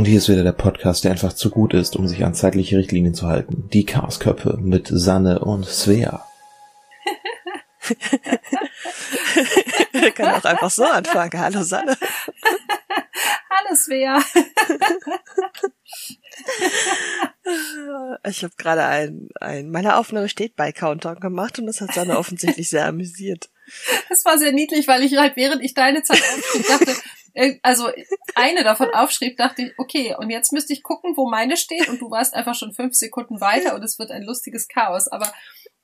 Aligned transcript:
Und 0.00 0.06
hier 0.06 0.16
ist 0.16 0.30
wieder 0.30 0.44
der 0.44 0.52
Podcast, 0.52 1.04
der 1.04 1.10
einfach 1.10 1.34
zu 1.34 1.50
gut 1.50 1.74
ist, 1.74 1.94
um 1.94 2.08
sich 2.08 2.24
an 2.24 2.32
zeitliche 2.32 2.78
Richtlinien 2.78 3.12
zu 3.12 3.26
halten. 3.26 3.68
Die 3.70 3.84
Chaosköpfe 3.84 4.56
mit 4.58 4.88
Sanne 4.90 5.40
und 5.40 5.66
Svea. 5.66 6.26
Wir 9.92 10.10
können 10.12 10.36
auch 10.36 10.44
einfach 10.44 10.70
so 10.70 10.84
anfangen. 10.84 11.38
Hallo 11.38 11.62
Sanne. 11.62 11.98
Hallo 13.50 13.76
Svea. 13.76 14.22
Ich 18.26 18.42
habe 18.42 18.54
gerade 18.56 18.84
ein, 18.84 19.28
ein, 19.40 19.70
meine 19.70 19.96
Aufnahme 19.96 20.28
steht 20.30 20.56
bei 20.56 20.72
Countdown 20.72 21.20
gemacht 21.20 21.58
und 21.58 21.66
das 21.66 21.80
hat 21.82 21.92
Sanne 21.92 22.16
offensichtlich 22.16 22.70
sehr 22.70 22.86
amüsiert. 22.86 23.50
Das 24.08 24.24
war 24.24 24.38
sehr 24.38 24.52
niedlich, 24.52 24.88
weil 24.88 25.02
ich 25.02 25.16
halt 25.16 25.36
während 25.36 25.62
ich 25.62 25.74
deine 25.74 26.02
Zeit 26.02 26.22
aufschrieb, 26.22 26.66
dachte, 26.68 26.96
also 27.62 27.90
eine 28.34 28.64
davon 28.64 28.90
aufschrieb, 28.90 29.36
dachte 29.36 29.62
ich, 29.62 29.72
okay, 29.78 30.14
und 30.18 30.30
jetzt 30.30 30.52
müsste 30.52 30.72
ich 30.72 30.82
gucken, 30.82 31.16
wo 31.16 31.28
meine 31.28 31.56
steht 31.56 31.88
und 31.88 32.00
du 32.00 32.10
warst 32.10 32.34
einfach 32.34 32.54
schon 32.54 32.72
fünf 32.72 32.94
Sekunden 32.94 33.40
weiter 33.40 33.74
und 33.74 33.82
es 33.82 33.98
wird 33.98 34.10
ein 34.10 34.22
lustiges 34.22 34.68
Chaos. 34.68 35.08
Aber 35.08 35.32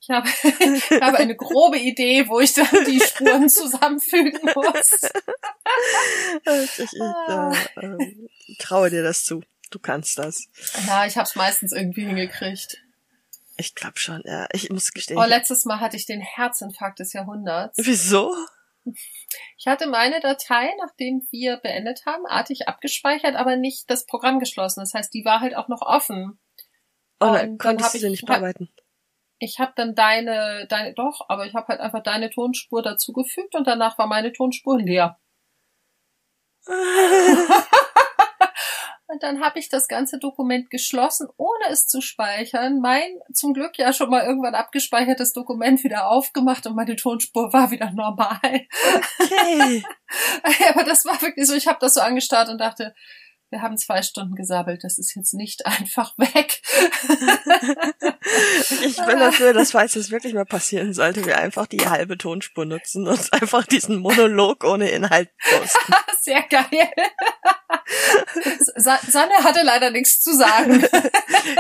ich 0.01 0.11
habe, 0.11 0.29
ich 0.43 1.03
habe 1.03 1.19
eine 1.19 1.37
grobe 1.37 1.79
Idee, 1.79 2.29
wo 2.29 2.41
ich 2.41 2.55
dann 2.55 2.69
die 2.87 3.01
Spuren 3.01 3.49
zusammenfügen 3.49 4.41
muss. 4.55 4.93
Ich, 6.45 6.79
ich, 6.79 6.93
ich 6.93 7.01
äh, 7.01 7.87
äh, 7.87 8.57
traue 8.59 8.91
dir 8.91 9.03
das 9.03 9.25
zu. 9.25 9.43
Du 9.71 9.81
kannst 9.81 10.19
das. 10.19 10.47
Ja, 10.87 11.07
ich 11.07 11.17
habe 11.17 11.27
es 11.27 11.35
meistens 11.35 11.73
irgendwie 11.73 12.05
hingekriegt. 12.05 12.79
Ich 13.57 13.75
glaube 13.75 13.99
schon, 13.99 14.23
ja. 14.25 14.47
Ich 14.53 14.71
muss 14.71 14.93
gestehen. 14.93 15.19
Oh, 15.19 15.25
letztes 15.25 15.65
Mal 15.65 15.81
hatte 15.81 15.97
ich 15.97 16.07
den 16.07 16.21
Herzinfarkt 16.21 17.01
des 17.01 17.13
Jahrhunderts. 17.13 17.79
Wieso? 17.83 18.35
Ich 19.57 19.67
hatte 19.67 19.87
meine 19.87 20.21
Datei, 20.21 20.71
nachdem 20.81 21.27
wir 21.31 21.57
beendet 21.59 22.03
haben, 22.07 22.27
artig 22.27 22.69
abgespeichert, 22.69 23.35
aber 23.35 23.57
nicht 23.57 23.91
das 23.91 24.07
Programm 24.07 24.39
geschlossen. 24.39 24.81
Das 24.81 24.95
heißt, 24.95 25.13
die 25.13 25.25
war 25.25 25.41
halt 25.41 25.57
auch 25.57 25.69
noch 25.69 25.83
offen. 25.83 26.39
Oh 27.21 27.27
nein, 27.27 27.59
konntest 27.59 27.95
du 27.95 27.99
sie 27.99 28.11
nicht 28.11 28.27
bearbeiten? 28.27 28.71
Ich 29.39 29.59
habe 29.59 29.73
dann 29.77 29.95
deine, 29.95 30.67
deine, 30.69 30.95
doch, 30.95 31.27
aber 31.29 31.47
ich 31.47 31.55
habe 31.55 31.69
halt 31.69 31.81
einfach 31.81 32.03
deine 32.03 32.31
Tonspur 32.31 32.83
dazugefügt 32.83 33.55
und 33.55 33.67
danach 33.67 33.99
war 33.99 34.07
meine 34.07 34.33
Tonspur 34.33 34.79
leer. 34.79 35.19
Und 39.09 39.23
dann 39.23 39.41
habe 39.41 39.61
ich 39.61 39.69
das 39.69 39.87
ganze 39.87 40.19
Dokument 40.19 40.69
geschlossen, 40.69 41.29
ohne 41.37 41.71
es 41.71 41.87
zu 41.87 42.01
speichern. 42.01 42.81
Mein 42.81 43.09
zum 43.33 43.55
Glück 43.55 43.79
ja 43.79 43.93
schon 43.93 44.11
mal 44.11 44.25
irgendwann 44.25 44.57
abgespeichertes 44.57 45.33
Dokument 45.33 45.85
wieder 45.85 46.09
aufgemacht 46.09 46.67
und 46.67 46.75
meine 46.75 46.97
Tonspur 46.97 47.53
war 47.53 47.71
wieder 47.71 47.93
normal. 47.93 48.39
Okay. 49.21 49.85
Aber 50.71 50.83
das 50.83 51.05
war 51.05 51.21
wirklich 51.23 51.47
so, 51.47 51.55
ich 51.55 51.69
habe 51.69 51.79
das 51.81 51.95
so 51.95 52.01
angestarrt 52.01 52.49
und 52.49 52.59
dachte, 52.59 52.95
wir 53.57 53.63
haben 53.63 53.79
zwei 53.79 54.03
Stunden 54.03 54.35
gesabbelt, 54.35 54.85
das 54.85 54.99
ist 54.99 55.15
jetzt 55.15 55.33
nicht 55.33 55.65
einfach 55.67 56.17
weg. 56.19 56.61
ich 58.85 58.97
bin 58.97 59.19
dafür, 59.19 59.55
dass 59.55 59.71
falls 59.71 59.97
es 59.97 60.11
wirklich 60.11 60.35
mal 60.35 60.45
passieren 60.45 60.93
sollte, 60.93 61.25
wir 61.25 61.39
einfach 61.39 61.67
die 61.67 61.89
halbe 61.89 62.19
Tonspur 62.19 62.67
nutzen 62.67 63.09
und 63.09 63.33
einfach 63.33 63.65
diesen 63.65 63.99
Monolog 63.99 64.65
ohne 64.65 64.91
Inhalt 64.91 65.31
posten. 65.39 65.95
Sehr 66.21 66.43
geil. 66.43 66.91
Sanne 68.75 69.35
hatte 69.45 69.61
leider 69.63 69.91
nichts 69.91 70.21
zu 70.21 70.35
sagen. 70.35 70.85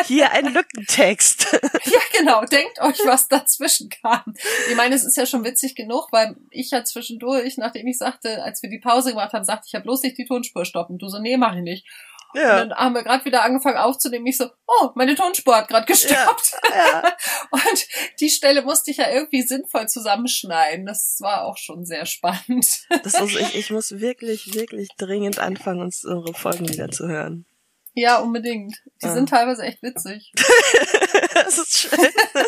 Hier 0.07 0.33
ein 0.33 0.53
Lückentext. 0.53 1.53
ja, 1.85 2.01
genau. 2.19 2.45
Denkt 2.45 2.81
euch, 2.81 2.99
was 3.05 3.29
dazwischen 3.29 3.91
kam. 3.91 4.35
Ich 4.69 4.75
meine, 4.75 4.97
es 4.97 5.05
ist 5.05 5.17
ja 5.17 5.25
schon 5.25 5.45
witzig 5.45 5.77
genug, 5.77 6.09
weil 6.11 6.37
ich 6.51 6.73
ja 6.73 6.85
zwischendurch, 6.85 7.57
nachdem 7.59 7.87
ich 7.87 7.99
sagte, 7.99 8.43
als 8.43 8.61
wir 8.63 8.71
die 8.71 8.81
Pause 8.81 9.11
gemacht 9.11 9.33
haben, 9.33 9.45
sagte 9.45 9.67
ich, 9.67 9.71
ich 9.71 9.75
habe 9.77 9.85
bloß 9.85 10.03
nicht 10.03 10.19
die 10.19 10.27
Tonspur 10.27 10.65
stoppen. 10.65 10.99
Du 10.99 11.09
so, 11.09 11.21
nee, 11.21 11.37
mach 11.37 11.55
ich 11.55 11.63
nicht. 11.63 11.86
Ja. 12.35 12.63
Und 12.63 12.71
dann 12.71 12.79
haben 12.79 12.95
wir 12.95 13.03
gerade 13.03 13.25
wieder 13.25 13.43
angefangen 13.43 13.79
aufzunehmen. 13.79 14.27
Ich 14.27 14.37
so, 14.37 14.51
oh, 14.67 14.91
meine 14.95 15.15
Tonspur 15.15 15.57
hat 15.57 15.69
gerade 15.69 15.87
gestoppt. 15.87 16.53
Ja, 16.69 16.77
ja. 16.77 17.17
und 17.51 17.87
die 18.21 18.29
Stelle 18.29 18.63
musste 18.63 18.91
ich 18.91 18.99
ja 18.99 19.11
irgendwie 19.11 19.43
sinnvoll 19.43 19.89
zusammenschneiden. 19.89 20.85
Das 20.85 21.19
war 21.21 21.45
auch 21.45 21.57
schon 21.57 21.87
sehr 21.87 22.05
spannend. 22.05 22.87
Das 23.05 23.15
ist, 23.15 23.37
ich, 23.37 23.55
ich 23.55 23.71
muss 23.71 24.01
wirklich, 24.01 24.55
wirklich 24.55 24.89
dringend 24.99 25.39
anfangen, 25.39 25.81
unsere 25.81 26.35
Folgen 26.35 26.69
wieder 26.69 26.91
zu 26.91 27.09
hören. 27.09 27.47
Ja, 27.95 28.19
unbedingt. 28.19 28.77
Die 29.03 29.07
ja. 29.07 29.15
sind 29.15 29.31
teilweise 29.31 29.63
echt 29.63 29.83
witzig. 29.83 30.31
das 31.45 31.59
ist 31.59 31.79
schön. 31.79 31.99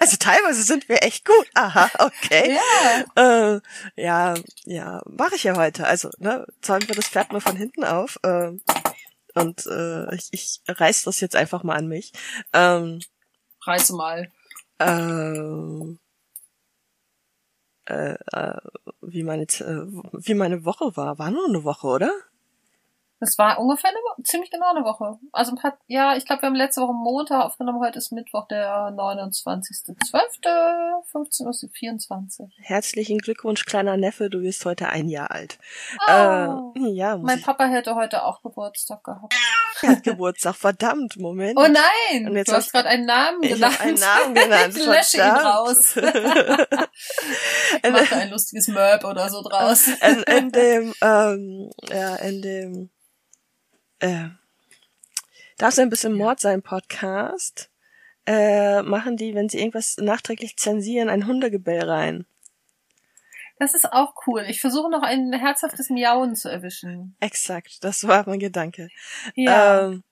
Also 0.00 0.16
teilweise 0.16 0.62
sind 0.62 0.88
wir 0.88 1.02
echt 1.02 1.24
gut. 1.24 1.48
Aha, 1.54 1.90
okay. 1.98 2.56
Ja, 3.16 3.54
äh, 3.54 3.60
ja, 3.96 4.34
ja 4.64 5.02
mache 5.06 5.36
ich 5.36 5.44
ja 5.44 5.56
heute. 5.56 5.86
Also, 5.86 6.10
ne, 6.18 6.46
zäumen 6.62 6.88
wir 6.88 6.96
das 6.96 7.08
Pferd 7.08 7.32
mal 7.32 7.40
von 7.40 7.56
hinten 7.56 7.84
auf. 7.84 8.18
Äh, 8.22 8.52
und 9.34 9.66
äh, 9.66 10.14
ich, 10.14 10.28
ich 10.32 10.60
reiß 10.66 11.02
das 11.04 11.20
jetzt 11.20 11.36
einfach 11.36 11.62
mal 11.62 11.76
an 11.76 11.86
mich. 11.86 12.12
Ähm, 12.52 13.00
Reiße 13.64 13.94
mal. 13.94 14.32
Äh, 14.78 15.96
äh, 17.86 18.16
äh, 18.32 18.60
wie 19.00 19.22
meine 19.22 19.44
äh, 19.44 19.86
wie 20.12 20.34
meine 20.34 20.64
Woche 20.64 20.96
war. 20.96 21.18
War 21.18 21.30
nur 21.30 21.46
eine 21.46 21.64
Woche, 21.64 21.86
oder? 21.86 22.12
Das 23.20 23.36
war 23.36 23.58
ungefähr 23.58 23.90
eine 23.90 23.98
Woche, 23.98 24.22
ziemlich 24.22 24.48
genau 24.50 24.70
eine 24.70 24.84
Woche. 24.84 25.18
Also 25.32 25.52
ein 25.52 25.56
paar, 25.56 25.76
ja, 25.88 26.16
ich 26.16 26.24
glaube, 26.24 26.42
wir 26.42 26.46
haben 26.46 26.54
letzte 26.54 26.82
Woche 26.82 26.92
Montag 26.92 27.44
aufgenommen, 27.44 27.80
heute 27.80 27.98
ist 27.98 28.12
Mittwoch, 28.12 28.46
der 28.46 28.92
29.12., 28.92 31.02
15 31.10 31.46
Uhr 31.46 31.52
24. 31.72 32.46
Herzlichen 32.60 33.18
Glückwunsch, 33.18 33.64
kleiner 33.64 33.96
Neffe, 33.96 34.30
du 34.30 34.40
bist 34.40 34.64
heute 34.64 34.88
ein 34.88 35.08
Jahr 35.08 35.32
alt. 35.32 35.58
Oh, 36.06 36.72
äh, 36.76 36.90
ja, 36.90 37.16
mein 37.16 37.42
Papa 37.42 37.66
hätte 37.66 37.96
heute 37.96 38.24
auch 38.24 38.40
Geburtstag 38.42 39.02
gehabt. 39.02 39.34
Er 39.80 39.90
hat 39.90 40.02
Geburtstag, 40.02 40.56
verdammt, 40.56 41.16
Moment. 41.18 41.56
Oh 41.56 41.68
nein, 41.68 42.28
Und 42.28 42.36
jetzt 42.36 42.48
du 42.48 42.54
hast 42.54 42.72
gerade 42.72 42.88
einen 42.88 43.06
Namen 43.06 43.40
genannt. 43.42 43.80
einen 43.80 43.96
Namen 43.96 44.34
genannt, 44.34 44.72
Ich 44.76 44.84
lösche 44.84 45.18
ihn 45.18 45.22
raus. 45.22 45.96
ich 45.96 47.92
mache 47.92 48.16
ein 48.16 48.30
lustiges 48.30 48.66
Merp 48.66 49.04
oder 49.04 49.28
so 49.28 49.40
draus. 49.40 49.86
In, 49.86 50.22
in 50.24 50.50
dem, 50.50 50.92
ähm, 51.00 51.70
ja, 51.92 52.16
in 52.16 52.42
dem 52.42 52.90
äh, 54.00 54.28
Darf 55.58 55.74
so 55.74 55.82
ein 55.82 55.90
bisschen 55.90 56.12
Mord 56.12 56.38
sein 56.38 56.62
Podcast, 56.62 57.68
äh, 58.26 58.80
machen 58.82 59.16
die, 59.16 59.34
wenn 59.34 59.48
sie 59.48 59.58
irgendwas 59.58 59.96
nachträglich 59.96 60.56
zensieren, 60.56 61.08
ein 61.08 61.26
Hundegebell 61.26 61.82
rein. 61.82 62.26
Das 63.58 63.74
ist 63.74 63.92
auch 63.92 64.14
cool. 64.28 64.44
Ich 64.48 64.60
versuche 64.60 64.88
noch 64.88 65.02
ein 65.02 65.32
herzhaftes 65.32 65.90
Miauen 65.90 66.36
zu 66.36 66.48
erwischen. 66.48 67.16
Exakt, 67.18 67.82
das 67.82 68.06
war 68.06 68.22
mein 68.28 68.38
Gedanke. 68.38 68.88
Ja. 69.34 69.88
Ähm, 69.88 70.04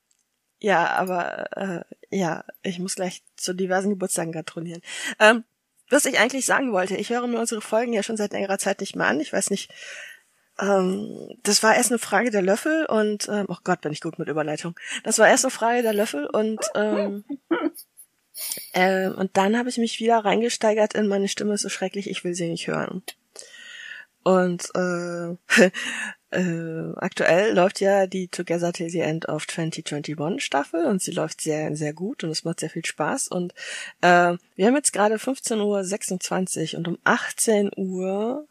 ja, 0.58 0.88
aber 0.88 1.56
äh, 1.56 1.84
ja, 2.10 2.44
ich 2.62 2.80
muss 2.80 2.96
gleich 2.96 3.22
zu 3.36 3.54
diversen 3.54 3.90
Geburtstagen 3.90 4.32
gratulieren. 4.32 4.82
Ähm, 5.20 5.44
was 5.90 6.06
ich 6.06 6.18
eigentlich 6.18 6.44
sagen 6.44 6.72
wollte, 6.72 6.96
ich 6.96 7.10
höre 7.10 7.28
mir 7.28 7.38
unsere 7.38 7.60
Folgen 7.60 7.92
ja 7.92 8.02
schon 8.02 8.16
seit 8.16 8.32
längerer 8.32 8.58
Zeit 8.58 8.80
nicht 8.80 8.96
mehr 8.96 9.06
an. 9.06 9.20
Ich 9.20 9.32
weiß 9.32 9.50
nicht, 9.50 9.70
ähm, 10.58 11.36
das 11.42 11.62
war 11.62 11.76
erst 11.76 11.90
eine 11.90 11.98
Frage 11.98 12.30
der 12.30 12.42
Löffel 12.42 12.86
und 12.86 13.28
ähm, 13.28 13.46
oh 13.48 13.56
Gott, 13.64 13.80
bin 13.82 13.92
ich 13.92 14.00
gut 14.00 14.18
mit 14.18 14.28
Überleitung. 14.28 14.74
Das 15.04 15.18
war 15.18 15.28
erst 15.28 15.44
eine 15.44 15.50
Frage 15.50 15.82
der 15.82 15.92
Löffel 15.92 16.26
und 16.26 16.60
ähm, 16.74 17.24
äh, 18.72 19.08
und 19.08 19.36
dann 19.36 19.58
habe 19.58 19.68
ich 19.68 19.78
mich 19.78 20.00
wieder 20.00 20.18
reingesteigert 20.18 20.94
in 20.94 21.08
meine 21.08 21.28
Stimme 21.28 21.54
ist 21.54 21.62
so 21.62 21.68
schrecklich, 21.68 22.08
ich 22.08 22.24
will 22.24 22.34
sie 22.34 22.48
nicht 22.48 22.68
hören. 22.68 23.02
Und 24.26 24.70
äh, 24.74 25.36
äh, 26.30 26.92
aktuell 26.96 27.54
läuft 27.54 27.80
ja 27.80 28.06
die 28.08 28.26
Together 28.26 28.72
Till 28.72 28.90
the 28.90 29.00
End 29.00 29.28
of 29.28 29.46
2021 29.46 30.42
Staffel 30.42 30.86
und 30.86 31.00
sie 31.00 31.12
läuft 31.12 31.42
sehr, 31.42 31.76
sehr 31.76 31.92
gut 31.92 32.24
und 32.24 32.30
es 32.30 32.42
macht 32.42 32.58
sehr 32.60 32.70
viel 32.70 32.84
Spaß. 32.84 33.28
Und 33.28 33.52
äh, 34.00 34.36
wir 34.56 34.66
haben 34.66 34.74
jetzt 34.74 34.92
gerade 34.92 35.16
15.26 35.16 36.72
Uhr 36.72 36.78
und 36.78 36.88
um 36.88 36.98
18 37.04 37.70
Uhr 37.76 38.48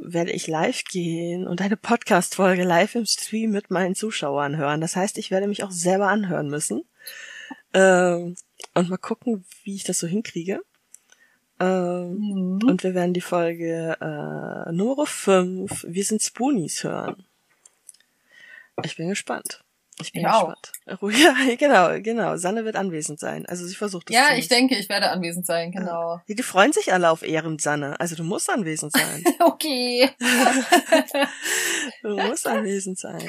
werde 0.00 0.32
ich 0.32 0.46
live 0.46 0.84
gehen 0.84 1.46
und 1.46 1.60
eine 1.60 1.76
Podcast-Folge 1.76 2.64
live 2.64 2.94
im 2.94 3.06
Stream 3.06 3.50
mit 3.50 3.70
meinen 3.70 3.94
Zuschauern 3.94 4.56
hören. 4.56 4.80
Das 4.80 4.96
heißt, 4.96 5.18
ich 5.18 5.30
werde 5.30 5.48
mich 5.48 5.64
auch 5.64 5.70
selber 5.70 6.08
anhören 6.08 6.48
müssen. 6.48 6.84
Ähm, 7.74 8.36
und 8.74 8.88
mal 8.88 8.96
gucken, 8.96 9.44
wie 9.64 9.74
ich 9.74 9.84
das 9.84 9.98
so 9.98 10.06
hinkriege. 10.06 10.60
Ähm, 11.60 12.18
mhm. 12.18 12.60
Und 12.64 12.82
wir 12.82 12.94
werden 12.94 13.14
die 13.14 13.20
Folge 13.20 13.96
äh, 14.00 14.72
Nummer 14.72 15.06
5, 15.06 15.86
Wir 15.88 16.04
sind 16.04 16.22
Spoonies 16.22 16.84
hören. 16.84 17.26
Ich 18.84 18.96
bin 18.96 19.08
gespannt. 19.08 19.64
Ich 20.00 20.12
bin 20.12 20.22
ich 20.22 20.28
gespannt. 20.28 20.72
Auch. 20.86 21.10
Ja, 21.10 21.34
genau, 21.56 22.00
genau. 22.00 22.36
Sanne 22.36 22.64
wird 22.64 22.76
anwesend 22.76 23.18
sein. 23.18 23.46
Also 23.46 23.66
sie 23.66 23.74
versucht 23.74 24.10
es. 24.10 24.16
Ja, 24.16 24.34
ich 24.36 24.48
denke, 24.48 24.76
ich 24.76 24.88
werde 24.88 25.10
anwesend 25.10 25.46
sein, 25.46 25.72
genau. 25.72 26.22
Ja. 26.26 26.34
Die 26.34 26.42
freuen 26.42 26.72
sich 26.72 26.92
alle 26.92 27.10
auf 27.10 27.22
Ehren, 27.22 27.58
Sanne. 27.58 27.98
Also 28.00 28.14
du 28.14 28.24
musst 28.24 28.48
anwesend 28.50 28.92
sein. 28.92 29.24
okay. 29.40 30.10
du 32.02 32.16
musst 32.16 32.46
anwesend 32.46 32.98
sein. 32.98 33.28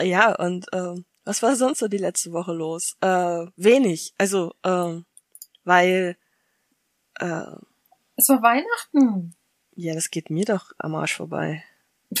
Ja, 0.00 0.34
und 0.34 0.66
ähm, 0.72 1.04
was 1.24 1.42
war 1.42 1.54
sonst 1.56 1.80
so 1.80 1.88
die 1.88 1.98
letzte 1.98 2.32
Woche 2.32 2.52
los? 2.52 2.96
Äh, 3.00 3.46
wenig. 3.56 4.14
Also, 4.18 4.54
ähm, 4.64 5.04
weil 5.64 6.16
äh, 7.20 7.44
es 8.16 8.28
war 8.28 8.42
Weihnachten. 8.42 9.34
Ja, 9.74 9.94
das 9.94 10.10
geht 10.10 10.30
mir 10.30 10.44
doch 10.44 10.72
am 10.78 10.94
Arsch 10.94 11.16
vorbei. 11.16 11.64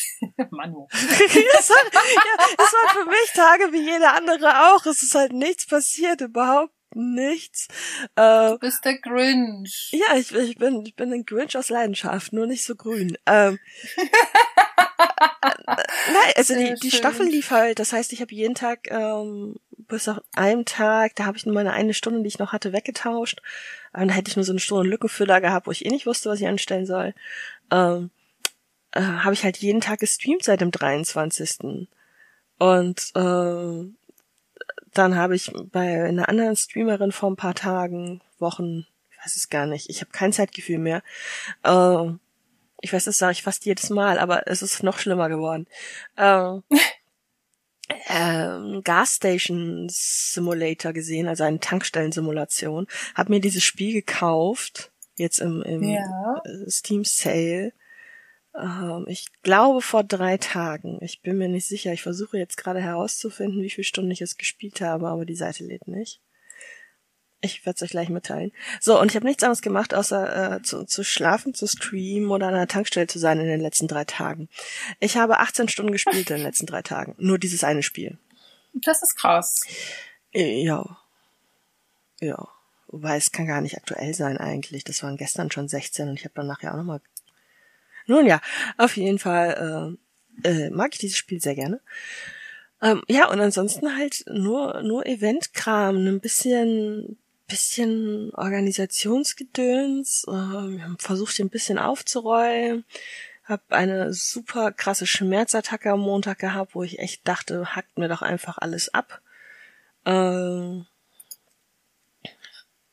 Manu. 0.50 0.88
das, 0.92 1.70
war, 1.70 1.84
ja, 1.84 2.46
das 2.56 2.72
war 2.72 3.04
für 3.04 3.10
ich 3.24 3.32
Tage 3.32 3.72
wie 3.72 3.82
jeder 3.82 4.14
andere 4.14 4.72
auch. 4.72 4.86
Es 4.86 5.02
ist 5.02 5.14
halt 5.14 5.32
nichts 5.32 5.66
passiert, 5.66 6.20
überhaupt 6.20 6.72
nichts. 6.94 7.68
Äh, 8.16 8.50
du 8.50 8.58
bist 8.58 8.84
der 8.84 8.98
Grinch. 8.98 9.90
Ja, 9.92 10.16
ich, 10.16 10.32
ich 10.32 10.56
bin 10.56 10.84
ich 10.84 10.94
bin 10.94 11.12
ein 11.12 11.24
Grinch 11.24 11.56
aus 11.56 11.70
Leidenschaft, 11.70 12.32
nur 12.32 12.46
nicht 12.46 12.64
so 12.64 12.76
grün. 12.76 13.16
Ähm, 13.26 13.58
Nein, 15.66 16.32
also 16.36 16.54
die, 16.54 16.74
die 16.74 16.90
Staffel 16.90 17.26
lief 17.26 17.50
halt, 17.50 17.78
das 17.78 17.92
heißt, 17.92 18.12
ich 18.12 18.20
habe 18.20 18.34
jeden 18.34 18.54
Tag 18.54 18.90
ähm, 18.90 19.56
bis 19.88 20.08
auf 20.08 20.20
einem 20.34 20.64
Tag, 20.64 21.16
da 21.16 21.24
habe 21.24 21.36
ich 21.36 21.46
nur 21.46 21.54
meine 21.54 21.72
eine 21.72 21.94
Stunde, 21.94 22.22
die 22.22 22.28
ich 22.28 22.38
noch 22.38 22.52
hatte, 22.52 22.72
weggetauscht. 22.72 23.40
Und 23.92 24.00
dann 24.00 24.08
hätte 24.10 24.30
ich 24.30 24.36
nur 24.36 24.44
so 24.44 24.52
eine 24.52 24.60
Stunde 24.60 24.88
Lückenfüller 24.88 25.40
gehabt, 25.40 25.66
wo 25.66 25.70
ich 25.70 25.84
eh 25.84 25.90
nicht 25.90 26.06
wusste, 26.06 26.30
was 26.30 26.40
ich 26.40 26.46
anstellen 26.46 26.86
soll. 26.86 27.14
Ähm, 27.70 28.10
äh, 28.92 29.00
habe 29.00 29.34
ich 29.34 29.44
halt 29.44 29.58
jeden 29.58 29.80
Tag 29.80 30.00
gestreamt 30.00 30.44
seit 30.44 30.60
dem 30.60 30.70
23. 30.70 31.88
Und 32.58 33.12
äh, 33.14 33.92
dann 34.94 35.16
habe 35.16 35.34
ich 35.34 35.52
bei 35.72 36.04
einer 36.04 36.28
anderen 36.28 36.56
Streamerin 36.56 37.12
vor 37.12 37.30
ein 37.30 37.36
paar 37.36 37.54
Tagen, 37.54 38.20
Wochen, 38.38 38.86
ich 39.10 39.18
weiß 39.24 39.36
es 39.36 39.48
gar 39.48 39.66
nicht, 39.66 39.88
ich 39.90 40.00
habe 40.00 40.10
kein 40.12 40.32
Zeitgefühl 40.32 40.78
mehr, 40.78 41.02
äh, 41.64 42.12
ich 42.84 42.92
weiß, 42.92 43.04
das 43.04 43.18
sage 43.18 43.32
ich 43.32 43.42
fast 43.42 43.64
jedes 43.64 43.90
Mal, 43.90 44.18
aber 44.18 44.48
es 44.48 44.60
ist 44.60 44.82
noch 44.82 44.98
schlimmer 44.98 45.28
geworden. 45.28 45.66
Ähm, 46.16 46.62
ähm, 48.08 48.80
Gasstation 48.84 49.86
Simulator 49.90 50.92
gesehen, 50.92 51.28
also 51.28 51.44
eine 51.44 51.60
Tankstellensimulation. 51.60 52.86
Hab 53.14 53.28
mir 53.28 53.40
dieses 53.40 53.62
Spiel 53.62 53.92
gekauft, 53.92 54.92
jetzt 55.16 55.40
im, 55.40 55.62
im 55.62 55.82
ja. 55.82 56.42
Steam 56.68 57.04
Sale. 57.04 57.72
Ähm, 58.54 59.06
ich 59.08 59.26
glaube 59.42 59.82
vor 59.82 60.04
drei 60.04 60.36
Tagen. 60.36 60.98
Ich 61.00 61.22
bin 61.22 61.38
mir 61.38 61.48
nicht 61.48 61.66
sicher. 61.66 61.92
Ich 61.92 62.02
versuche 62.02 62.38
jetzt 62.38 62.56
gerade 62.56 62.80
herauszufinden, 62.80 63.62
wie 63.62 63.70
viele 63.70 63.84
Stunden 63.84 64.10
ich 64.10 64.22
es 64.22 64.36
gespielt 64.36 64.80
habe, 64.80 65.08
aber 65.08 65.24
die 65.24 65.34
Seite 65.34 65.64
lädt 65.64 65.88
nicht. 65.88 66.20
Ich 67.44 67.66
werde 67.66 67.76
es 67.76 67.82
euch 67.82 67.90
gleich 67.90 68.08
mitteilen. 68.08 68.52
So, 68.80 69.00
und 69.00 69.10
ich 69.10 69.16
habe 69.16 69.26
nichts 69.26 69.42
anderes 69.42 69.62
gemacht, 69.62 69.94
außer 69.94 70.56
äh, 70.56 70.62
zu, 70.62 70.84
zu 70.84 71.02
schlafen, 71.02 71.54
zu 71.54 71.66
streamen 71.66 72.30
oder 72.30 72.46
an 72.46 72.54
einer 72.54 72.68
Tankstelle 72.68 73.08
zu 73.08 73.18
sein 73.18 73.40
in 73.40 73.46
den 73.46 73.60
letzten 73.60 73.88
drei 73.88 74.04
Tagen. 74.04 74.48
Ich 75.00 75.16
habe 75.16 75.40
18 75.40 75.68
Stunden 75.68 75.90
gespielt 75.90 76.30
in 76.30 76.36
den 76.36 76.44
letzten 76.44 76.66
drei 76.66 76.82
Tagen. 76.82 77.16
Nur 77.18 77.38
dieses 77.38 77.64
eine 77.64 77.82
Spiel. 77.82 78.16
Das 78.74 79.02
ist 79.02 79.16
krass. 79.16 79.60
Äh, 80.32 80.62
ja. 80.62 80.98
Ja. 82.20 82.48
Wobei 82.86 83.16
es 83.16 83.32
kann 83.32 83.46
gar 83.46 83.60
nicht 83.60 83.76
aktuell 83.76 84.14
sein 84.14 84.38
eigentlich. 84.38 84.84
Das 84.84 85.02
waren 85.02 85.16
gestern 85.16 85.50
schon 85.50 85.66
16 85.66 86.10
und 86.10 86.14
ich 86.14 86.24
habe 86.24 86.34
dann 86.36 86.46
nachher 86.46 86.72
auch 86.72 86.76
nochmal. 86.76 87.00
Nun 88.12 88.26
ja, 88.26 88.42
auf 88.76 88.98
jeden 88.98 89.18
Fall 89.18 89.96
äh, 90.44 90.46
äh, 90.46 90.68
mag 90.68 90.90
ich 90.92 90.98
dieses 90.98 91.16
Spiel 91.16 91.40
sehr 91.40 91.54
gerne. 91.54 91.80
Ähm, 92.82 93.02
ja, 93.08 93.30
und 93.30 93.40
ansonsten 93.40 93.96
halt 93.96 94.24
nur, 94.26 94.82
nur 94.82 95.06
Eventkram, 95.06 95.96
ein 95.96 96.20
bisschen, 96.20 97.16
bisschen 97.48 98.30
Organisationsgedöns, 98.34 100.26
äh, 100.28 100.78
versucht 100.98 101.40
ein 101.40 101.48
bisschen 101.48 101.78
aufzuräumen, 101.78 102.84
hab 103.44 103.62
eine 103.72 104.12
super 104.12 104.72
krasse 104.72 105.06
Schmerzattacke 105.06 105.90
am 105.92 106.00
Montag 106.00 106.38
gehabt, 106.38 106.74
wo 106.74 106.82
ich 106.82 106.98
echt 106.98 107.26
dachte, 107.26 107.74
hackt 107.74 107.96
mir 107.96 108.08
doch 108.08 108.20
einfach 108.20 108.58
alles 108.58 108.92
ab. 108.92 109.22
Äh, 110.04 110.82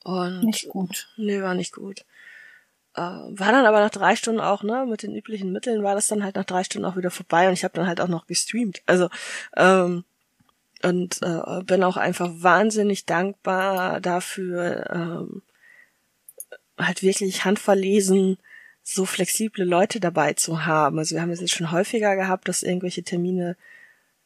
und 0.05 0.43
nicht 0.43 0.69
gut. 0.69 1.09
Nee, 1.17 1.41
war 1.41 1.55
nicht 1.55 1.73
gut. 1.73 2.05
Äh, 2.99 3.39
war 3.39 3.51
dann 3.53 3.65
aber 3.65 3.79
nach 3.79 3.89
drei 3.89 4.15
Stunden 4.15 4.41
auch, 4.41 4.61
ne, 4.63 4.85
mit 4.85 5.03
den 5.03 5.15
üblichen 5.15 5.53
Mitteln 5.53 5.83
war 5.83 5.95
das 5.95 6.07
dann 6.07 6.23
halt 6.23 6.35
nach 6.35 6.43
drei 6.45 6.63
Stunden 6.65 6.85
auch 6.85 6.97
wieder 6.97 7.11
vorbei 7.11 7.47
und 7.47 7.53
ich 7.53 7.63
habe 7.63 7.73
dann 7.73 7.87
halt 7.87 8.01
auch 8.01 8.09
noch 8.09 8.27
gestreamt. 8.27 8.81
Also, 8.87 9.09
ähm, 9.55 10.03
und 10.83 11.21
äh, 11.21 11.63
bin 11.63 11.83
auch 11.83 11.97
einfach 11.97 12.29
wahnsinnig 12.33 13.05
dankbar 13.05 14.01
dafür, 14.01 14.89
ähm, 14.91 15.41
halt 16.77 17.03
wirklich 17.03 17.45
handverlesen 17.45 18.37
so 18.83 19.05
flexible 19.05 19.65
Leute 19.65 19.99
dabei 19.99 20.33
zu 20.33 20.65
haben. 20.65 20.99
Also 20.99 21.15
wir 21.15 21.21
haben 21.21 21.31
es 21.31 21.41
jetzt 21.41 21.53
schon 21.53 21.71
häufiger 21.71 22.15
gehabt, 22.15 22.47
dass 22.47 22.63
irgendwelche 22.63 23.03
Termine 23.03 23.55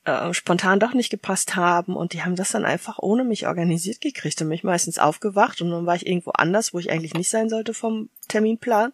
äh, 0.06 0.34
spontan 0.34 0.80
doch 0.80 0.94
nicht 0.94 1.10
gepasst 1.10 1.56
haben 1.56 1.96
und 1.96 2.14
die 2.14 2.24
haben 2.24 2.36
das 2.36 2.52
dann 2.52 2.66
einfach 2.66 3.00
ohne 3.00 3.24
mich 3.24 3.48
organisiert 3.48 4.02
gekriegt 4.02 4.42
und 4.42 4.50
mich 4.50 4.64
meistens 4.64 5.00
aufgewacht 5.00 5.62
und 5.62 5.72
dann 5.72 5.86
war 5.86 5.96
ich 5.96 6.06
irgendwo 6.06 6.32
anders, 6.32 6.74
wo 6.74 6.80
ich 6.80 6.92
eigentlich 6.92 7.14
nicht 7.14 7.30
sein 7.30 7.48
sollte 7.50 7.74
vom 7.74 8.10
Terminplan. 8.28 8.92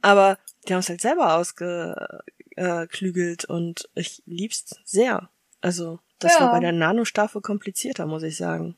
Aber 0.00 0.38
die 0.66 0.72
haben 0.72 0.80
es 0.80 0.88
halt 0.88 1.02
selber 1.02 1.36
ausgeklügelt 1.36 3.44
und 3.44 3.90
ich 3.94 4.22
lieb's 4.26 4.76
sehr. 4.84 5.28
Also 5.60 6.00
das 6.20 6.34
ja. 6.34 6.40
war 6.40 6.52
bei 6.52 6.60
der 6.60 6.72
Nano-Staffel 6.72 7.42
komplizierter, 7.42 8.06
muss 8.06 8.22
ich 8.22 8.36
sagen. 8.36 8.76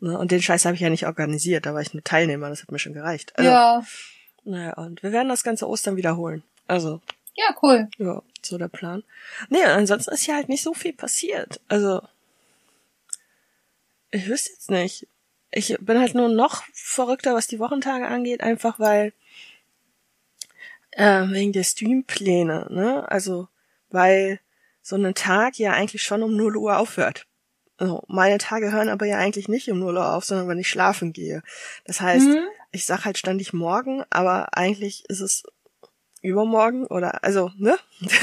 Ne? 0.00 0.18
Und 0.18 0.30
den 0.30 0.42
Scheiß 0.42 0.64
habe 0.64 0.74
ich 0.74 0.80
ja 0.80 0.90
nicht 0.90 1.06
organisiert, 1.06 1.66
da 1.66 1.74
war 1.74 1.82
ich 1.82 1.92
nur 1.92 2.02
Teilnehmer, 2.02 2.48
das 2.48 2.62
hat 2.62 2.72
mir 2.72 2.78
schon 2.78 2.94
gereicht. 2.94 3.32
Also, 3.36 3.50
ja. 3.50 3.84
Naja, 4.44 4.72
und 4.74 5.02
wir 5.02 5.12
werden 5.12 5.28
das 5.28 5.42
ganze 5.42 5.68
Ostern 5.68 5.96
wiederholen. 5.96 6.42
Also. 6.66 7.00
Ja, 7.34 7.54
cool. 7.62 7.88
Ja, 7.98 8.22
so 8.42 8.58
der 8.58 8.68
Plan. 8.68 9.02
Nee, 9.48 9.62
ansonsten 9.62 10.12
ist 10.12 10.26
ja 10.26 10.34
halt 10.34 10.48
nicht 10.48 10.62
so 10.62 10.74
viel 10.74 10.92
passiert. 10.92 11.60
Also. 11.68 12.02
Ich 14.10 14.28
wüsste 14.28 14.50
jetzt 14.50 14.70
nicht. 14.70 15.06
Ich 15.52 15.76
bin 15.80 15.98
halt 15.98 16.14
nur 16.14 16.28
noch 16.28 16.64
verrückter, 16.72 17.34
was 17.34 17.46
die 17.46 17.58
Wochentage 17.58 18.06
angeht, 18.06 18.40
einfach 18.40 18.78
weil 18.78 19.12
äh, 20.92 21.26
wegen 21.28 21.52
der 21.52 21.64
Streampläne, 21.64 22.66
ne? 22.70 23.10
Also, 23.10 23.48
weil 23.90 24.40
so 24.82 24.96
ein 24.96 25.14
Tag 25.14 25.58
ja 25.58 25.72
eigentlich 25.72 26.02
schon 26.02 26.22
um 26.22 26.36
0 26.36 26.56
Uhr 26.56 26.78
aufhört. 26.78 27.26
Also 27.76 28.02
meine 28.08 28.38
Tage 28.38 28.72
hören 28.72 28.88
aber 28.88 29.06
ja 29.06 29.16
eigentlich 29.16 29.48
nicht 29.48 29.70
um 29.70 29.78
0 29.78 29.96
Uhr 29.96 30.14
auf, 30.14 30.24
sondern 30.24 30.48
wenn 30.48 30.58
ich 30.58 30.68
schlafen 30.68 31.12
gehe. 31.12 31.42
Das 31.84 32.00
heißt, 32.00 32.26
mhm. 32.26 32.42
ich 32.72 32.84
sag 32.84 33.04
halt 33.04 33.16
ständig 33.16 33.52
morgen, 33.52 34.04
aber 34.10 34.56
eigentlich 34.56 35.04
ist 35.08 35.20
es 35.20 35.44
übermorgen 36.20 36.86
oder 36.86 37.24
also, 37.24 37.50
ne? 37.56 37.76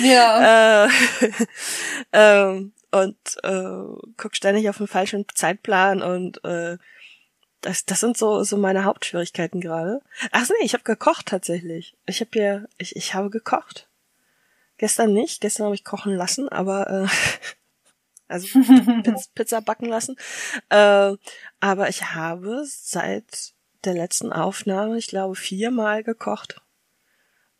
Ja. 0.00 0.86
äh, 0.86 0.90
ähm, 2.12 2.72
und 2.90 3.16
äh, 3.42 4.10
guck 4.16 4.36
ständig 4.36 4.68
auf 4.68 4.78
den 4.78 4.86
falschen 4.86 5.26
Zeitplan 5.34 6.02
und 6.02 6.42
äh, 6.44 6.78
das, 7.60 7.84
das 7.84 8.00
sind 8.00 8.16
so 8.16 8.44
so 8.44 8.56
meine 8.56 8.84
Hauptschwierigkeiten 8.84 9.60
gerade. 9.60 10.00
Ach 10.30 10.48
nee, 10.48 10.64
ich 10.64 10.74
habe 10.74 10.84
gekocht 10.84 11.26
tatsächlich. 11.26 11.96
Ich 12.06 12.20
habe 12.20 12.38
ja 12.38 12.62
ich 12.78 12.96
ich 12.96 13.14
habe 13.14 13.30
gekocht. 13.30 13.88
Gestern 14.78 15.12
nicht, 15.12 15.40
gestern 15.40 15.66
habe 15.66 15.74
ich 15.74 15.84
kochen 15.84 16.14
lassen, 16.14 16.48
aber 16.48 16.88
äh, 16.88 17.08
also 18.28 18.46
Pizza 19.34 19.60
backen 19.60 19.86
lassen. 19.86 20.16
Äh, 20.70 21.16
aber 21.60 21.88
ich 21.88 22.14
habe 22.14 22.62
seit 22.64 23.54
der 23.84 23.94
letzten 23.94 24.32
Aufnahme, 24.32 24.96
ich 24.96 25.08
glaube, 25.08 25.34
viermal 25.34 26.04
gekocht. 26.04 26.60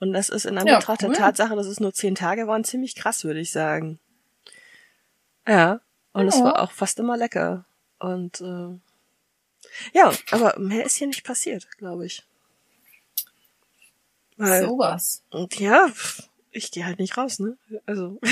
Und 0.00 0.12
das 0.12 0.28
ist 0.28 0.46
in 0.46 0.58
Anbetracht 0.58 1.02
ja, 1.02 1.08
cool. 1.08 1.14
der 1.14 1.24
Tatsache, 1.24 1.56
dass 1.56 1.66
es 1.66 1.80
nur 1.80 1.92
zehn 1.92 2.14
Tage 2.14 2.46
waren, 2.46 2.64
ziemlich 2.64 2.94
krass, 2.94 3.24
würde 3.24 3.40
ich 3.40 3.50
sagen. 3.50 3.98
Ja, 5.46 5.80
und 6.12 6.28
es 6.28 6.38
ja. 6.38 6.44
war 6.44 6.62
auch 6.62 6.72
fast 6.72 6.98
immer 6.98 7.16
lecker. 7.16 7.64
Und 7.98 8.40
äh, 8.40 8.78
ja, 9.92 10.12
aber 10.30 10.58
mehr 10.58 10.84
ist 10.84 10.96
hier 10.96 11.06
nicht 11.06 11.24
passiert, 11.24 11.68
glaube 11.78 12.06
ich. 12.06 12.24
Weil, 14.36 14.66
Sowas. 14.66 15.22
Und 15.30 15.58
ja, 15.58 15.88
ich 16.52 16.70
gehe 16.70 16.86
halt 16.86 17.00
nicht 17.00 17.16
raus, 17.16 17.40
ne? 17.40 17.56
Also. 17.86 18.20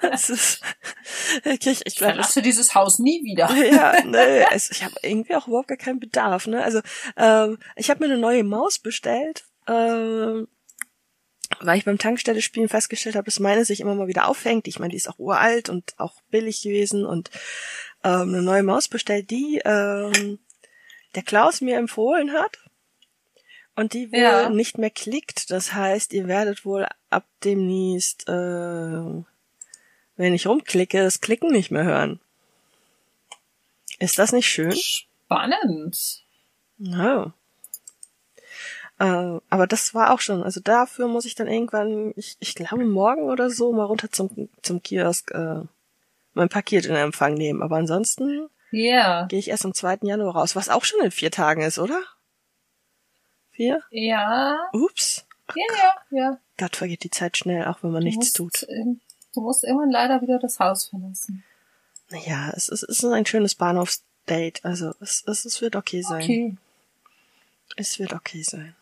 das 0.00 0.30
ist, 0.30 0.60
ich, 1.44 1.66
ich, 1.66 1.80
ich 1.84 1.98
verlasse 1.98 2.42
dieses 2.42 2.74
Haus 2.74 2.98
nie 2.98 3.22
wieder. 3.24 3.50
ja, 3.72 4.04
ne, 4.04 4.46
also 4.50 4.72
ich 4.72 4.84
habe 4.84 4.94
irgendwie 5.02 5.34
auch 5.34 5.48
überhaupt 5.48 5.68
gar 5.68 5.76
keinen 5.76 6.00
Bedarf, 6.00 6.46
ne? 6.46 6.62
Also 6.62 6.80
ähm, 7.16 7.58
ich 7.76 7.90
habe 7.90 8.00
mir 8.00 8.12
eine 8.12 8.20
neue 8.20 8.44
Maus 8.44 8.78
bestellt, 8.78 9.44
ähm, 9.68 10.48
weil 11.60 11.78
ich 11.78 11.84
beim 11.84 11.98
Tankstelle 11.98 12.42
spielen 12.42 12.68
festgestellt 12.68 13.16
habe, 13.16 13.24
dass 13.24 13.40
meine 13.40 13.64
sich 13.64 13.80
immer 13.80 13.94
mal 13.94 14.08
wieder 14.08 14.28
aufhängt. 14.28 14.68
Ich 14.68 14.78
meine, 14.78 14.90
die 14.90 14.96
ist 14.96 15.08
auch 15.08 15.18
uralt 15.18 15.68
und 15.68 15.94
auch 15.98 16.20
billig 16.30 16.62
gewesen 16.62 17.04
und 17.06 17.30
ähm, 18.04 18.28
eine 18.28 18.42
neue 18.42 18.62
Maus 18.62 18.88
bestellt, 18.88 19.30
die 19.30 19.60
ähm, 19.64 20.38
der 21.14 21.22
Klaus 21.22 21.60
mir 21.60 21.78
empfohlen 21.78 22.32
hat 22.32 22.58
und 23.76 23.92
die 23.92 24.12
wohl 24.12 24.18
ja. 24.18 24.50
nicht 24.50 24.78
mehr 24.78 24.90
klickt. 24.90 25.50
Das 25.50 25.72
heißt, 25.72 26.12
ihr 26.12 26.28
werdet 26.28 26.64
wohl 26.64 26.86
ab 27.10 27.26
demnächst, 27.44 28.28
äh, 28.28 28.32
wenn 30.16 30.34
ich 30.34 30.46
rumklicke, 30.46 31.02
das 31.02 31.20
Klicken 31.20 31.50
nicht 31.50 31.70
mehr 31.70 31.84
hören. 31.84 32.20
Ist 33.98 34.18
das 34.18 34.32
nicht 34.32 34.48
schön? 34.48 34.76
Spannend. 34.76 36.22
Ja. 36.78 37.32
Äh, 38.98 39.38
aber 39.48 39.66
das 39.66 39.94
war 39.94 40.12
auch 40.12 40.20
schon. 40.20 40.42
Also 40.42 40.60
dafür 40.60 41.08
muss 41.08 41.24
ich 41.24 41.34
dann 41.34 41.46
irgendwann, 41.46 42.12
ich, 42.16 42.36
ich 42.40 42.54
glaube 42.54 42.84
morgen 42.84 43.30
oder 43.30 43.50
so, 43.50 43.72
mal 43.72 43.84
runter 43.84 44.10
zum, 44.10 44.48
zum 44.62 44.82
Kiosk 44.82 45.30
äh, 45.30 45.62
mein 46.34 46.48
Paket 46.48 46.86
in 46.86 46.94
Empfang 46.94 47.34
nehmen. 47.34 47.62
Aber 47.62 47.76
ansonsten 47.76 48.48
yeah. 48.72 49.26
gehe 49.26 49.38
ich 49.38 49.48
erst 49.48 49.64
am 49.64 49.74
2. 49.74 49.98
Januar 50.02 50.34
raus, 50.36 50.56
was 50.56 50.68
auch 50.68 50.84
schon 50.84 51.00
in 51.02 51.10
vier 51.10 51.30
Tagen 51.30 51.62
ist, 51.62 51.78
oder? 51.78 52.02
Vier? 53.52 53.82
Ja. 53.90 54.68
Ups. 54.72 55.26
ja, 55.54 55.64
ja, 55.76 56.18
ja. 56.18 56.38
Gott 56.58 56.76
vergeht 56.76 57.04
die 57.04 57.10
Zeit 57.10 57.36
schnell, 57.36 57.66
auch 57.66 57.82
wenn 57.82 57.92
man 57.92 58.02
du 58.02 58.06
nichts 58.06 58.32
tut. 58.32 58.62
In 58.62 59.00
du 59.34 59.40
musst 59.40 59.64
irgendwann 59.64 59.90
leider 59.90 60.20
wieder 60.20 60.38
das 60.38 60.58
Haus 60.58 60.86
verlassen. 60.88 61.44
Naja, 62.10 62.50
es 62.54 62.68
ist, 62.68 62.82
es 62.82 62.98
ist 62.98 63.04
ein 63.04 63.26
schönes 63.26 63.54
Bahnhofsdate. 63.54 64.64
Also 64.64 64.94
es, 65.00 65.22
es, 65.26 65.44
es 65.44 65.60
wird 65.60 65.76
okay 65.76 66.02
sein. 66.02 66.22
Okay. 66.22 66.56
Es 67.76 67.98
wird 67.98 68.12
okay 68.12 68.42
sein. 68.42 68.74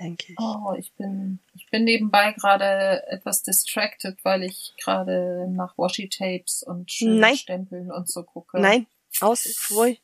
Denke 0.00 0.32
ich. 0.32 0.38
Oh, 0.38 0.72
ich 0.78 0.94
bin, 0.94 1.40
ich 1.54 1.68
bin 1.70 1.84
nebenbei 1.84 2.32
gerade 2.32 3.06
etwas 3.08 3.42
distracted, 3.42 4.18
weil 4.24 4.42
ich 4.42 4.74
gerade 4.82 5.46
nach 5.50 5.76
Washi-Tapes 5.76 6.62
und 6.62 6.90
schönen 6.90 7.36
Stempeln 7.36 7.92
und 7.92 8.08
so 8.08 8.22
gucke. 8.22 8.58
Nein, 8.60 8.86
aus, 9.20 9.42
freu. 9.56 9.94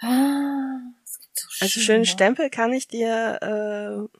Ah, 0.00 0.78
so 1.04 1.48
also 1.60 1.80
schönen 1.80 2.04
Stempel 2.04 2.50
kann 2.50 2.72
ich 2.72 2.88
dir 2.88 4.08
äh, 4.10 4.18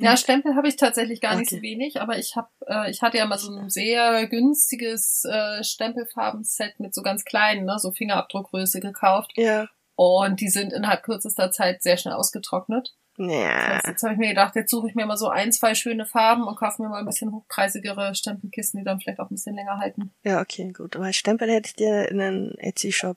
ja, 0.00 0.16
Stempel 0.16 0.54
habe 0.54 0.68
ich 0.68 0.76
tatsächlich 0.76 1.20
gar 1.20 1.32
okay. 1.32 1.40
nicht 1.40 1.50
so 1.50 1.62
wenig, 1.62 2.00
aber 2.00 2.18
ich 2.18 2.36
habe, 2.36 2.48
äh, 2.66 2.90
ich 2.90 3.02
hatte 3.02 3.18
ja 3.18 3.26
mal 3.26 3.38
so 3.38 3.54
ein 3.54 3.70
sehr 3.70 4.26
günstiges 4.26 5.24
äh, 5.24 5.62
Stempelfarben-Set 5.62 6.80
mit 6.80 6.94
so 6.94 7.02
ganz 7.02 7.24
kleinen, 7.24 7.64
ne, 7.66 7.78
so 7.78 7.92
Fingerabdruckgröße 7.92 8.80
gekauft. 8.80 9.32
Ja. 9.36 9.68
Und 9.94 10.40
die 10.40 10.48
sind 10.48 10.72
innerhalb 10.72 11.02
kürzester 11.02 11.50
Zeit 11.50 11.82
sehr 11.82 11.96
schnell 11.96 12.14
ausgetrocknet. 12.14 12.94
Ja. 13.18 13.76
Das 13.76 13.86
jetzt 13.86 14.02
habe 14.02 14.14
ich 14.14 14.18
mir 14.18 14.28
gedacht, 14.28 14.54
jetzt 14.56 14.70
suche 14.70 14.88
ich 14.88 14.94
mir 14.94 15.06
mal 15.06 15.16
so 15.16 15.28
ein, 15.28 15.52
zwei 15.52 15.74
schöne 15.74 16.06
Farben 16.06 16.44
und 16.44 16.56
kaufe 16.56 16.82
mir 16.82 16.88
mal 16.88 17.00
ein 17.00 17.06
bisschen 17.06 17.32
hochpreisigere 17.32 18.14
Stempelkisten, 18.14 18.78
die 18.78 18.84
dann 18.84 19.00
vielleicht 19.00 19.20
auch 19.20 19.30
ein 19.30 19.34
bisschen 19.34 19.54
länger 19.54 19.78
halten. 19.78 20.12
Ja, 20.22 20.40
okay, 20.40 20.72
gut. 20.72 20.96
Aber 20.96 21.12
Stempel 21.12 21.50
hätte 21.50 21.68
ich 21.68 21.74
dir 21.74 22.08
in 22.10 22.20
einen 22.20 22.58
Etsy-Shop 22.58 23.16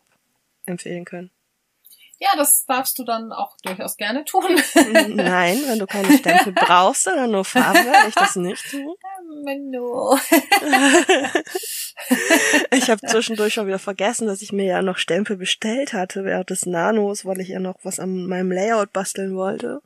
empfehlen 0.65 1.05
können. 1.05 1.31
Ja, 2.21 2.31
das 2.35 2.65
darfst 2.65 2.99
du 2.99 3.05
dann 3.05 3.31
auch 3.31 3.55
durchaus 3.63 3.95
gerne 3.95 4.25
tun. 4.25 4.59
Nein, 4.75 5.63
wenn 5.67 5.79
du 5.79 5.87
keine 5.87 6.17
Stempel 6.17 6.51
brauchst, 6.55 7.03
sondern 7.03 7.31
nur 7.31 7.45
Farbe, 7.45 7.79
werde 7.79 8.09
ich 8.09 8.15
das 8.15 8.35
nicht 8.35 8.69
tun. 8.69 8.93
Menno. 9.45 10.17
ich 12.71 12.89
habe 12.89 13.07
zwischendurch 13.07 13.53
schon 13.53 13.67
wieder 13.67 13.79
vergessen, 13.79 14.27
dass 14.27 14.41
ich 14.41 14.51
mir 14.51 14.65
ja 14.65 14.81
noch 14.81 14.97
Stempel 14.97 15.37
bestellt 15.37 15.93
hatte 15.93 16.25
während 16.25 16.49
des 16.49 16.65
Nanos, 16.65 17.23
weil 17.23 17.39
ich 17.39 17.47
ja 17.47 17.59
noch 17.59 17.77
was 17.83 18.01
an 18.01 18.25
meinem 18.25 18.51
Layout 18.51 18.91
basteln 18.91 19.35
wollte. 19.37 19.81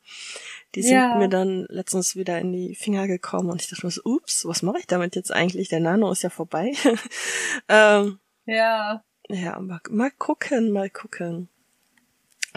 Die 0.74 0.82
sind 0.82 0.94
ja. 0.94 1.16
mir 1.16 1.30
dann 1.30 1.68
letztens 1.70 2.16
wieder 2.16 2.40
in 2.40 2.52
die 2.52 2.74
Finger 2.74 3.06
gekommen 3.06 3.52
und 3.52 3.62
ich 3.62 3.70
dachte 3.70 3.86
mir 3.86 3.92
so, 3.92 4.02
ups, 4.06 4.44
was 4.46 4.64
mache 4.64 4.80
ich 4.80 4.88
damit 4.88 5.16
jetzt 5.16 5.32
eigentlich? 5.32 5.70
Der 5.70 5.80
Nano 5.80 6.12
ist 6.12 6.24
ja 6.24 6.32
vorbei. 6.32 6.74
ähm, 7.70 8.20
ja. 8.46 9.04
Ja, 9.30 9.60
mal, 9.60 9.80
mal 9.90 10.12
gucken, 10.12 10.72
mal 10.72 10.90
gucken. 10.90 11.50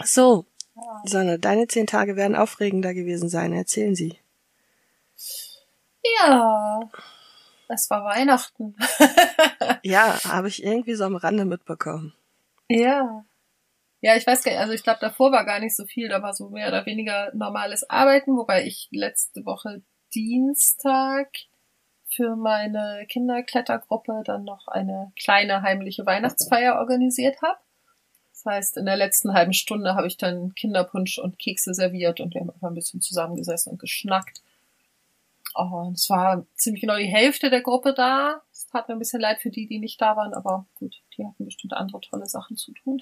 So, 0.03 0.45
Sonne, 1.05 1.39
deine 1.39 1.67
zehn 1.67 1.87
Tage 1.87 2.15
werden 2.15 2.35
aufregender 2.35 2.93
gewesen 2.93 3.29
sein. 3.29 3.53
Erzählen 3.53 3.95
Sie. 3.95 4.19
Ja, 6.19 6.79
es 7.67 7.89
war 7.89 8.05
Weihnachten. 8.05 8.75
ja, 9.83 10.17
habe 10.23 10.47
ich 10.47 10.63
irgendwie 10.63 10.93
so 10.93 11.05
am 11.05 11.15
Rande 11.15 11.45
mitbekommen. 11.45 12.13
Ja. 12.69 13.25
Ja, 13.99 14.15
ich 14.15 14.27
weiß 14.27 14.43
gar 14.43 14.51
nicht, 14.51 14.61
also 14.61 14.73
ich 14.73 14.83
glaube, 14.83 14.99
davor 15.01 15.31
war 15.31 15.43
gar 15.43 15.59
nicht 15.59 15.75
so 15.75 15.85
viel, 15.85 16.07
da 16.07 16.21
war 16.21 16.33
so 16.33 16.49
mehr 16.49 16.67
oder 16.67 16.85
weniger 16.85 17.31
normales 17.33 17.89
Arbeiten, 17.89 18.37
wobei 18.37 18.65
ich 18.65 18.89
letzte 18.91 19.43
Woche 19.45 19.81
Dienstag 20.13 21.29
für 22.07 22.35
meine 22.35 23.05
Kinderklettergruppe 23.09 24.21
dann 24.23 24.43
noch 24.43 24.67
eine 24.67 25.11
kleine 25.19 25.63
heimliche 25.63 26.05
Weihnachtsfeier 26.05 26.75
organisiert 26.75 27.41
habe. 27.41 27.57
Das 28.43 28.53
heißt, 28.53 28.77
in 28.77 28.85
der 28.85 28.97
letzten 28.97 29.33
halben 29.33 29.53
Stunde 29.53 29.95
habe 29.95 30.05
ich 30.05 30.17
dann 30.17 30.53
Kinderpunsch 30.53 31.17
und 31.17 31.39
Kekse 31.39 31.73
serviert 31.73 32.19
und 32.19 32.35
wir 32.35 32.41
haben 32.41 32.51
einfach 32.51 32.67
ein 32.67 32.75
bisschen 32.75 33.01
zusammengesessen 33.01 33.71
und 33.71 33.79
geschnackt. 33.79 34.43
Oh, 35.55 35.91
es 35.91 36.07
war 36.11 36.45
ziemlich 36.55 36.81
genau 36.81 36.97
die 36.97 37.05
Hälfte 37.05 37.49
der 37.49 37.61
Gruppe 37.61 37.95
da. 37.95 38.43
Es 38.51 38.67
tat 38.67 38.87
mir 38.87 38.95
ein 38.95 38.99
bisschen 38.99 39.21
leid 39.21 39.39
für 39.39 39.49
die, 39.49 39.65
die 39.65 39.79
nicht 39.79 39.99
da 39.99 40.15
waren, 40.15 40.35
aber 40.35 40.67
gut, 40.75 41.01
die 41.17 41.25
hatten 41.25 41.45
bestimmt 41.45 41.73
andere 41.73 41.99
tolle 42.01 42.27
Sachen 42.27 42.57
zu 42.57 42.73
tun. 42.73 42.99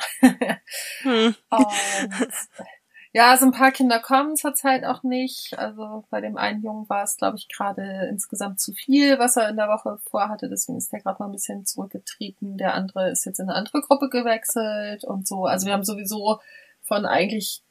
hm. 1.02 1.36
und 1.50 1.68
ja, 3.16 3.38
so 3.38 3.46
ein 3.46 3.54
paar 3.54 3.72
Kinder 3.72 4.02
kommen 4.02 4.36
zurzeit 4.36 4.84
auch 4.84 5.02
nicht. 5.04 5.58
Also 5.58 6.04
bei 6.10 6.20
dem 6.20 6.36
einen 6.36 6.62
Jungen 6.62 6.90
war 6.90 7.04
es, 7.04 7.16
glaube 7.16 7.38
ich, 7.38 7.48
gerade 7.48 8.10
insgesamt 8.10 8.60
zu 8.60 8.74
viel, 8.74 9.18
was 9.20 9.38
er 9.38 9.48
in 9.48 9.56
der 9.56 9.70
Woche 9.70 10.00
vorhatte. 10.10 10.50
Deswegen 10.50 10.78
ist 10.78 10.92
der 10.92 11.00
gerade 11.00 11.20
mal 11.20 11.28
ein 11.28 11.32
bisschen 11.32 11.66
zurückgetreten. 11.66 12.58
Der 12.58 12.74
andere 12.74 13.12
ist 13.12 13.24
jetzt 13.24 13.40
in 13.40 13.48
eine 13.48 13.58
andere 13.58 13.80
Gruppe 13.80 14.10
gewechselt 14.10 15.06
und 15.06 15.30
so. 15.30 15.46
Also 15.46 15.66
wir 15.66 15.72
haben 15.72 15.86
sowieso 15.86 16.42
von 16.82 17.06
eigentlich 17.06 17.64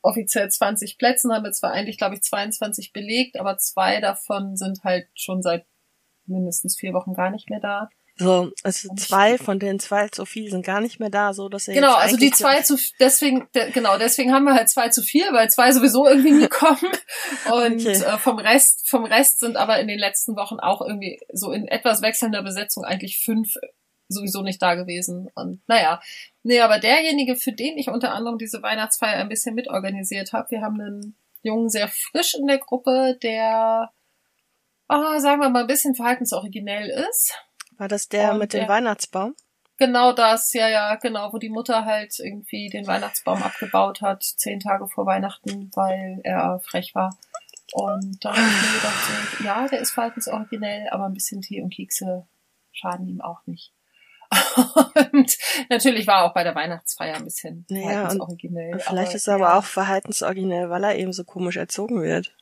offiziell 0.00 0.50
20 0.50 0.96
Plätzen, 0.96 1.34
haben 1.34 1.44
wir 1.44 1.52
zwar 1.52 1.72
eigentlich, 1.72 1.98
glaube 1.98 2.14
ich, 2.14 2.22
22 2.22 2.94
belegt, 2.94 3.38
aber 3.38 3.58
zwei 3.58 4.00
davon 4.00 4.56
sind 4.56 4.84
halt 4.84 5.06
schon 5.14 5.42
seit 5.42 5.66
mindestens 6.24 6.78
vier 6.78 6.94
Wochen 6.94 7.12
gar 7.12 7.28
nicht 7.28 7.50
mehr 7.50 7.60
da. 7.60 7.90
So, 8.16 8.52
also 8.62 8.94
zwei 8.94 9.38
von 9.38 9.58
den 9.58 9.80
zwei 9.80 10.08
zu 10.08 10.26
viel 10.26 10.50
sind 10.50 10.64
gar 10.66 10.80
nicht 10.80 11.00
mehr 11.00 11.08
da, 11.08 11.32
so 11.32 11.48
dass 11.48 11.66
er 11.66 11.74
Genau, 11.74 11.94
also 11.94 12.16
die 12.16 12.30
zwei 12.30 12.60
zu 12.60 12.76
deswegen 13.00 13.48
de, 13.54 13.70
genau, 13.70 13.96
deswegen 13.96 14.32
haben 14.32 14.44
wir 14.44 14.54
halt 14.54 14.68
zwei 14.68 14.90
zu 14.90 15.02
viel, 15.02 15.24
weil 15.32 15.48
zwei 15.48 15.72
sowieso 15.72 16.06
irgendwie 16.06 16.32
nie 16.32 16.48
kommen. 16.48 16.92
Und 17.50 17.80
okay. 17.80 18.02
äh, 18.02 18.18
vom 18.18 18.38
Rest 18.38 18.88
vom 18.88 19.04
Rest 19.04 19.40
sind 19.40 19.56
aber 19.56 19.80
in 19.80 19.88
den 19.88 19.98
letzten 19.98 20.36
Wochen 20.36 20.60
auch 20.60 20.82
irgendwie 20.82 21.20
so 21.32 21.52
in 21.52 21.66
etwas 21.68 22.02
wechselnder 22.02 22.42
Besetzung 22.42 22.84
eigentlich 22.84 23.18
fünf 23.18 23.54
sowieso 24.08 24.42
nicht 24.42 24.60
da 24.60 24.74
gewesen. 24.74 25.30
Und 25.34 25.62
naja, 25.66 26.00
nee, 26.42 26.60
aber 26.60 26.78
derjenige, 26.78 27.36
für 27.36 27.52
den 27.52 27.78
ich 27.78 27.88
unter 27.88 28.12
anderem 28.12 28.36
diese 28.36 28.62
Weihnachtsfeier 28.62 29.20
ein 29.20 29.30
bisschen 29.30 29.54
mitorganisiert 29.54 30.34
habe, 30.34 30.50
wir 30.50 30.60
haben 30.60 30.78
einen 30.78 31.16
Jungen 31.42 31.70
sehr 31.70 31.88
frisch 31.88 32.34
in 32.34 32.46
der 32.46 32.58
Gruppe, 32.58 33.18
der 33.22 33.90
oh, 34.90 35.18
sagen 35.18 35.40
wir 35.40 35.48
mal 35.48 35.62
ein 35.62 35.66
bisschen 35.66 35.94
verhaltensoriginell 35.94 36.90
ist 37.08 37.34
war 37.78 37.88
das 37.88 38.08
der 38.08 38.32
und 38.32 38.38
mit 38.38 38.52
dem 38.52 38.68
Weihnachtsbaum? 38.68 39.34
Genau 39.78 40.12
das, 40.12 40.52
ja, 40.52 40.68
ja, 40.68 40.94
genau, 40.96 41.32
wo 41.32 41.38
die 41.38 41.48
Mutter 41.48 41.84
halt 41.84 42.18
irgendwie 42.18 42.68
den 42.68 42.86
Weihnachtsbaum 42.86 43.42
abgebaut 43.42 44.00
hat, 44.00 44.22
zehn 44.22 44.60
Tage 44.60 44.86
vor 44.86 45.06
Weihnachten, 45.06 45.70
weil 45.74 46.20
er 46.22 46.60
frech 46.60 46.94
war. 46.94 47.16
Und 47.72 48.22
da 48.24 48.30
habe 48.30 48.40
ich 48.40 48.46
mir 48.46 48.76
gedacht, 48.78 49.38
so, 49.38 49.44
ja, 49.44 49.66
der 49.66 49.80
ist 49.80 49.90
verhaltensoriginell, 49.92 50.88
aber 50.90 51.06
ein 51.06 51.14
bisschen 51.14 51.40
Tee 51.40 51.62
und 51.62 51.74
Kekse 51.74 52.26
schaden 52.70 53.08
ihm 53.08 53.20
auch 53.20 53.40
nicht. 53.46 53.72
und 55.12 55.36
natürlich 55.68 56.06
war 56.06 56.20
er 56.20 56.24
auch 56.26 56.34
bei 56.34 56.44
der 56.44 56.54
Weihnachtsfeier 56.54 57.16
ein 57.16 57.24
bisschen 57.24 57.66
naja, 57.68 57.88
verhaltensoriginell. 57.88 58.78
vielleicht 58.78 59.08
aber, 59.08 59.16
ist 59.16 59.26
er 59.26 59.38
ja. 59.38 59.44
aber 59.44 59.58
auch 59.58 59.64
verhaltensoriginell, 59.64 60.70
weil 60.70 60.84
er 60.84 60.96
eben 60.96 61.12
so 61.12 61.24
komisch 61.24 61.56
erzogen 61.56 62.02
wird. 62.02 62.34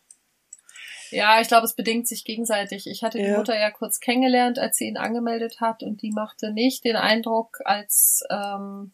Ja, 1.10 1.40
ich 1.40 1.48
glaube, 1.48 1.66
es 1.66 1.74
bedingt 1.74 2.06
sich 2.08 2.24
gegenseitig. 2.24 2.86
Ich 2.86 3.02
hatte 3.02 3.18
die 3.18 3.30
Mutter 3.30 3.58
ja 3.58 3.70
kurz 3.70 4.00
kennengelernt, 4.00 4.58
als 4.58 4.76
sie 4.76 4.86
ihn 4.86 4.96
angemeldet 4.96 5.60
hat 5.60 5.82
und 5.82 6.02
die 6.02 6.10
machte 6.10 6.52
nicht 6.52 6.84
den 6.84 6.96
Eindruck, 6.96 7.60
als 7.64 8.22
ähm, 8.30 8.92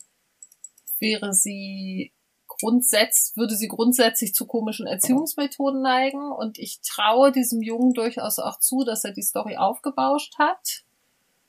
wäre 0.98 1.32
sie 1.32 2.12
grundsätzlich, 2.46 3.36
würde 3.36 3.54
sie 3.54 3.68
grundsätzlich 3.68 4.34
zu 4.34 4.46
komischen 4.46 4.86
Erziehungsmethoden 4.86 5.82
neigen 5.82 6.32
und 6.32 6.58
ich 6.58 6.80
traue 6.80 7.32
diesem 7.32 7.62
Jungen 7.62 7.92
durchaus 7.92 8.38
auch 8.38 8.58
zu, 8.58 8.84
dass 8.84 9.04
er 9.04 9.12
die 9.12 9.22
Story 9.22 9.56
aufgebauscht 9.56 10.38
hat. 10.38 10.84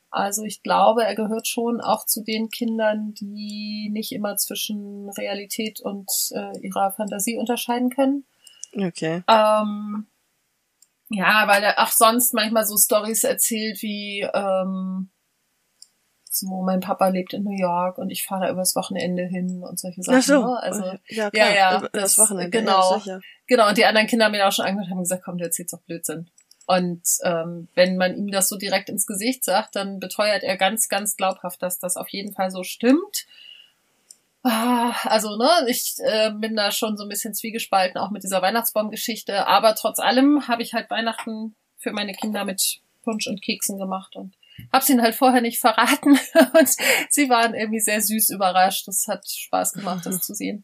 Also 0.09 0.43
ich 0.43 0.63
glaube, 0.63 1.03
er 1.03 1.15
gehört 1.15 1.47
schon 1.47 1.81
auch 1.81 2.05
zu 2.05 2.23
den 2.23 2.49
Kindern, 2.49 3.13
die 3.13 3.89
nicht 3.91 4.11
immer 4.13 4.37
zwischen 4.37 5.09
Realität 5.09 5.81
und 5.81 6.09
äh, 6.31 6.57
ihrer 6.59 6.91
Fantasie 6.91 7.37
unterscheiden 7.37 7.89
können. 7.89 8.25
Okay. 8.73 9.23
Ähm, 9.27 10.07
ja, 11.09 11.47
weil 11.47 11.63
er 11.63 11.79
auch 11.79 11.91
sonst 11.91 12.33
manchmal 12.33 12.65
so 12.65 12.77
Stories 12.77 13.23
erzählt 13.23 13.81
wie, 13.81 14.27
ähm, 14.33 15.09
so, 16.39 16.61
mein 16.63 16.81
Papa 16.81 17.07
lebt 17.07 17.33
in 17.33 17.43
New 17.43 17.57
York 17.57 17.97
und 17.97 18.09
ich 18.09 18.23
fahre 18.23 18.45
da 18.45 18.51
übers 18.51 18.75
Wochenende 18.75 19.23
hin 19.23 19.63
und 19.63 19.79
solche 19.79 20.03
Sachen. 20.03 20.19
Ach 20.19 20.23
so. 20.23 20.45
Ne? 20.45 20.59
Also, 20.61 20.83
ja, 21.07 21.31
klar, 21.31 21.49
ja, 21.49 21.55
ja, 21.55 21.77
über 21.79 21.89
das, 21.89 22.17
Wochenende. 22.19 22.51
Genau. 22.51 23.01
Ja, 23.05 23.19
genau. 23.47 23.67
Und 23.67 23.77
die 23.77 23.85
anderen 23.85 24.07
Kinder 24.07 24.25
haben 24.25 24.33
mir 24.33 24.47
auch 24.47 24.51
schon 24.51 24.65
angehört, 24.65 24.89
haben 24.91 24.99
gesagt, 24.99 25.23
komm, 25.25 25.37
du 25.37 25.45
erzählst 25.45 25.73
doch 25.73 25.81
Blödsinn. 25.81 26.29
Und 26.67 27.01
ähm, 27.23 27.69
wenn 27.75 27.97
man 27.97 28.15
ihm 28.15 28.29
das 28.29 28.49
so 28.49 28.57
direkt 28.57 28.89
ins 28.89 29.07
Gesicht 29.07 29.43
sagt, 29.43 29.75
dann 29.75 29.99
beteuert 29.99 30.43
er 30.43 30.57
ganz, 30.57 30.89
ganz 30.89 31.15
glaubhaft, 31.15 31.61
dass 31.63 31.79
das 31.79 31.95
auf 31.95 32.09
jeden 32.09 32.33
Fall 32.33 32.51
so 32.51 32.63
stimmt. 32.63 33.25
Ah, 34.49 34.95
also, 35.03 35.35
ne, 35.35 35.49
ich 35.67 35.95
äh, 35.99 36.31
bin 36.31 36.55
da 36.55 36.71
schon 36.71 36.95
so 36.95 37.03
ein 37.03 37.09
bisschen 37.09 37.33
zwiegespalten, 37.33 37.99
auch 37.99 38.11
mit 38.11 38.23
dieser 38.23 38.41
Weihnachtsbaumgeschichte. 38.41 39.45
Aber 39.45 39.75
trotz 39.75 39.99
allem 39.99 40.47
habe 40.47 40.61
ich 40.61 40.73
halt 40.73 40.89
Weihnachten 40.89 41.53
für 41.75 41.91
meine 41.91 42.13
Kinder 42.13 42.45
mit 42.45 42.79
Punsch 43.03 43.27
und 43.27 43.41
Keksen 43.41 43.77
gemacht 43.77 44.15
und 44.15 44.35
hab's 44.71 44.89
ihnen 44.89 45.01
halt 45.01 45.15
vorher 45.15 45.41
nicht 45.41 45.59
verraten. 45.59 46.11
und 46.59 46.69
sie 47.09 47.29
waren 47.29 47.55
irgendwie 47.55 47.81
sehr 47.81 48.01
süß 48.01 48.29
überrascht. 48.29 48.87
Das 48.87 49.05
hat 49.09 49.27
Spaß 49.27 49.73
gemacht, 49.73 50.05
das 50.05 50.21
zu 50.21 50.33
sehen. 50.33 50.63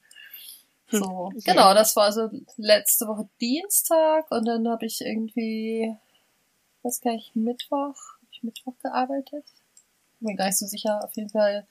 So, 0.90 1.34
genau, 1.44 1.74
das 1.74 1.98
war 1.98 2.14
so 2.14 2.30
letzte 2.56 3.06
Woche 3.08 3.28
Dienstag 3.42 4.32
und 4.32 4.46
dann 4.46 4.66
habe 4.70 4.86
ich 4.86 5.02
irgendwie, 5.02 5.94
was 6.84 7.02
gar 7.02 7.16
nicht, 7.16 7.36
Mittwoch, 7.36 7.96
hab 7.98 8.30
ich 8.32 8.44
Mittwoch 8.44 8.78
gearbeitet? 8.82 9.44
Bin 10.20 10.32
mir 10.32 10.36
gar 10.36 10.46
nicht 10.46 10.60
so 10.60 10.68
sicher, 10.68 11.04
auf 11.04 11.12
jeden 11.16 11.30
Fall 11.30 11.68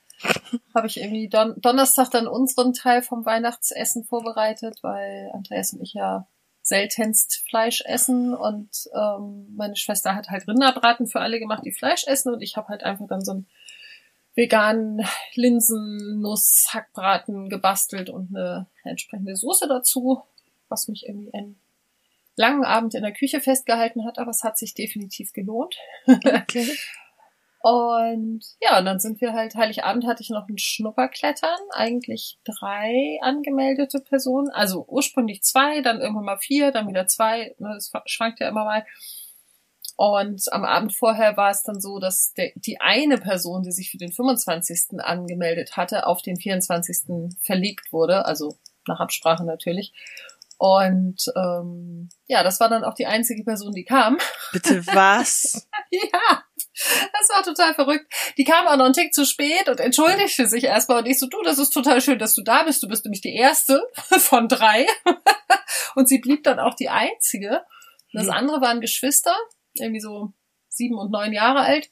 habe 0.74 0.86
ich 0.86 0.98
irgendwie 0.98 1.28
Don 1.28 1.54
Donnerstag 1.60 2.10
dann 2.10 2.26
unseren 2.26 2.72
Teil 2.72 3.02
vom 3.02 3.24
Weihnachtsessen 3.24 4.04
vorbereitet, 4.04 4.78
weil 4.82 5.30
Andreas 5.32 5.72
und 5.72 5.82
ich 5.82 5.94
ja 5.94 6.26
seltenst 6.62 7.44
Fleisch 7.48 7.82
essen 7.84 8.34
und 8.34 8.88
ähm, 8.94 9.52
meine 9.56 9.76
Schwester 9.76 10.14
hat 10.14 10.30
halt 10.30 10.46
Rinderbraten 10.46 11.08
für 11.08 11.20
alle 11.20 11.40
gemacht, 11.40 11.64
die 11.64 11.72
Fleisch 11.72 12.06
essen 12.06 12.32
und 12.32 12.40
ich 12.40 12.56
habe 12.56 12.68
halt 12.68 12.84
einfach 12.84 13.08
dann 13.08 13.24
so 13.24 13.32
einen 13.32 13.48
veganen 14.34 15.04
Linsen-Nuss-Hackbraten 15.34 17.50
gebastelt 17.50 18.10
und 18.10 18.34
eine 18.34 18.66
entsprechende 18.84 19.36
Soße 19.36 19.68
dazu, 19.68 20.22
was 20.68 20.88
mich 20.88 21.06
irgendwie 21.06 21.32
einen 21.34 21.60
langen 22.36 22.64
Abend 22.64 22.94
in 22.94 23.02
der 23.02 23.12
Küche 23.12 23.40
festgehalten 23.40 24.06
hat, 24.06 24.18
aber 24.18 24.30
es 24.30 24.42
hat 24.42 24.56
sich 24.56 24.74
definitiv 24.74 25.32
gelohnt. 25.32 25.76
Okay. 26.06 26.68
Und 27.62 28.45
ja, 28.61 28.81
und 28.81 28.87
dann 28.87 28.99
sind 28.99 29.21
wir 29.21 29.35
halt, 29.35 29.54
Heiligabend 29.54 30.04
hatte 30.04 30.21
ich 30.21 30.31
noch 30.31 30.49
ein 30.49 30.59
Schnupperklettern, 30.59 31.61
eigentlich 31.71 32.40
drei 32.45 33.19
angemeldete 33.23 34.00
Personen, 34.00 34.50
also 34.50 34.85
ursprünglich 34.88 35.45
zwei, 35.45 35.81
dann 35.81 36.00
irgendwann 36.00 36.25
mal 36.25 36.38
vier, 36.38 36.73
dann 36.73 36.88
wieder 36.88 37.07
zwei, 37.07 37.54
ne, 37.59 37.71
das 37.75 37.92
schwankt 38.07 38.40
ja 38.40 38.49
immer 38.49 38.64
mal. 38.64 38.85
Und 39.97 40.52
am 40.52 40.64
Abend 40.64 40.92
vorher 40.92 41.37
war 41.37 41.50
es 41.50 41.62
dann 41.62 41.81
so, 41.81 42.00
dass 42.00 42.33
der, 42.33 42.50
die 42.57 42.81
eine 42.81 43.19
Person, 43.19 43.62
die 43.62 43.71
sich 43.71 43.92
für 43.92 43.99
den 43.99 44.11
25. 44.11 44.99
angemeldet 44.99 45.76
hatte, 45.76 46.07
auf 46.09 46.21
den 46.21 46.37
24. 46.37 47.37
verlegt 47.40 47.92
wurde, 47.92 48.25
also 48.25 48.57
nach 48.88 48.99
Absprache 48.99 49.45
natürlich. 49.45 49.92
Und 50.59 51.26
ähm, 51.37 52.09
ja, 52.26 52.42
das 52.42 52.59
war 52.59 52.69
dann 52.69 52.83
auch 52.83 52.95
die 52.95 53.07
einzige 53.07 53.45
Person, 53.45 53.73
die 53.73 53.85
kam. 53.85 54.19
Bitte 54.52 54.85
was? 54.88 55.69
ja, 55.90 56.42
das 56.74 57.28
war 57.28 57.42
total 57.42 57.74
verrückt. 57.74 58.12
Die 58.36 58.44
kam 58.44 58.66
auch 58.66 58.76
noch 58.76 58.86
einen 58.86 58.94
Tick 58.94 59.12
zu 59.12 59.26
spät 59.26 59.68
und 59.68 59.80
entschuldigte 59.80 60.48
sich 60.48 60.64
erstmal. 60.64 60.98
Und 60.98 61.06
ich 61.06 61.18
so, 61.18 61.26
du, 61.26 61.42
das 61.42 61.58
ist 61.58 61.70
total 61.70 62.00
schön, 62.00 62.18
dass 62.18 62.34
du 62.34 62.42
da 62.42 62.62
bist. 62.62 62.82
Du 62.82 62.88
bist 62.88 63.04
nämlich 63.04 63.20
die 63.20 63.34
erste 63.34 63.82
von 64.18 64.48
drei. 64.48 64.86
und 65.94 66.08
sie 66.08 66.18
blieb 66.18 66.44
dann 66.44 66.58
auch 66.58 66.74
die 66.74 66.88
einzige. 66.88 67.62
Das 68.14 68.28
andere 68.28 68.60
waren 68.60 68.82
Geschwister, 68.82 69.34
irgendwie 69.74 70.00
so 70.00 70.32
sieben 70.68 70.98
und 70.98 71.10
neun 71.10 71.32
Jahre 71.32 71.60
alt. 71.60 71.90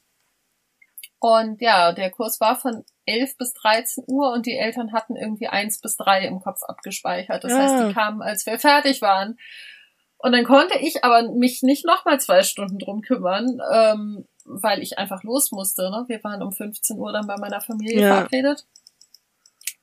Und 1.19 1.61
ja, 1.61 1.93
der 1.93 2.09
Kurs 2.09 2.39
war 2.39 2.59
von 2.59 2.83
11 3.05 3.37
bis 3.37 3.53
13 3.53 4.05
Uhr 4.07 4.31
und 4.31 4.45
die 4.45 4.57
Eltern 4.57 4.91
hatten 4.91 5.15
irgendwie 5.15 5.47
eins 5.47 5.79
bis 5.79 5.95
drei 5.95 6.25
im 6.25 6.39
Kopf 6.39 6.63
abgespeichert. 6.63 7.43
Das 7.43 7.51
ja. 7.51 7.57
heißt, 7.59 7.75
die 7.75 7.89
ah. 7.89 7.93
kamen, 7.93 8.21
als 8.21 8.45
wir 8.45 8.57
fertig 8.57 9.01
waren. 9.01 9.37
Und 10.17 10.33
dann 10.33 10.45
konnte 10.45 10.79
ich 10.79 11.03
aber 11.03 11.31
mich 11.31 11.61
nicht 11.61 11.85
nochmal 11.85 12.19
zwei 12.19 12.43
Stunden 12.43 12.79
drum 12.79 13.01
kümmern, 13.01 13.59
ähm, 13.71 14.27
weil 14.45 14.81
ich 14.81 14.97
einfach 14.97 15.23
los 15.23 15.51
musste. 15.51 15.89
Ne? 15.89 16.05
Wir 16.07 16.23
waren 16.23 16.41
um 16.41 16.51
15 16.51 16.97
Uhr 16.97 17.11
dann 17.11 17.27
bei 17.27 17.37
meiner 17.37 17.61
Familie 17.61 18.01
ja. 18.01 18.15
verabredet. 18.15 18.65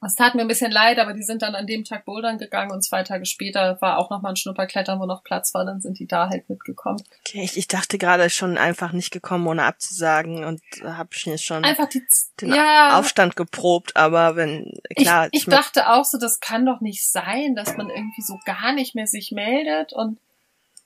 Es 0.01 0.15
tat 0.15 0.37
mir 0.37 0.43
ein 0.43 0.49
bisschen 0.49 0.71
leid, 0.71 1.01
aber 1.01 1.13
die 1.13 1.25
sind 1.25 1.43
dann 1.43 1.57
an 1.57 1.67
dem 1.67 1.83
Tag 1.83 2.05
bouldern 2.05 2.39
gegangen 2.39 2.71
und 2.71 2.85
zwei 2.85 3.03
Tage 3.03 3.27
später 3.27 3.79
war 3.81 3.99
auch 3.99 4.11
nochmal 4.11 4.33
ein 4.33 4.37
Schnupperklettern, 4.37 5.01
wo 5.01 5.07
noch 5.07 5.25
Platz 5.25 5.53
war, 5.55 5.65
dann 5.65 5.81
sind 5.81 5.99
die 5.99 6.07
da 6.07 6.29
halt 6.29 6.49
mitgekommen. 6.49 7.03
Okay, 7.27 7.43
ich, 7.43 7.57
ich 7.57 7.67
dachte 7.67 7.99
gerade 7.99 8.31
schon 8.31 8.59
einfach 8.59 8.93
nicht 8.93 9.11
gekommen, 9.11 9.47
ohne 9.49 9.65
abzusagen 9.65 10.45
und 10.45 10.61
habe 10.85 11.09
ich 11.13 11.45
schon 11.45 11.65
einfach 11.65 11.89
die, 11.89 12.03
den 12.41 12.55
ja, 12.55 12.97
Aufstand 12.97 13.35
geprobt, 13.35 13.97
aber 13.97 14.37
wenn, 14.37 14.73
klar. 14.97 15.29
Ich, 15.33 15.41
ich 15.41 15.47
dachte 15.47 15.91
auch 15.91 16.05
so, 16.05 16.17
das 16.17 16.39
kann 16.39 16.65
doch 16.65 16.81
nicht 16.81 17.11
sein, 17.11 17.57
dass 17.57 17.77
man 17.77 17.91
irgendwie 17.91 18.23
so 18.23 18.39
gar 18.45 18.73
nicht 18.73 18.95
mehr 18.95 19.09
sich 19.09 19.33
meldet 19.33 19.93
und 19.93 20.21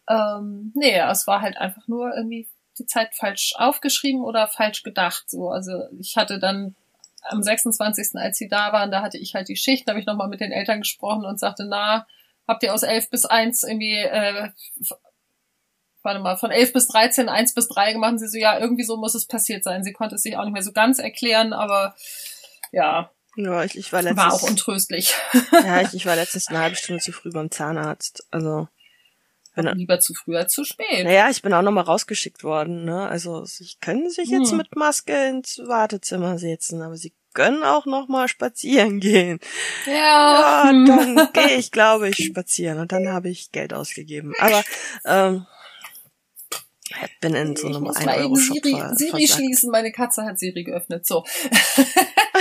ähm, 0.08 0.72
nee, 0.74 0.98
es 0.98 1.26
war 1.26 1.42
halt 1.42 1.58
einfach 1.58 1.86
nur 1.86 2.14
irgendwie 2.16 2.48
die 2.78 2.86
Zeit 2.86 3.14
falsch 3.14 3.54
aufgeschrieben 3.56 4.22
oder 4.22 4.48
falsch 4.48 4.82
gedacht. 4.82 5.30
So, 5.30 5.50
also 5.50 5.72
ich 5.98 6.16
hatte 6.16 6.38
dann 6.38 6.74
am 7.22 7.42
26., 7.42 8.10
als 8.14 8.38
sie 8.38 8.48
da 8.48 8.72
waren, 8.72 8.90
da 8.90 9.02
hatte 9.02 9.18
ich 9.18 9.34
halt 9.34 9.48
die 9.48 9.56
Schicht, 9.56 9.86
da 9.86 9.92
habe 9.92 10.00
ich 10.00 10.06
nochmal 10.06 10.28
mit 10.28 10.40
den 10.40 10.52
Eltern 10.52 10.80
gesprochen 10.80 11.24
und 11.24 11.38
sagte, 11.38 11.64
na, 11.68 12.06
habt 12.48 12.62
ihr 12.62 12.74
aus 12.74 12.82
11 12.82 13.10
bis 13.10 13.24
1 13.24 13.62
irgendwie, 13.62 13.96
äh, 13.96 14.50
warte 16.02 16.20
mal, 16.20 16.36
von 16.36 16.50
11 16.50 16.72
bis 16.72 16.88
13, 16.88 17.28
1 17.28 17.54
bis 17.54 17.68
3 17.68 17.92
gemacht? 17.92 18.12
Und 18.12 18.18
sie 18.18 18.28
so, 18.28 18.38
ja, 18.38 18.58
irgendwie 18.58 18.84
so 18.84 18.96
muss 18.96 19.14
es 19.14 19.26
passiert 19.26 19.62
sein. 19.64 19.84
Sie 19.84 19.92
konnte 19.92 20.16
es 20.16 20.22
sich 20.22 20.36
auch 20.36 20.44
nicht 20.44 20.52
mehr 20.52 20.62
so 20.62 20.72
ganz 20.72 20.98
erklären, 20.98 21.52
aber 21.52 21.94
ja. 22.72 23.10
Ja, 23.36 23.64
ich, 23.64 23.78
ich 23.78 23.92
war 23.92 24.02
letztens. 24.02 24.24
War 24.24 24.34
auch 24.34 24.42
untröstlich. 24.42 25.14
ja, 25.52 25.82
ich, 25.82 25.94
ich 25.94 26.06
war 26.06 26.16
letztens 26.16 26.48
eine 26.48 26.58
halbe 26.58 26.76
Stunde 26.76 27.00
zu 27.00 27.12
früh 27.12 27.30
beim 27.30 27.50
Zahnarzt. 27.50 28.26
Also. 28.30 28.68
Bin 29.54 29.66
lieber 29.74 30.00
zu 30.00 30.14
früh 30.14 30.36
als 30.36 30.52
zu 30.52 30.64
spät. 30.64 31.04
Naja, 31.04 31.28
ich 31.30 31.42
bin 31.42 31.52
auch 31.52 31.62
nochmal 31.62 31.84
rausgeschickt 31.84 32.42
worden. 32.42 32.84
Ne? 32.84 33.06
Also 33.06 33.44
sie 33.44 33.68
können 33.80 34.08
sich 34.08 34.30
jetzt 34.30 34.50
hm. 34.50 34.58
mit 34.58 34.74
Maske 34.76 35.28
ins 35.28 35.60
Wartezimmer 35.66 36.38
setzen, 36.38 36.80
aber 36.80 36.96
sie 36.96 37.12
können 37.34 37.62
auch 37.62 37.86
nochmal 37.86 38.28
spazieren 38.28 39.00
gehen. 39.00 39.40
Ja. 39.86 39.92
ja 39.92 40.72
dann 40.86 41.28
gehe 41.32 41.56
ich, 41.56 41.70
glaube 41.70 42.08
ich, 42.08 42.16
spazieren 42.16 42.78
und 42.78 42.92
dann 42.92 43.08
habe 43.08 43.28
ich 43.28 43.52
Geld 43.52 43.74
ausgegeben. 43.74 44.32
Aber 44.38 44.62
ähm, 45.04 45.46
bin 47.20 47.34
in 47.34 47.56
so 47.56 47.68
einem 47.68 47.86
1 47.86 48.06
Euro 48.06 48.36
Shop 48.36 48.56
Siri, 48.62 48.82
Siri 48.96 49.28
schließen, 49.28 49.70
meine 49.70 49.92
Katze 49.92 50.24
hat 50.24 50.38
Siri 50.38 50.64
geöffnet. 50.64 51.06
So. 51.06 51.24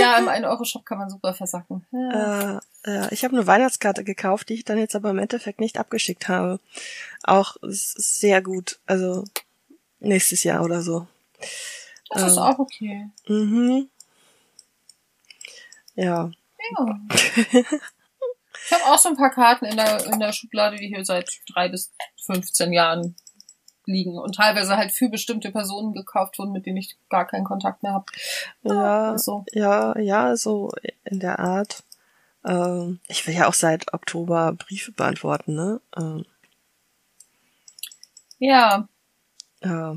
ja, 0.00 0.18
im 0.18 0.28
1 0.28 0.46
Euro 0.46 0.64
Shop 0.64 0.84
kann 0.84 0.98
man 0.98 1.10
super 1.10 1.34
versacken. 1.34 1.86
Ja. 1.92 2.58
Äh, 2.58 2.60
äh, 2.84 3.14
ich 3.14 3.24
habe 3.24 3.36
eine 3.36 3.46
Weihnachtskarte 3.46 4.04
gekauft, 4.04 4.48
die 4.48 4.54
ich 4.54 4.64
dann 4.64 4.78
jetzt 4.78 4.96
aber 4.96 5.10
im 5.10 5.18
Endeffekt 5.18 5.60
nicht 5.60 5.78
abgeschickt 5.78 6.28
habe. 6.28 6.60
Auch 7.22 7.56
sehr 7.62 8.42
gut. 8.42 8.80
Also 8.86 9.24
nächstes 10.00 10.44
Jahr 10.44 10.64
oder 10.64 10.82
so. 10.82 11.06
Das 12.10 12.22
ähm, 12.22 12.28
ist 12.28 12.38
auch 12.38 12.58
okay. 12.58 13.08
Mhm. 13.28 13.88
Ja. 15.94 16.30
Ja. 16.76 17.00
ich 17.52 18.72
habe 18.72 18.84
auch 18.86 18.98
so 18.98 19.10
ein 19.10 19.16
paar 19.16 19.30
Karten 19.30 19.66
in 19.66 19.76
der, 19.76 20.06
in 20.06 20.20
der 20.20 20.32
Schublade, 20.32 20.76
die 20.76 20.88
hier 20.88 21.04
seit 21.04 21.30
drei 21.52 21.68
bis 21.68 21.92
15 22.26 22.72
Jahren 22.72 23.16
liegen 23.90 24.18
und 24.18 24.34
teilweise 24.34 24.76
halt 24.76 24.92
für 24.92 25.08
bestimmte 25.08 25.50
Personen 25.50 25.92
gekauft 25.92 26.38
wurden, 26.38 26.52
mit 26.52 26.66
denen 26.66 26.78
ich 26.78 26.96
gar 27.08 27.26
keinen 27.26 27.44
Kontakt 27.44 27.82
mehr 27.82 27.92
habe. 27.92 28.06
Ja, 28.62 29.18
so. 29.18 29.44
ja, 29.52 29.98
ja, 29.98 30.36
so 30.36 30.70
in 31.04 31.20
der 31.20 31.38
Art. 31.38 31.84
Ähm, 32.44 33.00
ich 33.08 33.26
will 33.26 33.34
ja 33.34 33.48
auch 33.48 33.54
seit 33.54 33.92
Oktober 33.92 34.52
Briefe 34.52 34.92
beantworten, 34.92 35.54
ne? 35.54 35.80
Ähm, 35.96 36.24
ja. 38.38 38.88
Ja. 39.62 39.96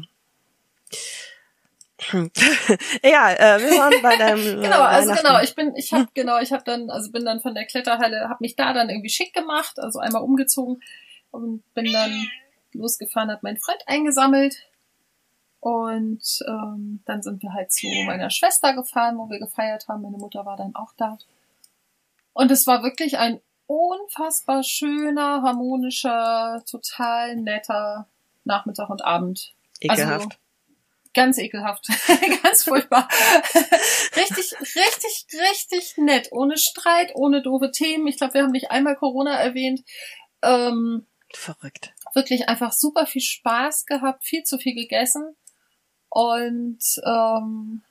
ja, 2.12 3.32
äh, 3.32 3.62
wir 3.62 3.78
waren 3.80 4.02
bei 4.02 4.18
deinem 4.18 4.40
äh, 4.60 4.62
genau, 4.62 4.82
also 4.82 5.14
genau, 5.14 5.42
ich 5.42 5.56
bin, 5.56 5.74
ich 5.78 5.94
habe 5.94 6.08
genau, 6.14 6.40
ich 6.40 6.52
habe 6.52 6.64
dann, 6.66 6.90
also 6.90 7.12
bin 7.12 7.24
dann 7.24 7.40
von 7.40 7.56
der 7.56 7.66
Kletterhalle, 7.66 8.28
habe 8.28 8.40
mich 8.42 8.58
da 8.58 8.74
dann 8.74 8.90
irgendwie 8.90 9.10
schick 9.10 9.34
gemacht, 9.34 9.80
also 9.80 10.00
einmal 10.00 10.22
umgezogen 10.22 10.82
und 11.32 11.64
bin 11.74 11.92
dann 11.94 12.12
losgefahren, 12.74 13.32
hat 13.32 13.44
mein 13.44 13.58
Freund 13.58 13.82
eingesammelt 13.88 14.56
und 15.64 16.44
ähm, 16.46 17.02
dann 17.06 17.22
sind 17.22 17.42
wir 17.42 17.54
halt 17.54 17.72
zu 17.72 17.88
meiner 18.06 18.30
Schwester 18.30 18.74
gefahren, 18.74 19.18
wo 19.18 19.30
wir 19.30 19.40
gefeiert 19.40 19.88
haben. 19.88 20.02
Meine 20.02 20.18
Mutter 20.18 20.46
war 20.46 20.58
dann 20.58 20.76
auch 20.76 20.92
da. 20.98 21.18
Und 22.34 22.52
es 22.52 22.68
war 22.68 22.84
wirklich 22.84 23.18
ein 23.18 23.40
unfassbar 23.66 24.64
schöner, 24.64 25.42
harmonischer, 25.42 26.62
total 26.70 27.38
netter 27.38 28.10
Nachmittag 28.44 28.90
und 28.90 29.06
Abend. 29.06 29.54
Ekelhaft. 29.80 30.12
Also, 30.12 30.30
ganz 31.14 31.38
ekelhaft. 31.38 31.88
ganz 32.44 32.66
furchtbar. 32.66 33.08
richtig, 34.18 34.54
richtig, 34.60 35.28
richtig 35.32 35.94
nett. 35.98 36.28
Ohne 36.34 36.58
Streit, 36.58 37.16
ohne 37.16 37.42
doofe 37.42 37.72
Themen. 37.72 38.08
Ich 38.08 38.18
glaube, 38.18 38.34
wir 38.34 38.44
haben 38.44 38.52
nicht 38.52 38.70
einmal 38.70 38.98
Corona 38.98 39.36
erwähnt. 39.36 39.82
Ähm, 40.42 41.08
Verrückt. 41.34 41.93
Wirklich 42.14 42.48
einfach 42.48 42.72
super 42.72 43.06
viel 43.06 43.22
Spaß 43.22 43.86
gehabt, 43.86 44.24
viel 44.26 44.44
zu 44.44 44.58
viel 44.58 44.76
gegessen. 44.76 45.36
Und 46.10 46.84
ähm, 47.06 47.84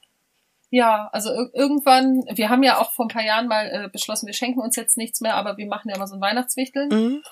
ja, 0.70 1.10
also 1.12 1.30
irgendwann, 1.52 2.24
wir 2.32 2.48
haben 2.48 2.62
ja 2.62 2.78
auch 2.78 2.92
vor 2.92 3.06
ein 3.06 3.08
paar 3.08 3.24
Jahren 3.24 3.48
mal 3.48 3.66
äh, 3.66 3.88
beschlossen, 3.88 4.26
wir 4.26 4.34
schenken 4.34 4.60
uns 4.60 4.76
jetzt 4.76 4.96
nichts 4.96 5.20
mehr, 5.20 5.34
aber 5.34 5.56
wir 5.56 5.66
machen 5.66 5.90
ja 5.90 5.98
mal 5.98 6.06
so 6.06 6.14
ein 6.14 6.20
Weihnachtswichteln. 6.20 6.88
Mhm. 6.88 7.22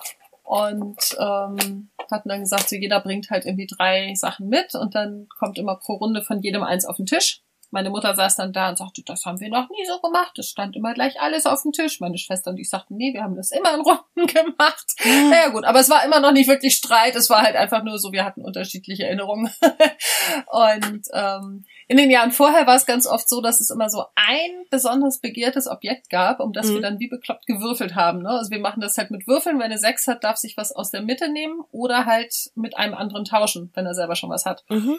Und 0.43 1.17
ähm, 1.19 1.91
hatten 2.11 2.29
dann 2.29 2.41
gesagt, 2.41 2.69
so 2.69 2.77
jeder 2.77 3.01
bringt 3.01 3.31
halt 3.31 3.47
irgendwie 3.47 3.69
drei 3.69 4.13
Sachen 4.15 4.49
mit 4.49 4.75
und 4.75 4.95
dann 4.95 5.29
kommt 5.39 5.59
immer 5.59 5.77
pro 5.77 5.95
Runde 5.95 6.23
von 6.23 6.41
jedem 6.43 6.63
eins 6.63 6.85
auf 6.85 6.97
den 6.97 7.07
Tisch. 7.07 7.43
Meine 7.71 7.91
Mutter 7.91 8.15
saß 8.15 8.37
dann 8.37 8.53
da 8.53 8.69
und 8.71 8.79
sagte, 8.79 9.03
das 9.05 9.25
haben 9.25 9.39
wir 9.39 9.49
noch 9.49 9.69
nie 9.71 9.85
so 9.87 10.01
gemacht. 10.01 10.37
Es 10.39 10.49
stand 10.49 10.75
immer 10.75 10.93
gleich 10.93 11.21
alles 11.21 11.47
auf 11.47 11.63
dem 11.63 11.73
Tisch. 11.73 12.01
Meine 12.01 12.19
Schwester 12.19 12.51
und 12.51 12.59
ich 12.59 12.69
sagten, 12.69 12.97
nee, 12.97 13.13
wir 13.13 13.23
haben 13.23 13.37
das 13.37 13.53
immer 13.53 13.75
in 13.75 13.81
Runden 13.81 14.27
gemacht. 14.27 14.87
Mhm. 15.05 15.31
Naja 15.31 15.49
gut, 15.51 15.65
aber 15.65 15.79
es 15.79 15.89
war 15.89 16.05
immer 16.05 16.21
noch 16.21 16.33
nicht 16.33 16.49
wirklich 16.49 16.75
Streit. 16.75 17.15
Es 17.15 17.31
war 17.31 17.43
halt 17.43 17.57
einfach 17.57 17.85
nur 17.85 17.99
so, 17.99 18.13
wir 18.13 18.25
hatten 18.25 18.45
unterschiedliche 18.45 19.05
Erinnerungen. 19.05 19.51
und 20.47 21.03
ähm, 21.13 21.65
in 21.87 21.97
den 21.97 22.11
Jahren 22.11 22.33
vorher 22.33 22.67
war 22.67 22.77
es 22.77 22.87
ganz 22.87 23.07
oft 23.07 23.29
so, 23.29 23.41
dass 23.41 23.61
es 23.61 23.71
immer 23.71 23.89
so 23.89 24.05
ein 24.17 24.65
besonders 24.71 25.21
begehrtes 25.21 25.69
Objekt 25.69 26.11
gab, 26.11 26.41
um 26.41 26.53
das 26.53 26.69
mhm. 26.69 26.75
wir 26.75 26.81
dann 26.83 26.99
wie 26.99 27.09
bekloppt 27.09 27.47
gewürfelt 27.47 27.95
haben. 27.95 28.23
Ne? 28.23 28.31
Also 28.31 28.51
wir 28.51 28.61
machen 28.61 28.81
das 28.81 28.97
halt 28.99 29.11
mit 29.11 29.27
Würfeln. 29.27 29.61
Wenn 29.61 29.71
er 29.71 29.79
sechs 29.79 30.07
hat, 30.07 30.25
darf 30.25 30.37
sich 30.37 30.57
was 30.57 30.73
aus 30.73 30.91
der 30.91 31.03
Mitte 31.03 31.31
nehmen 31.31 31.61
oder 31.71 32.07
halt 32.07 32.35
mit 32.55 32.77
einem 32.77 32.95
anderen 32.95 33.25
tauschen, 33.25 33.71
wenn 33.75 33.87
er 33.87 33.95
selber 33.95 34.17
schon 34.17 34.31
was 34.31 34.45
hat. 34.45 34.65
Mhm. 34.69 34.99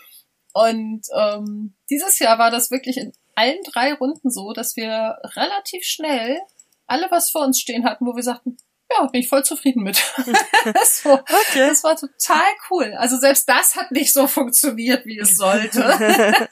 Und 0.54 1.02
ähm, 1.16 1.76
dieses 1.90 2.20
Jahr 2.20 2.40
war 2.40 2.52
das 2.52 2.72
wirklich 2.72 2.98
in 2.98 3.14
allen 3.36 3.62
drei 3.72 3.94
Runden 3.94 4.30
so, 4.30 4.54
dass 4.54 4.76
wir 4.76 5.18
relativ 5.36 5.84
schnell 5.84 6.40
alle 6.88 7.10
was 7.10 7.30
vor 7.30 7.46
uns 7.46 7.60
stehen 7.60 7.86
hatten, 7.86 8.06
wo 8.06 8.16
wir 8.16 8.24
sagten, 8.24 8.58
ja, 8.92 9.06
bin 9.08 9.22
ich 9.22 9.30
voll 9.30 9.44
zufrieden 9.44 9.84
mit. 9.84 9.98
das, 10.74 11.06
war, 11.06 11.20
okay. 11.22 11.68
das 11.68 11.84
war 11.84 11.96
total 11.96 12.52
cool. 12.70 12.94
Also 12.98 13.18
selbst 13.18 13.48
das 13.48 13.76
hat 13.76 13.92
nicht 13.92 14.14
so 14.14 14.28
funktioniert, 14.28 15.06
wie 15.06 15.20
es 15.20 15.38
sollte. 15.38 15.80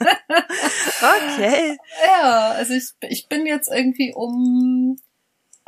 okay. 1.02 1.76
Ja, 2.04 2.52
also 2.52 2.74
ich, 2.74 2.90
ich 3.02 3.28
bin 3.28 3.46
jetzt 3.46 3.70
irgendwie 3.70 4.12
um 4.14 4.96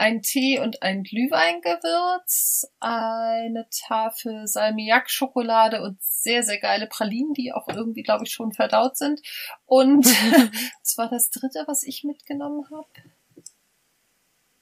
ein 0.03 0.21
Tee 0.21 0.59
und 0.59 0.83
ein 0.83 1.05
Glühweingewürz, 1.05 2.67
eine 2.81 3.69
Tafel 3.71 4.49
Salmiak-Schokolade 4.49 5.81
und 5.81 6.03
sehr, 6.03 6.43
sehr 6.43 6.59
geile 6.59 6.89
Pralinen, 6.89 7.35
die 7.35 7.53
auch 7.53 7.69
irgendwie, 7.69 8.03
glaube 8.03 8.25
ich, 8.25 8.33
schon 8.33 8.53
verdaut 8.53 8.97
sind. 8.97 9.21
Und 9.65 10.05
das 10.83 10.99
war 10.99 11.09
das 11.09 11.31
dritte, 11.31 11.63
was 11.69 11.85
ich 11.85 12.03
mitgenommen 12.03 12.65
habe. 12.73 12.89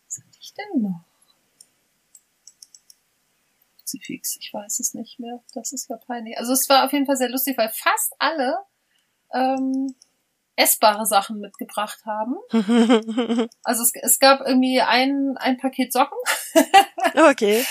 Was 0.04 0.18
hatte 0.18 0.38
ich 0.38 0.52
denn 0.52 0.82
noch? 0.82 1.04
Kruzifix, 3.78 4.36
ich 4.40 4.52
weiß 4.52 4.78
es 4.80 4.92
nicht 4.92 5.20
mehr. 5.20 5.42
Das 5.54 5.72
ist 5.72 5.88
ja 5.88 5.96
peinlich. 5.96 6.36
Also 6.36 6.52
es 6.52 6.68
war 6.68 6.84
auf 6.84 6.92
jeden 6.92 7.06
Fall 7.06 7.16
sehr 7.16 7.30
lustig, 7.30 7.56
weil 7.56 7.70
fast 7.70 8.12
alle 8.18 8.58
ähm, 9.32 9.94
essbare 10.60 11.06
Sachen 11.06 11.40
mitgebracht 11.40 12.00
haben. 12.04 12.36
also 13.64 13.82
es, 13.82 13.92
es 13.94 14.18
gab 14.18 14.40
irgendwie 14.40 14.80
ein, 14.80 15.36
ein 15.38 15.56
Paket 15.56 15.92
Socken. 15.92 16.18
okay. 17.30 17.64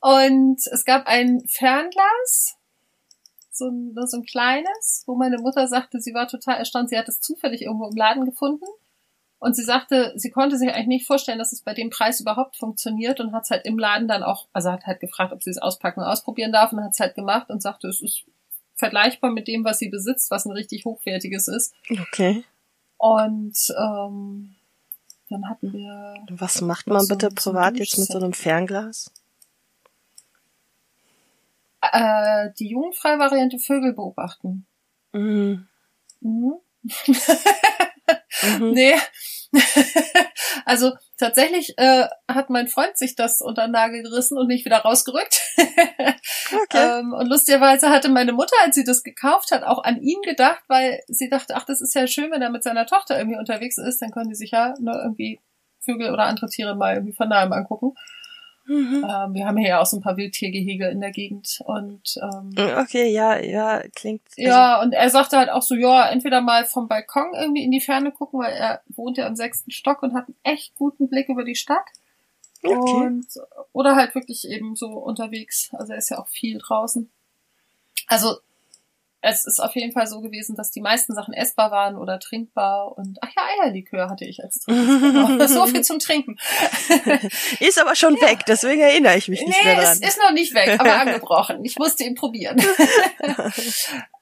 Und 0.00 0.58
es 0.66 0.84
gab 0.84 1.06
ein 1.06 1.42
Fernglas, 1.46 2.56
so 3.50 3.68
ein, 3.68 3.94
so 4.06 4.16
ein 4.16 4.24
kleines, 4.24 5.04
wo 5.06 5.14
meine 5.14 5.38
Mutter 5.38 5.68
sagte, 5.68 6.00
sie 6.00 6.14
war 6.14 6.26
total 6.26 6.56
erstaunt, 6.56 6.88
sie 6.88 6.98
hat 6.98 7.08
es 7.08 7.20
zufällig 7.20 7.62
irgendwo 7.62 7.88
im 7.88 7.96
Laden 7.96 8.24
gefunden. 8.24 8.64
Und 9.38 9.56
sie 9.56 9.64
sagte, 9.64 10.12
sie 10.14 10.30
konnte 10.30 10.56
sich 10.56 10.70
eigentlich 10.70 10.86
nicht 10.86 11.06
vorstellen, 11.06 11.38
dass 11.38 11.52
es 11.52 11.62
bei 11.62 11.74
dem 11.74 11.90
Preis 11.90 12.20
überhaupt 12.20 12.56
funktioniert 12.56 13.18
und 13.18 13.32
hat 13.32 13.42
es 13.42 13.50
halt 13.50 13.66
im 13.66 13.76
Laden 13.76 14.06
dann 14.06 14.22
auch, 14.22 14.46
also 14.52 14.70
hat 14.70 14.86
halt 14.86 15.00
gefragt, 15.00 15.32
ob 15.32 15.42
sie 15.42 15.50
es 15.50 15.58
auspacken 15.58 16.00
und 16.00 16.06
ausprobieren 16.06 16.52
darf 16.52 16.72
und 16.72 16.82
hat 16.82 16.92
es 16.92 17.00
halt 17.00 17.16
gemacht 17.16 17.50
und 17.50 17.60
sagte, 17.60 17.88
es 17.88 18.00
ist 18.00 18.24
vergleichbar 18.82 19.30
mit 19.30 19.46
dem, 19.46 19.64
was 19.64 19.78
sie 19.78 19.88
besitzt, 19.88 20.32
was 20.32 20.44
ein 20.44 20.52
richtig 20.52 20.84
hochwertiges 20.84 21.46
ist. 21.46 21.72
Okay. 21.88 22.42
Und 22.98 23.56
ähm, 23.78 24.56
dann 25.30 25.48
hatten 25.48 25.72
wir. 25.72 26.14
Was 26.30 26.60
macht 26.60 26.88
man 26.88 27.06
bitte 27.06 27.28
so 27.30 27.50
privat 27.50 27.76
jetzt 27.76 27.96
mit 27.96 28.08
so 28.08 28.18
einem 28.18 28.32
Fernglas? 28.32 29.12
Äh, 31.80 32.50
die 32.58 32.68
jugendfreie 32.68 33.18
Variante 33.18 33.58
Vögel 33.58 33.92
beobachten. 33.92 34.66
Mhm. 35.12 35.68
Mhm. 36.20 36.54
mhm. 38.58 38.70
nee. 38.72 38.96
also 40.64 40.92
tatsächlich 41.22 41.74
äh, 41.78 42.06
hat 42.28 42.50
mein 42.50 42.68
Freund 42.68 42.96
sich 42.98 43.14
das 43.14 43.40
unter 43.40 43.66
den 43.66 43.72
Nagel 43.72 44.02
gerissen 44.02 44.36
und 44.36 44.48
nicht 44.48 44.64
wieder 44.64 44.78
rausgerückt. 44.78 45.40
okay. 45.56 46.98
ähm, 47.00 47.12
und 47.12 47.28
lustigerweise 47.28 47.90
hatte 47.90 48.08
meine 48.08 48.32
Mutter, 48.32 48.56
als 48.62 48.74
sie 48.74 48.84
das 48.84 49.02
gekauft 49.02 49.52
hat, 49.52 49.62
auch 49.62 49.84
an 49.84 50.02
ihn 50.02 50.20
gedacht, 50.22 50.62
weil 50.68 51.00
sie 51.06 51.28
dachte, 51.28 51.54
ach, 51.56 51.64
das 51.64 51.80
ist 51.80 51.94
ja 51.94 52.06
schön, 52.06 52.30
wenn 52.30 52.42
er 52.42 52.50
mit 52.50 52.64
seiner 52.64 52.86
Tochter 52.86 53.18
irgendwie 53.18 53.38
unterwegs 53.38 53.78
ist, 53.78 54.02
dann 54.02 54.10
können 54.10 54.30
die 54.30 54.34
sich 54.34 54.50
ja 54.50 54.74
ne, 54.80 54.92
irgendwie 55.02 55.40
Vögel 55.80 56.12
oder 56.12 56.24
andere 56.24 56.48
Tiere 56.48 56.74
mal 56.74 56.94
irgendwie 56.94 57.14
von 57.14 57.28
nahem 57.28 57.52
angucken. 57.52 57.94
Mhm. 58.64 59.04
Ähm, 59.08 59.34
wir 59.34 59.46
haben 59.46 59.56
hier 59.56 59.68
ja 59.70 59.80
auch 59.80 59.86
so 59.86 59.96
ein 59.96 60.02
paar 60.02 60.16
Wildtiergehege 60.16 60.88
in 60.88 61.00
der 61.00 61.10
Gegend 61.10 61.60
und 61.64 62.16
ähm, 62.22 62.54
okay, 62.78 63.10
ja, 63.10 63.38
ja, 63.38 63.82
klingt. 63.94 64.22
Also 64.38 64.48
ja, 64.48 64.80
und 64.80 64.92
er 64.92 65.10
sagte 65.10 65.36
halt 65.36 65.50
auch 65.50 65.62
so, 65.62 65.74
ja, 65.74 66.08
entweder 66.08 66.40
mal 66.40 66.64
vom 66.64 66.88
Balkon 66.88 67.34
irgendwie 67.34 67.64
in 67.64 67.70
die 67.70 67.80
Ferne 67.80 68.12
gucken, 68.12 68.40
weil 68.40 68.52
er 68.52 68.82
wohnt 68.88 69.18
ja 69.18 69.26
im 69.26 69.36
sechsten 69.36 69.70
Stock 69.70 70.02
und 70.02 70.14
hat 70.14 70.26
einen 70.26 70.36
echt 70.42 70.76
guten 70.76 71.08
Blick 71.08 71.28
über 71.28 71.44
die 71.44 71.56
Stadt. 71.56 71.86
Okay. 72.62 72.74
Und, 72.74 73.26
oder 73.72 73.96
halt 73.96 74.14
wirklich 74.14 74.48
eben 74.48 74.76
so 74.76 74.86
unterwegs. 74.86 75.70
Also 75.72 75.92
er 75.92 75.98
ist 75.98 76.10
ja 76.10 76.18
auch 76.18 76.28
viel 76.28 76.58
draußen. 76.58 77.10
Also 78.06 78.36
es 79.22 79.46
ist 79.46 79.60
auf 79.60 79.74
jeden 79.76 79.92
Fall 79.92 80.08
so 80.08 80.20
gewesen, 80.20 80.56
dass 80.56 80.72
die 80.72 80.80
meisten 80.80 81.14
Sachen 81.14 81.32
essbar 81.32 81.70
waren 81.70 81.96
oder 81.96 82.18
trinkbar 82.18 82.98
und 82.98 83.18
ach 83.22 83.28
ja, 83.34 83.42
Eierlikör 83.64 84.10
hatte 84.10 84.24
ich 84.24 84.42
als 84.42 84.64
so 84.66 85.66
viel 85.66 85.82
zum 85.82 86.00
Trinken. 86.00 86.36
ist 87.60 87.80
aber 87.80 87.94
schon 87.94 88.16
ja. 88.16 88.28
weg, 88.28 88.40
deswegen 88.46 88.80
erinnere 88.80 89.16
ich 89.16 89.28
mich 89.28 89.40
nicht 89.40 89.56
nee, 89.56 89.64
mehr 89.64 89.76
dran. 89.76 89.98
Nee, 90.00 90.06
ist, 90.06 90.16
ist 90.16 90.22
noch 90.22 90.32
nicht 90.32 90.54
weg, 90.54 90.78
aber 90.78 91.00
angebrochen. 91.00 91.64
Ich 91.64 91.78
musste 91.78 92.02
ihn 92.02 92.16
probieren. 92.16 92.60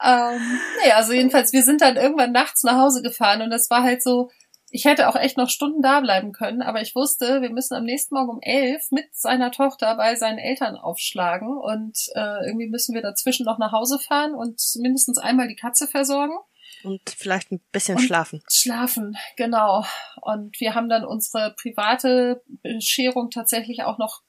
ähm, 0.05 0.61
nee, 0.85 0.93
also 0.93 1.15
jedenfalls, 1.15 1.55
wir 1.55 1.63
sind 1.63 1.81
dann 1.81 1.97
irgendwann 1.97 2.33
nachts 2.33 2.63
nach 2.63 2.77
Hause 2.77 3.01
gefahren 3.01 3.41
und 3.41 3.51
das 3.51 3.71
war 3.71 3.83
halt 3.83 4.03
so, 4.03 4.31
ich 4.71 4.85
hätte 4.85 5.09
auch 5.09 5.17
echt 5.17 5.37
noch 5.37 5.49
Stunden 5.49 5.83
da 5.83 6.01
bleiben 6.01 6.33
können, 6.33 6.63
aber 6.63 6.81
ich 6.81 6.95
wusste, 6.95 7.43
wir 7.43 7.51
müssen 7.51 7.75
am 7.75 7.85
nächsten 7.85 8.15
Morgen 8.15 8.31
um 8.31 8.41
elf 8.41 8.91
mit 8.91 9.15
seiner 9.15 9.51
Tochter 9.51 9.97
bei 9.97 10.15
seinen 10.15 10.39
Eltern 10.39 10.77
aufschlagen 10.77 11.57
und 11.57 11.99
äh, 12.15 12.47
irgendwie 12.47 12.69
müssen 12.69 12.95
wir 12.95 13.03
dazwischen 13.03 13.45
noch 13.45 13.59
nach 13.59 13.73
Hause 13.73 13.99
fahren 13.99 14.35
und 14.35 14.61
mindestens 14.77 15.19
einmal 15.19 15.49
die 15.49 15.57
Katze 15.57 15.89
versorgen. 15.89 16.35
Und 16.83 17.11
vielleicht 17.11 17.51
ein 17.51 17.61
bisschen 17.73 17.99
und 17.99 18.05
schlafen. 18.05 18.43
Schlafen, 18.49 19.17
genau. 19.37 19.85
Und 20.23 20.59
wir 20.61 20.75
haben 20.75 20.89
dann 20.89 21.05
unsere 21.05 21.55
private 21.61 22.43
Bescherung 22.63 23.31
tatsächlich 23.31 23.83
auch 23.83 23.99
noch 23.99 24.23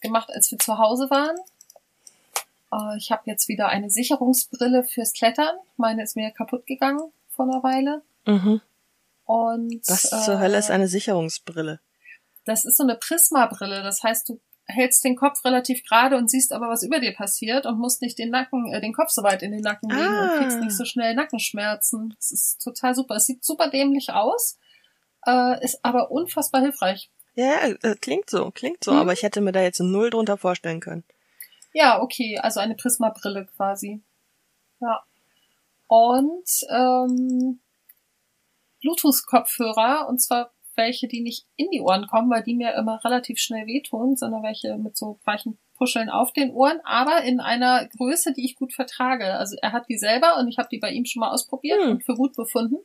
gemacht, 0.00 0.30
als 0.30 0.50
wir 0.50 0.58
zu 0.58 0.78
Hause 0.78 1.10
waren. 1.10 1.36
Äh, 2.72 2.98
ich 2.98 3.10
habe 3.10 3.22
jetzt 3.24 3.48
wieder 3.48 3.68
eine 3.68 3.90
Sicherungsbrille 3.90 4.84
fürs 4.84 5.12
Klettern. 5.12 5.56
Meine 5.76 6.02
ist 6.02 6.14
mir 6.14 6.30
kaputt 6.30 6.66
gegangen 6.66 7.00
vor 7.30 7.46
einer 7.46 7.62
Weile. 7.62 8.02
Mhm. 8.26 8.60
Und 9.28 9.82
was 9.86 10.10
äh, 10.10 10.24
zur 10.24 10.40
Hölle 10.40 10.56
ist 10.56 10.70
eine 10.70 10.88
Sicherungsbrille? 10.88 11.80
Das 12.46 12.64
ist 12.64 12.78
so 12.78 12.82
eine 12.82 12.96
Prisma-Brille. 12.96 13.82
Das 13.82 14.02
heißt, 14.02 14.26
du 14.26 14.40
hältst 14.64 15.04
den 15.04 15.16
Kopf 15.16 15.44
relativ 15.44 15.84
gerade 15.84 16.16
und 16.16 16.30
siehst 16.30 16.50
aber, 16.50 16.70
was 16.70 16.82
über 16.82 16.98
dir 16.98 17.12
passiert 17.12 17.66
und 17.66 17.78
musst 17.78 18.00
nicht 18.00 18.18
den 18.18 18.30
Nacken, 18.30 18.72
äh, 18.72 18.80
den 18.80 18.94
Kopf 18.94 19.10
so 19.10 19.22
weit 19.22 19.42
in 19.42 19.52
den 19.52 19.60
Nacken 19.60 19.90
legen 19.90 20.02
ah. 20.02 20.32
und 20.32 20.38
kriegst 20.38 20.60
nicht 20.60 20.74
so 20.74 20.86
schnell 20.86 21.14
Nackenschmerzen. 21.14 22.14
Das 22.16 22.30
ist 22.30 22.62
total 22.64 22.94
super. 22.94 23.16
Es 23.16 23.26
sieht 23.26 23.44
super 23.44 23.68
dämlich 23.68 24.12
aus, 24.12 24.58
äh, 25.26 25.62
ist 25.62 25.84
aber 25.84 26.10
unfassbar 26.10 26.62
hilfreich. 26.62 27.10
Ja, 27.34 27.66
äh, 27.66 27.96
klingt 28.00 28.30
so, 28.30 28.50
klingt 28.50 28.82
so, 28.82 28.92
mhm. 28.92 28.98
aber 28.98 29.12
ich 29.12 29.22
hätte 29.22 29.42
mir 29.42 29.52
da 29.52 29.60
jetzt 29.60 29.80
null 29.80 30.08
drunter 30.08 30.38
vorstellen 30.38 30.80
können. 30.80 31.04
Ja, 31.74 32.00
okay, 32.00 32.38
also 32.38 32.60
eine 32.60 32.76
Prisma-Brille 32.76 33.46
quasi. 33.54 34.00
Ja. 34.80 35.02
Und 35.86 36.48
ähm, 36.70 37.60
Bluetooth-Kopfhörer 38.80 40.06
und 40.08 40.20
zwar 40.20 40.52
welche, 40.74 41.08
die 41.08 41.20
nicht 41.20 41.44
in 41.56 41.70
die 41.70 41.80
Ohren 41.80 42.06
kommen, 42.06 42.30
weil 42.30 42.42
die 42.42 42.54
mir 42.54 42.74
immer 42.74 43.04
relativ 43.04 43.38
schnell 43.38 43.66
wehtun, 43.66 44.16
sondern 44.16 44.42
welche 44.42 44.78
mit 44.78 44.96
so 44.96 45.18
weichen 45.24 45.58
Puscheln 45.76 46.08
auf 46.10 46.32
den 46.32 46.52
Ohren, 46.52 46.80
aber 46.84 47.22
in 47.22 47.40
einer 47.40 47.86
Größe, 47.86 48.32
die 48.32 48.44
ich 48.44 48.56
gut 48.56 48.72
vertrage. 48.72 49.34
Also 49.34 49.56
er 49.62 49.72
hat 49.72 49.88
die 49.88 49.96
selber 49.96 50.38
und 50.38 50.48
ich 50.48 50.58
habe 50.58 50.68
die 50.70 50.78
bei 50.78 50.90
ihm 50.90 51.04
schon 51.04 51.20
mal 51.20 51.30
ausprobiert 51.30 51.80
hm. 51.82 51.90
und 51.90 52.04
für 52.04 52.14
gut 52.14 52.34
befunden 52.34 52.78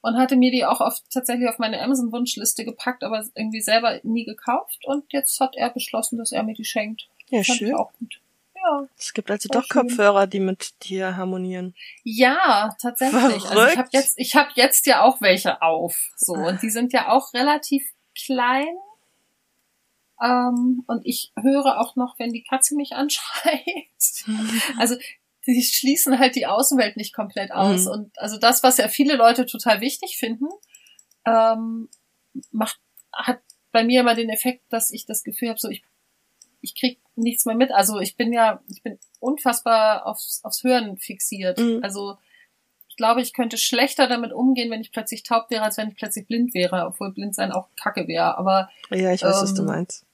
und 0.00 0.16
hatte 0.16 0.36
mir 0.36 0.50
die 0.50 0.64
auch 0.64 0.80
auf, 0.80 1.00
tatsächlich 1.10 1.48
auf 1.48 1.58
meine 1.58 1.80
Amazon-Wunschliste 1.80 2.64
gepackt, 2.64 3.02
aber 3.02 3.24
irgendwie 3.34 3.62
selber 3.62 4.00
nie 4.02 4.24
gekauft 4.24 4.84
und 4.84 5.12
jetzt 5.12 5.40
hat 5.40 5.56
er 5.56 5.70
beschlossen, 5.70 6.18
dass 6.18 6.30
er 6.30 6.42
mir 6.42 6.54
die 6.54 6.64
schenkt. 6.64 7.08
Ja, 7.30 7.42
Fand 7.42 7.58
schön. 7.58 7.74
auch 7.74 7.92
gut. 7.94 8.20
Ja. 8.64 8.88
Es 8.96 9.12
gibt 9.12 9.30
also 9.30 9.48
doch 9.48 9.64
schön. 9.64 9.88
Kopfhörer, 9.88 10.26
die 10.26 10.40
mit 10.40 10.72
dir 10.84 11.16
harmonieren. 11.16 11.74
Ja, 12.02 12.74
tatsächlich. 12.80 13.20
Verrückt. 13.20 13.46
Also 13.50 13.66
ich 13.66 13.76
habe 13.76 13.88
jetzt, 13.92 14.14
ich 14.16 14.34
habe 14.36 14.50
jetzt 14.54 14.86
ja 14.86 15.02
auch 15.02 15.20
welche 15.20 15.60
auf, 15.62 16.10
so 16.16 16.32
und 16.32 16.62
die 16.62 16.70
sind 16.70 16.92
ja 16.92 17.10
auch 17.10 17.34
relativ 17.34 17.84
klein. 18.16 18.74
Ähm, 20.22 20.84
und 20.86 21.04
ich 21.04 21.32
höre 21.36 21.80
auch 21.80 21.96
noch, 21.96 22.18
wenn 22.18 22.32
die 22.32 22.44
Katze 22.44 22.76
mich 22.76 22.92
anschreit. 22.92 23.64
also 24.78 24.96
die 25.46 25.62
schließen 25.62 26.18
halt 26.18 26.36
die 26.36 26.46
Außenwelt 26.46 26.96
nicht 26.96 27.14
komplett 27.14 27.52
aus. 27.52 27.84
Mhm. 27.84 27.90
Und 27.90 28.18
also 28.18 28.38
das, 28.38 28.62
was 28.62 28.78
ja 28.78 28.88
viele 28.88 29.16
Leute 29.16 29.44
total 29.44 29.80
wichtig 29.80 30.16
finden, 30.16 30.46
ähm, 31.26 31.88
macht, 32.50 32.78
hat 33.12 33.40
bei 33.72 33.84
mir 33.84 34.00
immer 34.00 34.14
den 34.14 34.30
Effekt, 34.30 34.62
dass 34.72 34.90
ich 34.90 35.04
das 35.04 35.24
Gefühl 35.24 35.50
habe, 35.50 35.58
so 35.58 35.68
ich, 35.68 35.82
ich 36.64 36.74
krieg 36.74 36.98
nichts 37.14 37.44
mehr 37.44 37.54
mit. 37.54 37.70
Also 37.70 38.00
ich 38.00 38.16
bin 38.16 38.32
ja, 38.32 38.60
ich 38.68 38.82
bin 38.82 38.98
unfassbar 39.20 40.06
aufs, 40.06 40.40
aufs 40.42 40.64
Hören 40.64 40.96
fixiert. 40.96 41.58
Mhm. 41.58 41.80
Also 41.82 42.16
ich 42.88 42.96
glaube, 42.96 43.20
ich 43.22 43.32
könnte 43.32 43.58
schlechter 43.58 44.06
damit 44.06 44.32
umgehen, 44.32 44.70
wenn 44.70 44.80
ich 44.80 44.92
plötzlich 44.92 45.22
taub 45.24 45.50
wäre, 45.50 45.62
als 45.62 45.76
wenn 45.76 45.88
ich 45.88 45.96
plötzlich 45.96 46.26
blind 46.26 46.54
wäre, 46.54 46.86
obwohl 46.86 47.12
blind 47.12 47.34
sein 47.34 47.52
auch 47.52 47.68
kacke 47.76 48.08
wäre. 48.08 48.38
Aber 48.38 48.70
ja, 48.90 49.12
ich 49.12 49.22
weiß, 49.22 49.36
ähm, 49.36 49.42
was 49.42 49.54
du 49.54 49.62
ähm, 49.62 49.66
meinst. 49.66 50.06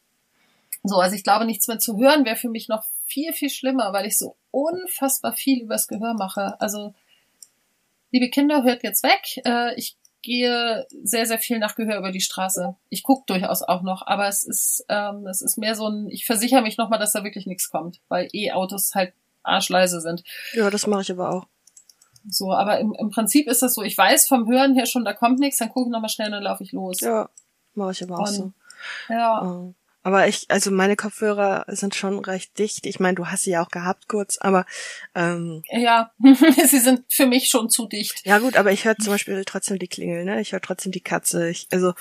So, 0.82 0.96
also 0.96 1.14
ich 1.14 1.22
glaube, 1.22 1.44
nichts 1.44 1.68
mehr 1.68 1.78
zu 1.78 1.98
hören 1.98 2.24
wäre 2.24 2.36
für 2.36 2.48
mich 2.48 2.68
noch 2.68 2.84
viel, 3.04 3.32
viel 3.32 3.50
schlimmer, 3.50 3.92
weil 3.92 4.06
ich 4.06 4.16
so 4.16 4.36
unfassbar 4.50 5.32
viel 5.32 5.62
übers 5.62 5.88
Gehör 5.88 6.14
mache. 6.14 6.60
Also, 6.60 6.94
liebe 8.12 8.30
Kinder, 8.30 8.62
hört 8.62 8.82
jetzt 8.82 9.02
weg. 9.02 9.42
Äh, 9.44 9.74
ich 9.76 9.96
gehe 10.22 10.86
sehr, 11.02 11.26
sehr 11.26 11.38
viel 11.38 11.58
nach 11.58 11.74
Gehör 11.74 11.98
über 11.98 12.12
die 12.12 12.20
Straße. 12.20 12.76
Ich 12.88 13.02
gucke 13.02 13.24
durchaus 13.26 13.62
auch 13.62 13.82
noch, 13.82 14.06
aber 14.06 14.28
es 14.28 14.44
ist, 14.44 14.84
ähm, 14.88 15.26
es 15.26 15.40
ist 15.42 15.56
mehr 15.56 15.74
so 15.74 15.88
ein, 15.88 16.08
ich 16.08 16.26
versichere 16.26 16.62
mich 16.62 16.76
nochmal, 16.76 16.98
dass 16.98 17.12
da 17.12 17.24
wirklich 17.24 17.46
nichts 17.46 17.70
kommt, 17.70 18.00
weil 18.08 18.28
E-Autos 18.32 18.94
halt 18.94 19.12
arschleise 19.42 20.00
sind. 20.00 20.22
Ja, 20.52 20.70
das 20.70 20.86
mache 20.86 21.02
ich 21.02 21.10
aber 21.10 21.30
auch. 21.30 21.46
So, 22.28 22.52
aber 22.52 22.78
im, 22.78 22.94
im 22.98 23.10
Prinzip 23.10 23.48
ist 23.48 23.62
das 23.62 23.74
so, 23.74 23.82
ich 23.82 23.96
weiß 23.96 24.28
vom 24.28 24.46
Hören 24.46 24.74
her 24.74 24.86
schon, 24.86 25.04
da 25.04 25.14
kommt 25.14 25.38
nichts, 25.38 25.58
dann 25.58 25.70
gucke 25.70 25.88
ich 25.88 25.92
nochmal 25.92 26.10
schnell 26.10 26.28
und 26.28 26.32
dann 26.32 26.42
laufe 26.42 26.62
ich 26.62 26.72
los. 26.72 27.00
Ja, 27.00 27.30
mache 27.74 27.92
ich 27.92 28.02
aber 28.02 28.18
auch 28.18 28.28
und, 28.28 28.34
so. 28.34 28.52
Ja. 29.08 29.72
Aber 30.02 30.26
ich, 30.26 30.46
also 30.48 30.70
meine 30.70 30.96
Kopfhörer 30.96 31.66
sind 31.68 31.94
schon 31.94 32.18
recht 32.20 32.58
dicht. 32.58 32.86
Ich 32.86 33.00
meine, 33.00 33.16
du 33.16 33.26
hast 33.26 33.44
sie 33.44 33.50
ja 33.50 33.62
auch 33.62 33.68
gehabt 33.68 34.08
kurz, 34.08 34.38
aber 34.38 34.64
ähm, 35.14 35.62
ja, 35.70 36.10
sie 36.66 36.78
sind 36.78 37.04
für 37.08 37.26
mich 37.26 37.48
schon 37.48 37.68
zu 37.68 37.86
dicht. 37.86 38.24
Ja 38.24 38.38
gut, 38.38 38.56
aber 38.56 38.72
ich 38.72 38.86
höre 38.86 38.96
zum 38.96 39.12
Beispiel 39.12 39.44
trotzdem 39.44 39.78
die 39.78 39.88
Klingel, 39.88 40.24
ne? 40.24 40.40
Ich 40.40 40.52
höre 40.52 40.62
trotzdem 40.62 40.92
die 40.92 41.02
Katze. 41.02 41.50
Ich, 41.50 41.68
also 41.70 41.92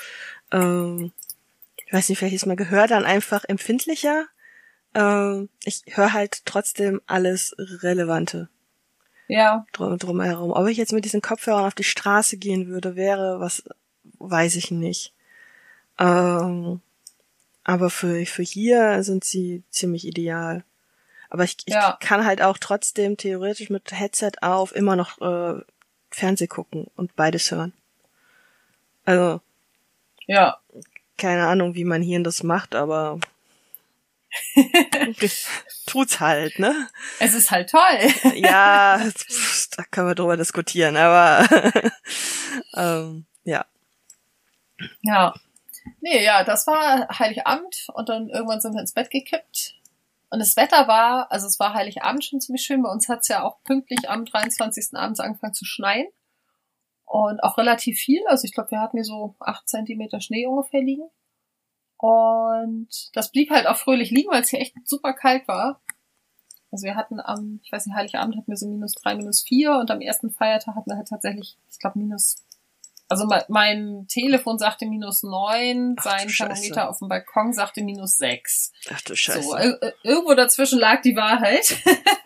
ähm, 0.50 1.12
ich 1.76 1.92
weiß 1.92 2.08
nicht, 2.08 2.18
vielleicht 2.18 2.36
ist 2.36 2.46
mein 2.46 2.56
Gehör 2.56 2.86
dann 2.86 3.04
einfach 3.04 3.44
empfindlicher. 3.44 4.26
Ähm, 4.94 5.50
ich 5.64 5.82
höre 5.90 6.14
halt 6.14 6.46
trotzdem 6.46 7.02
alles 7.06 7.54
Relevante. 7.58 8.48
Ja. 9.28 9.66
Drum, 9.72 9.98
drumherum. 9.98 10.52
Ob 10.52 10.66
ich 10.68 10.78
jetzt 10.78 10.92
mit 10.92 11.04
diesen 11.04 11.20
Kopfhörern 11.20 11.66
auf 11.66 11.74
die 11.74 11.84
Straße 11.84 12.38
gehen 12.38 12.68
würde, 12.68 12.96
wäre 12.96 13.40
was, 13.40 13.62
weiß 14.18 14.56
ich 14.56 14.70
nicht. 14.70 15.12
Ähm, 15.98 16.80
aber 17.64 17.90
für, 17.90 18.24
für 18.26 18.42
hier 18.42 19.02
sind 19.02 19.24
sie 19.24 19.62
ziemlich 19.70 20.06
ideal. 20.06 20.64
Aber 21.28 21.44
ich, 21.44 21.56
ich 21.66 21.74
ja. 21.74 21.96
kann 22.00 22.24
halt 22.24 22.42
auch 22.42 22.58
trotzdem 22.58 23.16
theoretisch 23.16 23.70
mit 23.70 23.92
Headset 23.92 24.32
auf 24.40 24.74
immer 24.74 24.96
noch 24.96 25.20
äh, 25.20 25.60
Fernseh 26.10 26.48
gucken 26.48 26.88
und 26.96 27.14
beides 27.16 27.50
hören. 27.50 27.72
Also. 29.04 29.40
Ja. 30.26 30.58
Keine 31.16 31.46
Ahnung, 31.46 31.74
wie 31.74 31.84
mein 31.84 32.02
Hirn 32.02 32.24
das 32.24 32.42
macht, 32.42 32.74
aber 32.74 33.20
tut's 35.86 36.20
halt, 36.20 36.58
ne? 36.58 36.88
Es 37.18 37.34
ist 37.34 37.50
halt 37.50 37.70
toll. 37.70 38.32
ja, 38.34 38.98
da 39.76 39.84
können 39.90 40.08
wir 40.08 40.14
drüber 40.14 40.36
diskutieren, 40.36 40.96
aber 40.96 41.46
ähm, 42.74 43.26
ja. 43.44 43.64
Ja. 45.02 45.34
Nee, 46.00 46.24
ja, 46.24 46.44
das 46.44 46.66
war 46.66 47.08
Heiligabend 47.18 47.88
und 47.94 48.08
dann 48.08 48.28
irgendwann 48.28 48.60
sind 48.60 48.74
wir 48.74 48.80
ins 48.80 48.92
Bett 48.92 49.10
gekippt. 49.10 49.74
Und 50.30 50.38
das 50.38 50.56
Wetter 50.56 50.86
war, 50.86 51.30
also 51.32 51.46
es 51.46 51.58
war 51.58 51.74
Heiligabend 51.74 52.24
schon 52.24 52.40
ziemlich 52.40 52.62
schön. 52.62 52.82
Bei 52.82 52.90
uns 52.90 53.08
hat 53.08 53.20
es 53.20 53.28
ja 53.28 53.42
auch 53.42 53.62
pünktlich 53.64 54.08
am 54.08 54.24
23. 54.24 54.94
abends 54.94 55.20
angefangen 55.20 55.54
zu 55.54 55.64
schneien. 55.64 56.06
Und 57.04 57.42
auch 57.42 57.58
relativ 57.58 57.98
viel. 57.98 58.24
Also 58.28 58.44
ich 58.44 58.54
glaube, 58.54 58.70
wir 58.70 58.80
hatten 58.80 58.96
hier 58.96 59.04
so 59.04 59.34
acht 59.40 59.68
Zentimeter 59.68 60.20
Schnee 60.20 60.46
ungefähr 60.46 60.80
liegen. 60.80 61.10
Und 61.96 63.10
das 63.14 63.32
blieb 63.32 63.50
halt 63.50 63.66
auch 63.66 63.76
fröhlich 63.76 64.10
liegen, 64.10 64.30
weil 64.30 64.42
es 64.42 64.50
hier 64.50 64.60
echt 64.60 64.74
super 64.84 65.12
kalt 65.12 65.48
war. 65.48 65.82
Also 66.70 66.84
wir 66.84 66.94
hatten 66.94 67.18
am, 67.18 67.58
ich 67.64 67.72
weiß 67.72 67.86
nicht, 67.86 67.96
Heiligabend 67.96 68.36
hatten 68.36 68.50
wir 68.50 68.56
so 68.56 68.68
minus 68.68 68.94
drei, 68.94 69.16
minus 69.16 69.42
vier 69.42 69.72
und 69.72 69.90
am 69.90 70.00
ersten 70.00 70.30
Feiertag 70.30 70.76
hatten 70.76 70.88
wir 70.88 70.96
halt 70.96 71.08
tatsächlich, 71.08 71.58
ich 71.68 71.78
glaube, 71.80 71.98
minus 71.98 72.44
also 73.10 73.28
mein 73.48 74.06
Telefon 74.06 74.56
sagte 74.58 74.86
minus 74.86 75.24
neun, 75.24 75.96
sein 76.00 76.28
Thermometer 76.28 76.88
auf 76.88 77.00
dem 77.00 77.08
Balkon 77.08 77.52
sagte 77.52 77.82
minus 77.82 78.16
sechs. 78.16 78.70
Ach 78.88 79.00
du 79.00 79.16
Scheiße. 79.16 79.42
So, 79.42 79.56
irgendwo 80.04 80.34
dazwischen 80.34 80.78
lag 80.78 81.02
die 81.02 81.16
Wahrheit. 81.16 81.76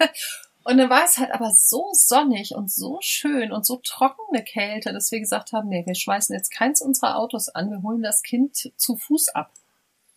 und 0.64 0.76
dann 0.76 0.90
war 0.90 1.06
es 1.06 1.16
halt 1.16 1.32
aber 1.32 1.50
so 1.52 1.88
sonnig 1.92 2.54
und 2.54 2.70
so 2.70 2.98
schön 3.00 3.50
und 3.50 3.64
so 3.64 3.80
trockene 3.82 4.44
Kälte, 4.44 4.92
dass 4.92 5.10
wir 5.10 5.20
gesagt 5.20 5.54
haben, 5.54 5.70
nee, 5.70 5.86
wir 5.86 5.94
schmeißen 5.94 6.34
jetzt 6.34 6.50
keins 6.50 6.82
unserer 6.82 7.16
Autos 7.16 7.48
an, 7.48 7.70
wir 7.70 7.82
holen 7.82 8.02
das 8.02 8.22
Kind 8.22 8.70
zu 8.76 8.96
Fuß 8.96 9.30
ab. 9.30 9.54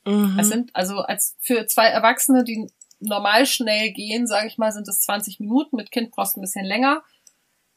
Mhm. 0.05 0.37
Es 0.37 0.49
sind 0.49 0.75
also 0.75 0.97
als 0.97 1.37
für 1.39 1.65
zwei 1.67 1.85
Erwachsene, 1.85 2.43
die 2.43 2.69
normal 2.99 3.45
schnell 3.45 3.91
gehen, 3.91 4.27
sage 4.27 4.47
ich 4.47 4.57
mal, 4.57 4.73
sind 4.73 4.89
es 4.89 4.99
20 4.99 5.39
Minuten. 5.39 5.77
Mit 5.77 5.91
Kind 5.91 6.11
brauchst 6.11 6.35
du 6.35 6.41
ein 6.41 6.43
bisschen 6.43 6.65
länger. 6.65 7.03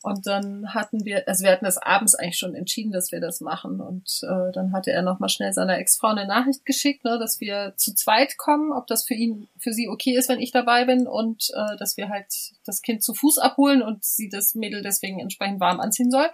Und 0.03 0.27
dann 0.27 0.73
hatten 0.73 1.05
wir, 1.05 1.29
also 1.29 1.45
wir 1.45 1.53
hatten 1.53 1.67
das 1.67 1.77
abends 1.77 2.15
eigentlich 2.15 2.39
schon 2.39 2.55
entschieden, 2.55 2.91
dass 2.91 3.13
wir 3.13 3.21
das 3.21 3.43
machen. 3.43 3.83
Und 3.83 4.21
äh, 4.23 4.51
dann 4.53 4.73
hatte 4.73 4.93
er 4.93 5.03
nochmal 5.03 5.29
schnell 5.29 5.53
seiner 5.53 5.79
Ex-Frau 5.79 6.09
eine 6.09 6.27
Nachricht 6.27 6.65
geschickt, 6.65 7.05
ne, 7.05 7.19
dass 7.19 7.41
wir 7.41 7.75
zu 7.77 7.95
zweit 7.95 8.39
kommen, 8.39 8.73
ob 8.73 8.87
das 8.87 9.05
für 9.05 9.13
ihn, 9.13 9.49
für 9.59 9.75
sie 9.75 9.89
okay 9.89 10.17
ist, 10.17 10.31
wenn 10.31 10.41
ich 10.41 10.53
dabei 10.53 10.87
bin 10.87 11.07
und 11.07 11.51
äh, 11.55 11.77
dass 11.77 11.99
wir 11.99 12.09
halt 12.09 12.27
das 12.65 12.81
Kind 12.81 13.03
zu 13.03 13.13
Fuß 13.13 13.39
abholen 13.39 13.83
und 13.83 14.03
sie 14.03 14.31
das 14.31 14.55
Mädel 14.55 14.83
deswegen 14.83 15.21
entsprechend 15.21 15.61
warm 15.61 15.81
anziehen 15.81 16.11
soll. 16.11 16.31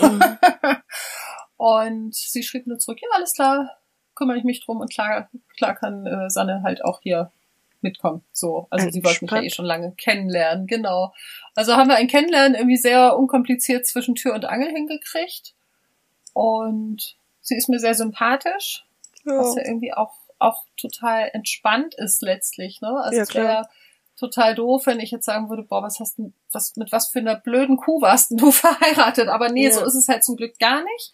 Mhm. 0.00 0.22
und 1.56 2.14
sie 2.14 2.44
schrieb 2.44 2.68
nur 2.68 2.78
zurück, 2.78 3.00
ja, 3.02 3.08
alles 3.14 3.32
klar, 3.32 3.68
kümmere 4.14 4.38
ich 4.38 4.44
mich 4.44 4.64
drum 4.64 4.80
und 4.80 4.92
klar, 4.92 5.28
klar 5.56 5.74
kann 5.74 6.06
äh, 6.06 6.30
Sanne 6.30 6.62
halt 6.62 6.84
auch 6.84 7.00
hier 7.02 7.32
mitkommen. 7.82 8.22
So, 8.32 8.66
also 8.70 8.90
sie 8.90 9.04
wollte 9.04 9.24
mich 9.24 9.32
ja 9.32 9.42
eh 9.42 9.50
schon 9.50 9.64
lange 9.64 9.92
kennenlernen, 9.92 10.66
genau. 10.66 11.12
Also 11.54 11.76
haben 11.76 11.88
wir 11.88 11.96
ein 11.96 12.08
Kennenlernen 12.08 12.54
irgendwie 12.54 12.76
sehr 12.76 13.16
unkompliziert 13.16 13.86
zwischen 13.86 14.14
Tür 14.14 14.34
und 14.34 14.44
Angel 14.44 14.70
hingekriegt. 14.70 15.54
Und 16.32 17.16
sie 17.40 17.56
ist 17.56 17.68
mir 17.68 17.78
sehr 17.78 17.94
sympathisch, 17.94 18.84
ja. 19.24 19.38
was 19.38 19.56
ja 19.56 19.64
irgendwie 19.64 19.92
auch 19.92 20.12
auch 20.42 20.64
total 20.76 21.30
entspannt 21.32 21.94
ist 21.94 22.20
letztlich, 22.20 22.80
ne? 22.80 23.00
Also 23.00 23.16
ja, 23.16 23.22
es 23.22 23.34
wäre 23.34 23.68
total 24.16 24.54
doof, 24.54 24.86
wenn 24.86 25.00
ich 25.00 25.10
jetzt 25.10 25.24
sagen 25.24 25.48
würde, 25.48 25.62
boah, 25.62 25.82
was 25.82 26.00
hast 26.00 26.18
du, 26.18 26.32
was, 26.52 26.76
mit 26.76 26.92
was 26.92 27.08
für 27.08 27.20
einer 27.20 27.36
blöden 27.36 27.76
Kuh 27.76 28.00
warst 28.00 28.32
du 28.32 28.50
verheiratet? 28.50 29.28
Aber 29.28 29.48
nee, 29.48 29.66
ja. 29.66 29.72
so 29.72 29.84
ist 29.84 29.94
es 29.94 30.08
halt 30.08 30.24
zum 30.24 30.36
Glück 30.36 30.58
gar 30.58 30.82
nicht. 30.82 31.12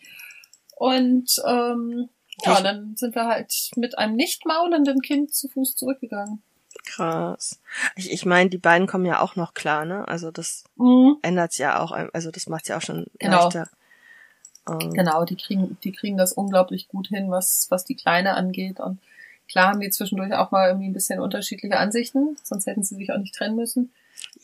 Und 0.77 1.43
ähm, 1.47 2.09
ja, 2.45 2.61
dann 2.61 2.97
sind 2.97 3.15
wir 3.15 3.27
halt 3.27 3.53
mit 3.77 3.99
einem 3.99 4.15
nicht 4.15 4.47
maulenden 4.47 5.01
Kind 5.01 5.35
zu 5.35 5.49
Fuß 5.49 5.75
zurückgegangen. 5.77 6.43
Krass. 6.85 7.61
Ich, 7.97 8.11
ich 8.11 8.25
meine, 8.25 8.51
die 8.51 8.59
beiden 8.59 8.87
kommen 8.87 9.05
ja 9.05 9.21
auch 9.21 9.37
noch 9.37 9.55
klar, 9.55 9.85
ne? 9.85 10.07
Also 10.09 10.31
das 10.31 10.65
mhm. 10.77 11.17
ändert's 11.23 11.59
ja 11.59 11.81
auch, 11.81 11.93
also 11.93 12.31
das 12.31 12.49
macht's 12.49 12.69
ja 12.69 12.79
auch 12.79 12.83
schon 12.83 13.07
genau. 13.19 13.45
leichter. 13.45 13.69
Ähm. 14.69 14.93
Genau, 14.93 15.25
die 15.25 15.37
kriegen, 15.37 15.79
die 15.85 15.93
kriegen 15.93 16.17
das 16.17 16.33
unglaublich 16.33 16.89
gut 16.89 17.09
hin, 17.09 17.31
was, 17.31 17.67
was 17.71 17.85
die 17.85 17.95
Kleine 17.95 18.35
angeht. 18.35 18.81
Und 18.81 18.99
klar 19.49 19.69
haben 19.69 19.81
die 19.81 19.91
zwischendurch 19.91 20.35
auch 20.35 20.51
mal 20.51 20.69
irgendwie 20.69 20.89
ein 20.89 20.95
bisschen 20.95 21.21
unterschiedliche 21.21 21.79
Ansichten, 21.79 22.37
sonst 22.43 22.67
hätten 22.67 22.83
sie 22.83 22.97
sich 22.97 23.13
auch 23.13 23.19
nicht 23.19 23.35
trennen 23.35 23.57
müssen. 23.57 23.93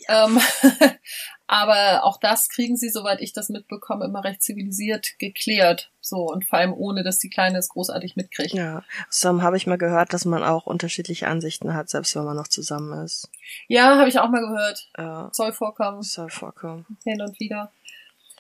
Ja. 0.09 0.27
Ähm, 0.27 0.41
aber 1.47 2.05
auch 2.05 2.19
das 2.19 2.49
kriegen 2.49 2.77
sie, 2.77 2.91
soweit 2.91 3.21
ich 3.21 3.33
das 3.33 3.49
mitbekomme, 3.49 4.05
immer 4.05 4.25
recht 4.25 4.43
zivilisiert 4.43 5.19
geklärt. 5.19 5.91
So 6.01 6.27
und 6.27 6.47
vor 6.49 6.59
allem 6.59 6.73
ohne, 6.73 7.03
dass 7.03 7.19
die 7.19 7.31
Kleine 7.31 7.59
es 7.59 7.69
großartig 7.69 8.17
mitkriegt. 8.17 8.55
Ja, 8.55 8.83
so 9.09 9.43
habe 9.43 9.57
ich 9.57 9.67
mal 9.67 9.79
gehört, 9.79 10.13
dass 10.13 10.25
man 10.25 10.43
auch 10.43 10.67
unterschiedliche 10.67 11.29
Ansichten 11.29 11.75
hat, 11.75 11.89
selbst 11.89 12.15
wenn 12.17 12.25
man 12.25 12.37
noch 12.37 12.49
zusammen 12.49 13.05
ist. 13.05 13.31
Ja, 13.69 13.99
habe 13.99 14.09
ich 14.09 14.19
auch 14.19 14.29
mal 14.29 14.41
gehört. 14.41 14.89
Ja. 14.97 15.31
Soll 15.33 15.53
vorkommen. 15.53 16.03
Soll 16.03 16.31
vorkommen. 16.31 16.87
Hin 17.05 17.21
und 17.21 17.39
wieder. 17.41 17.73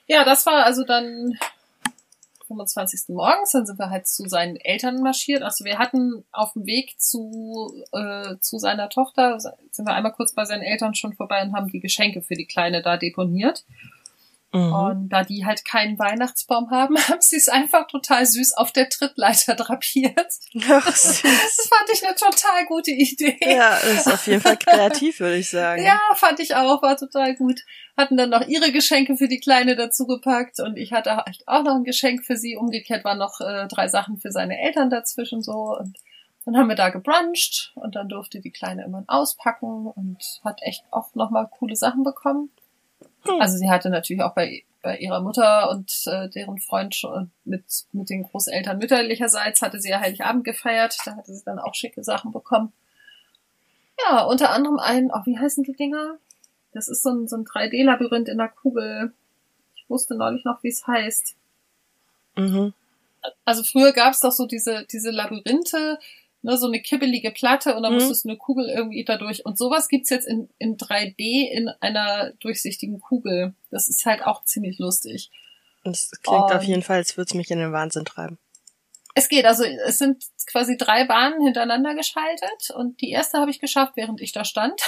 Ja, 0.06 0.24
das 0.24 0.44
war 0.46 0.64
also 0.64 0.84
dann 0.84 1.38
25. 2.46 3.14
morgens, 3.14 3.52
dann 3.52 3.66
sind 3.66 3.78
wir 3.78 3.90
halt 3.90 4.06
zu 4.06 4.28
seinen 4.28 4.56
Eltern 4.56 5.00
marschiert. 5.00 5.42
Also 5.42 5.64
wir 5.64 5.78
hatten 5.78 6.24
auf 6.32 6.52
dem 6.52 6.66
Weg 6.66 7.00
zu, 7.00 7.72
äh, 7.92 8.36
zu 8.40 8.58
seiner 8.58 8.88
Tochter, 8.88 9.38
sind 9.38 9.86
wir 9.86 9.94
einmal 9.94 10.12
kurz 10.12 10.34
bei 10.34 10.44
seinen 10.44 10.62
Eltern 10.62 10.94
schon 10.94 11.12
vorbei 11.12 11.42
und 11.42 11.52
haben 11.52 11.68
die 11.68 11.80
Geschenke 11.80 12.22
für 12.22 12.34
die 12.34 12.46
Kleine 12.46 12.82
da 12.82 12.96
deponiert. 12.96 13.64
Mhm. 14.54 14.72
Und 14.72 15.08
da 15.08 15.24
die 15.24 15.44
halt 15.44 15.64
keinen 15.64 15.98
Weihnachtsbaum 15.98 16.70
haben, 16.70 16.96
haben 17.08 17.20
sie 17.20 17.36
es 17.36 17.48
einfach 17.48 17.88
total 17.88 18.24
süß 18.24 18.56
auf 18.56 18.70
der 18.70 18.88
Trittleiter 18.88 19.56
drapiert. 19.56 20.28
Ach, 20.68 20.86
süß. 20.86 21.22
Das 21.22 21.68
fand 21.68 21.90
ich 21.92 22.06
eine 22.06 22.14
total 22.14 22.64
gute 22.66 22.92
Idee. 22.92 23.36
Ja, 23.40 23.76
ist 23.78 24.06
auf 24.06 24.26
jeden 24.28 24.40
Fall 24.40 24.56
kreativ, 24.56 25.18
würde 25.18 25.38
ich 25.38 25.50
sagen. 25.50 25.82
Ja, 25.82 25.98
fand 26.14 26.38
ich 26.38 26.54
auch, 26.54 26.82
war 26.82 26.96
total 26.96 27.34
gut. 27.34 27.60
Hatten 27.96 28.16
dann 28.16 28.30
noch 28.30 28.46
ihre 28.46 28.70
Geschenke 28.70 29.16
für 29.16 29.28
die 29.28 29.40
Kleine 29.40 29.74
dazu 29.74 30.06
gepackt 30.06 30.60
und 30.60 30.76
ich 30.76 30.92
hatte 30.92 31.16
halt 31.16 31.42
auch 31.46 31.64
noch 31.64 31.74
ein 31.74 31.84
Geschenk 31.84 32.24
für 32.24 32.36
sie. 32.36 32.56
Umgekehrt 32.56 33.04
waren 33.04 33.18
noch 33.18 33.40
äh, 33.40 33.66
drei 33.66 33.88
Sachen 33.88 34.18
für 34.18 34.30
seine 34.30 34.60
Eltern 34.60 34.88
dazwischen 34.88 35.42
so 35.42 35.76
und 35.78 35.98
dann 36.44 36.56
haben 36.56 36.68
wir 36.68 36.76
da 36.76 36.90
gebruncht 36.90 37.72
und 37.74 37.96
dann 37.96 38.08
durfte 38.08 38.40
die 38.40 38.50
Kleine 38.50 38.84
immer 38.84 39.02
auspacken 39.06 39.86
und 39.86 40.40
hat 40.44 40.60
echt 40.62 40.84
auch 40.90 41.14
nochmal 41.14 41.48
coole 41.50 41.74
Sachen 41.74 42.04
bekommen. 42.04 42.50
Also 43.40 43.56
sie 43.56 43.70
hatte 43.70 43.90
natürlich 43.90 44.22
auch 44.22 44.34
bei, 44.34 44.64
bei 44.82 44.98
ihrer 44.98 45.20
Mutter 45.20 45.70
und 45.70 45.90
äh, 46.06 46.28
deren 46.28 46.58
Freund 46.58 46.94
schon 46.94 47.30
mit, 47.44 47.64
mit 47.92 48.10
den 48.10 48.22
Großeltern 48.24 48.78
mütterlicherseits 48.78 49.62
hatte 49.62 49.80
sie 49.80 49.90
ja 49.90 50.00
Heiligabend 50.00 50.44
gefeiert. 50.44 50.96
Da 51.04 51.16
hatte 51.16 51.34
sie 51.34 51.44
dann 51.44 51.58
auch 51.58 51.74
schicke 51.74 52.04
Sachen 52.04 52.32
bekommen. 52.32 52.72
Ja, 54.04 54.24
unter 54.24 54.50
anderem 54.50 54.78
ein, 54.78 55.10
oh, 55.12 55.20
wie 55.24 55.38
heißen 55.38 55.64
die 55.64 55.74
Dinger? 55.74 56.18
Das 56.72 56.88
ist 56.88 57.02
so 57.02 57.10
ein, 57.10 57.28
so 57.28 57.36
ein 57.36 57.44
3D-Labyrinth 57.44 58.28
in 58.28 58.38
der 58.38 58.48
Kugel. 58.48 59.12
Ich 59.76 59.88
wusste 59.88 60.16
neulich 60.16 60.44
noch, 60.44 60.62
wie 60.62 60.68
es 60.68 60.86
heißt. 60.86 61.36
Mhm. 62.36 62.74
Also 63.44 63.62
früher 63.62 63.92
gab 63.92 64.12
es 64.12 64.20
doch 64.20 64.32
so 64.32 64.46
diese, 64.46 64.84
diese 64.90 65.10
Labyrinthe, 65.10 65.98
ne, 66.44 66.58
so 66.58 66.66
eine 66.66 66.80
kibbelige 66.80 67.30
Platte 67.30 67.74
und 67.74 67.82
dann 67.82 67.94
mhm. 67.94 67.98
musstest 67.98 68.24
du 68.24 68.28
eine 68.28 68.38
Kugel 68.38 68.68
irgendwie 68.68 69.04
dadurch. 69.04 69.44
Und 69.44 69.58
sowas 69.58 69.88
gibt's 69.88 70.10
jetzt 70.10 70.28
in, 70.28 70.48
in 70.58 70.76
3D 70.76 71.50
in 71.50 71.68
einer 71.80 72.32
durchsichtigen 72.40 73.00
Kugel. 73.00 73.54
Das 73.70 73.88
ist 73.88 74.04
halt 74.04 74.22
auch 74.24 74.44
ziemlich 74.44 74.78
lustig. 74.78 75.30
Das 75.82 76.10
klingt 76.22 76.44
und 76.44 76.52
auf 76.52 76.62
jeden 76.62 76.82
Fall, 76.82 76.98
als 76.98 77.16
würde 77.16 77.28
es 77.28 77.34
mich 77.34 77.50
in 77.50 77.58
den 77.58 77.72
Wahnsinn 77.72 78.04
treiben. 78.04 78.38
Es 79.16 79.28
geht, 79.28 79.44
also 79.44 79.62
es 79.64 79.98
sind 79.98 80.24
quasi 80.50 80.76
drei 80.76 81.04
Bahnen 81.04 81.40
hintereinander 81.40 81.94
geschaltet 81.94 82.70
und 82.74 83.00
die 83.00 83.10
erste 83.10 83.38
habe 83.38 83.50
ich 83.50 83.60
geschafft, 83.60 83.92
während 83.96 84.20
ich 84.20 84.32
da 84.32 84.44
stand. 84.44 84.80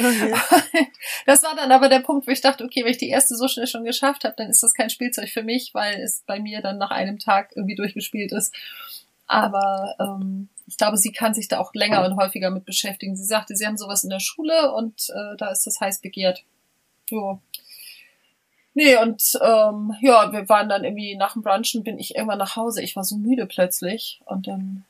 Okay. 0.00 0.34
das 1.26 1.42
war 1.42 1.54
dann 1.54 1.70
aber 1.70 1.90
der 1.90 2.00
Punkt, 2.00 2.26
wo 2.26 2.30
ich 2.30 2.40
dachte, 2.40 2.64
okay, 2.64 2.82
wenn 2.82 2.92
ich 2.92 2.98
die 2.98 3.10
erste 3.10 3.36
so 3.36 3.46
schnell 3.46 3.66
schon 3.66 3.84
geschafft 3.84 4.24
habe, 4.24 4.34
dann 4.38 4.48
ist 4.48 4.62
das 4.62 4.72
kein 4.72 4.88
Spielzeug 4.88 5.28
für 5.28 5.42
mich, 5.42 5.74
weil 5.74 6.00
es 6.00 6.24
bei 6.26 6.40
mir 6.40 6.62
dann 6.62 6.78
nach 6.78 6.90
einem 6.90 7.18
Tag 7.18 7.52
irgendwie 7.54 7.76
durchgespielt 7.76 8.32
ist. 8.32 8.54
Aber 9.32 9.94
ähm, 9.98 10.50
ich 10.66 10.76
glaube, 10.76 10.98
sie 10.98 11.10
kann 11.10 11.32
sich 11.32 11.48
da 11.48 11.58
auch 11.58 11.72
länger 11.72 12.04
und 12.04 12.18
häufiger 12.18 12.50
mit 12.50 12.66
beschäftigen. 12.66 13.16
Sie 13.16 13.24
sagte, 13.24 13.56
sie 13.56 13.66
haben 13.66 13.78
sowas 13.78 14.04
in 14.04 14.10
der 14.10 14.20
Schule 14.20 14.74
und 14.74 15.08
äh, 15.08 15.38
da 15.38 15.50
ist 15.50 15.66
das 15.66 15.80
heiß 15.80 16.02
begehrt. 16.02 16.44
Jo. 17.08 17.40
Nee, 18.74 18.96
und 18.96 19.22
ähm, 19.40 19.94
ja, 20.02 20.30
wir 20.34 20.46
waren 20.50 20.68
dann 20.68 20.84
irgendwie 20.84 21.16
nach 21.16 21.32
dem 21.32 21.40
Brunchen, 21.40 21.82
bin 21.82 21.98
ich 21.98 22.14
irgendwann 22.14 22.36
nach 22.36 22.56
Hause. 22.56 22.82
Ich 22.82 22.94
war 22.94 23.04
so 23.04 23.16
müde 23.16 23.46
plötzlich 23.46 24.20
und 24.26 24.48
dann 24.48 24.84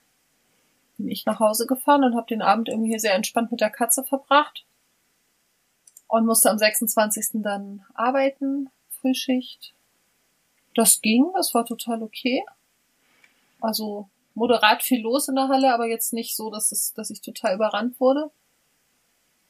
bin 0.99 1.09
ich 1.09 1.25
nach 1.25 1.39
Hause 1.39 1.69
gefahren 1.69 2.03
und 2.03 2.17
habe 2.17 2.27
den 2.27 2.43
Abend 2.43 2.69
irgendwie 2.69 2.91
hier 2.91 3.01
sehr 3.01 3.15
entspannt 3.15 3.53
mit 3.53 3.61
der 3.61 3.71
Katze 3.71 4.03
verbracht 4.03 4.65
und 6.09 6.27
musste 6.27 6.51
am 6.51 6.59
26. 6.59 7.43
dann 7.43 7.85
arbeiten, 7.95 8.71
Frühschicht. 8.91 9.73
Das 10.75 11.01
ging, 11.01 11.27
das 11.33 11.55
war 11.55 11.65
total 11.65 12.03
okay. 12.03 12.45
Also 13.61 14.09
moderat 14.35 14.83
viel 14.83 15.03
los 15.03 15.29
in 15.29 15.35
der 15.35 15.49
Halle, 15.49 15.73
aber 15.73 15.87
jetzt 15.87 16.13
nicht 16.13 16.37
so, 16.37 16.51
dass, 16.51 16.73
es, 16.73 16.93
dass 16.95 17.11
ich 17.11 17.21
total 17.21 17.55
überrannt 17.55 18.01
wurde. 18.01 18.31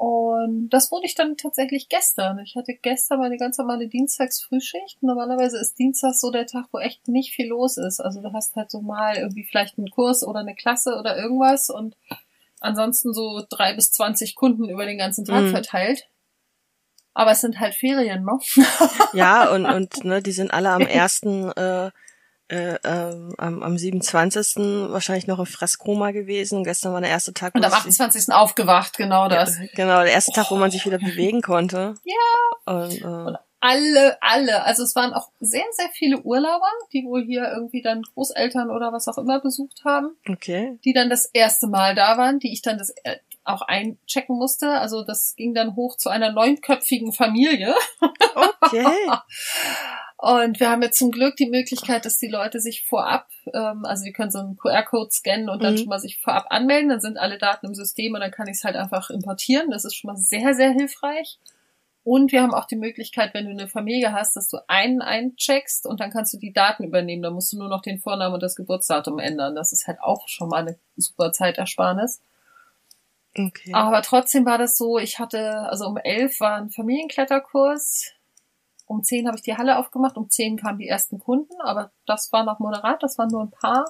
Und 0.02 0.70
das 0.70 0.90
wurde 0.90 1.06
ich 1.06 1.14
dann 1.14 1.36
tatsächlich 1.36 1.88
gestern. 1.88 2.40
Ich 2.40 2.56
hatte 2.56 2.74
gestern 2.74 3.20
meine 3.20 3.36
ganz 3.36 3.58
normale 3.58 3.86
Dienstagsfrühschicht. 3.86 5.00
Normalerweise 5.00 5.58
ist 5.58 5.78
Dienstag 5.78 6.14
so 6.14 6.32
der 6.32 6.48
Tag, 6.48 6.66
wo 6.72 6.80
echt 6.80 7.06
nicht 7.06 7.32
viel 7.32 7.46
los 7.46 7.76
ist. 7.76 8.00
Also 8.00 8.20
du 8.20 8.32
hast 8.32 8.56
halt 8.56 8.68
so 8.68 8.80
mal 8.80 9.16
irgendwie 9.16 9.44
vielleicht 9.44 9.78
einen 9.78 9.90
Kurs 9.90 10.24
oder 10.24 10.40
eine 10.40 10.56
Klasse 10.56 10.96
oder 10.98 11.16
irgendwas 11.16 11.70
und 11.70 11.96
ansonsten 12.58 13.14
so 13.14 13.44
drei 13.48 13.74
bis 13.74 13.92
zwanzig 13.92 14.34
Kunden 14.34 14.68
über 14.68 14.86
den 14.86 14.98
ganzen 14.98 15.24
Tag 15.24 15.44
mhm. 15.44 15.50
verteilt. 15.50 16.08
Aber 17.14 17.30
es 17.30 17.40
sind 17.40 17.60
halt 17.60 17.74
Ferien, 17.74 18.24
ne? 18.24 18.38
ja, 19.12 19.52
und, 19.52 19.66
und 19.66 20.04
ne, 20.04 20.20
die 20.20 20.32
sind 20.32 20.52
alle 20.52 20.70
am 20.70 20.80
ersten 20.86 21.48
äh, 21.52 21.92
äh, 22.52 22.78
ähm, 22.84 23.34
am, 23.38 23.62
am 23.62 23.78
27. 23.78 24.90
wahrscheinlich 24.90 25.26
noch 25.26 25.38
im 25.38 25.46
Fresskoma 25.46 26.10
gewesen. 26.10 26.64
Gestern 26.64 26.92
war 26.92 27.00
der 27.00 27.08
erste 27.08 27.32
Tag. 27.32 27.54
Und 27.54 27.64
am 27.64 27.72
28. 27.72 28.30
aufgewacht, 28.30 28.98
genau 28.98 29.28
das. 29.28 29.58
Ja, 29.58 29.64
genau, 29.74 30.02
der 30.02 30.12
erste 30.12 30.32
oh. 30.32 30.34
Tag, 30.34 30.50
wo 30.50 30.56
man 30.56 30.70
sich 30.70 30.84
wieder 30.84 30.98
bewegen 30.98 31.40
konnte. 31.40 31.94
Ja. 32.04 32.74
Und, 32.74 33.00
äh, 33.00 33.04
und 33.04 33.38
alle, 33.60 34.18
alle. 34.20 34.64
Also 34.64 34.82
es 34.82 34.94
waren 34.94 35.14
auch 35.14 35.30
sehr, 35.40 35.64
sehr 35.72 35.88
viele 35.92 36.20
Urlauber, 36.20 36.66
die 36.92 37.04
wohl 37.04 37.24
hier 37.24 37.50
irgendwie 37.54 37.80
dann 37.80 38.02
Großeltern 38.02 38.70
oder 38.70 38.92
was 38.92 39.08
auch 39.08 39.18
immer 39.18 39.40
besucht 39.40 39.84
haben. 39.84 40.16
Okay. 40.28 40.78
Die 40.84 40.92
dann 40.92 41.08
das 41.08 41.26
erste 41.26 41.68
Mal 41.68 41.94
da 41.94 42.18
waren, 42.18 42.38
die 42.38 42.52
ich 42.52 42.60
dann 42.60 42.76
das 42.76 42.90
äh, 43.04 43.16
auch 43.44 43.62
einchecken 43.62 44.36
musste. 44.36 44.68
Also 44.68 45.04
das 45.04 45.34
ging 45.36 45.54
dann 45.54 45.76
hoch 45.76 45.96
zu 45.96 46.10
einer 46.10 46.32
neunköpfigen 46.32 47.12
Familie. 47.12 47.74
Okay. 48.60 48.84
Und 50.22 50.60
wir 50.60 50.70
haben 50.70 50.82
jetzt 50.82 51.00
zum 51.00 51.10
Glück 51.10 51.34
die 51.34 51.50
Möglichkeit, 51.50 52.04
dass 52.04 52.16
die 52.16 52.28
Leute 52.28 52.60
sich 52.60 52.86
vorab, 52.86 53.26
ähm, 53.52 53.84
also 53.84 54.04
wir 54.04 54.12
können 54.12 54.30
so 54.30 54.38
einen 54.38 54.56
QR-Code 54.56 55.10
scannen 55.10 55.48
und 55.48 55.64
dann 55.64 55.74
mhm. 55.74 55.78
schon 55.78 55.88
mal 55.88 55.98
sich 55.98 56.20
vorab 56.20 56.46
anmelden, 56.50 56.90
dann 56.90 57.00
sind 57.00 57.18
alle 57.18 57.38
Daten 57.38 57.66
im 57.66 57.74
System 57.74 58.14
und 58.14 58.20
dann 58.20 58.30
kann 58.30 58.46
ich 58.46 58.58
es 58.58 58.62
halt 58.62 58.76
einfach 58.76 59.10
importieren. 59.10 59.72
Das 59.72 59.84
ist 59.84 59.96
schon 59.96 60.12
mal 60.12 60.16
sehr, 60.16 60.54
sehr 60.54 60.70
hilfreich. 60.70 61.40
Und 62.04 62.30
wir 62.30 62.40
haben 62.40 62.54
auch 62.54 62.66
die 62.66 62.76
Möglichkeit, 62.76 63.34
wenn 63.34 63.46
du 63.46 63.50
eine 63.50 63.66
Familie 63.66 64.12
hast, 64.12 64.36
dass 64.36 64.48
du 64.48 64.58
einen 64.68 65.02
eincheckst 65.02 65.86
und 65.86 65.98
dann 65.98 66.12
kannst 66.12 66.32
du 66.32 66.38
die 66.38 66.52
Daten 66.52 66.84
übernehmen. 66.84 67.22
Da 67.22 67.30
musst 67.30 67.52
du 67.52 67.58
nur 67.58 67.68
noch 67.68 67.82
den 67.82 67.98
Vornamen 67.98 68.34
und 68.34 68.44
das 68.44 68.54
Geburtsdatum 68.54 69.18
ändern. 69.18 69.56
Das 69.56 69.72
ist 69.72 69.88
halt 69.88 70.00
auch 70.00 70.28
schon 70.28 70.48
mal 70.48 70.60
eine 70.60 70.78
super 70.96 71.32
Zeitersparnis. 71.32 72.22
Okay. 73.36 73.72
Aber 73.74 74.02
trotzdem 74.02 74.46
war 74.46 74.58
das 74.58 74.76
so, 74.76 74.98
ich 74.98 75.18
hatte, 75.18 75.68
also 75.68 75.84
um 75.84 75.96
elf 75.96 76.38
war 76.38 76.58
ein 76.58 76.70
Familienkletterkurs, 76.70 78.12
um 78.92 79.02
zehn 79.02 79.26
habe 79.26 79.36
ich 79.36 79.42
die 79.42 79.56
Halle 79.56 79.78
aufgemacht, 79.78 80.16
um 80.16 80.28
zehn 80.28 80.56
kamen 80.56 80.78
die 80.78 80.86
ersten 80.86 81.18
Kunden, 81.18 81.60
aber 81.62 81.90
das 82.06 82.30
war 82.32 82.44
noch 82.44 82.58
moderat, 82.58 83.02
das 83.02 83.16
waren 83.16 83.28
nur 83.28 83.42
ein 83.42 83.50
paar. 83.50 83.86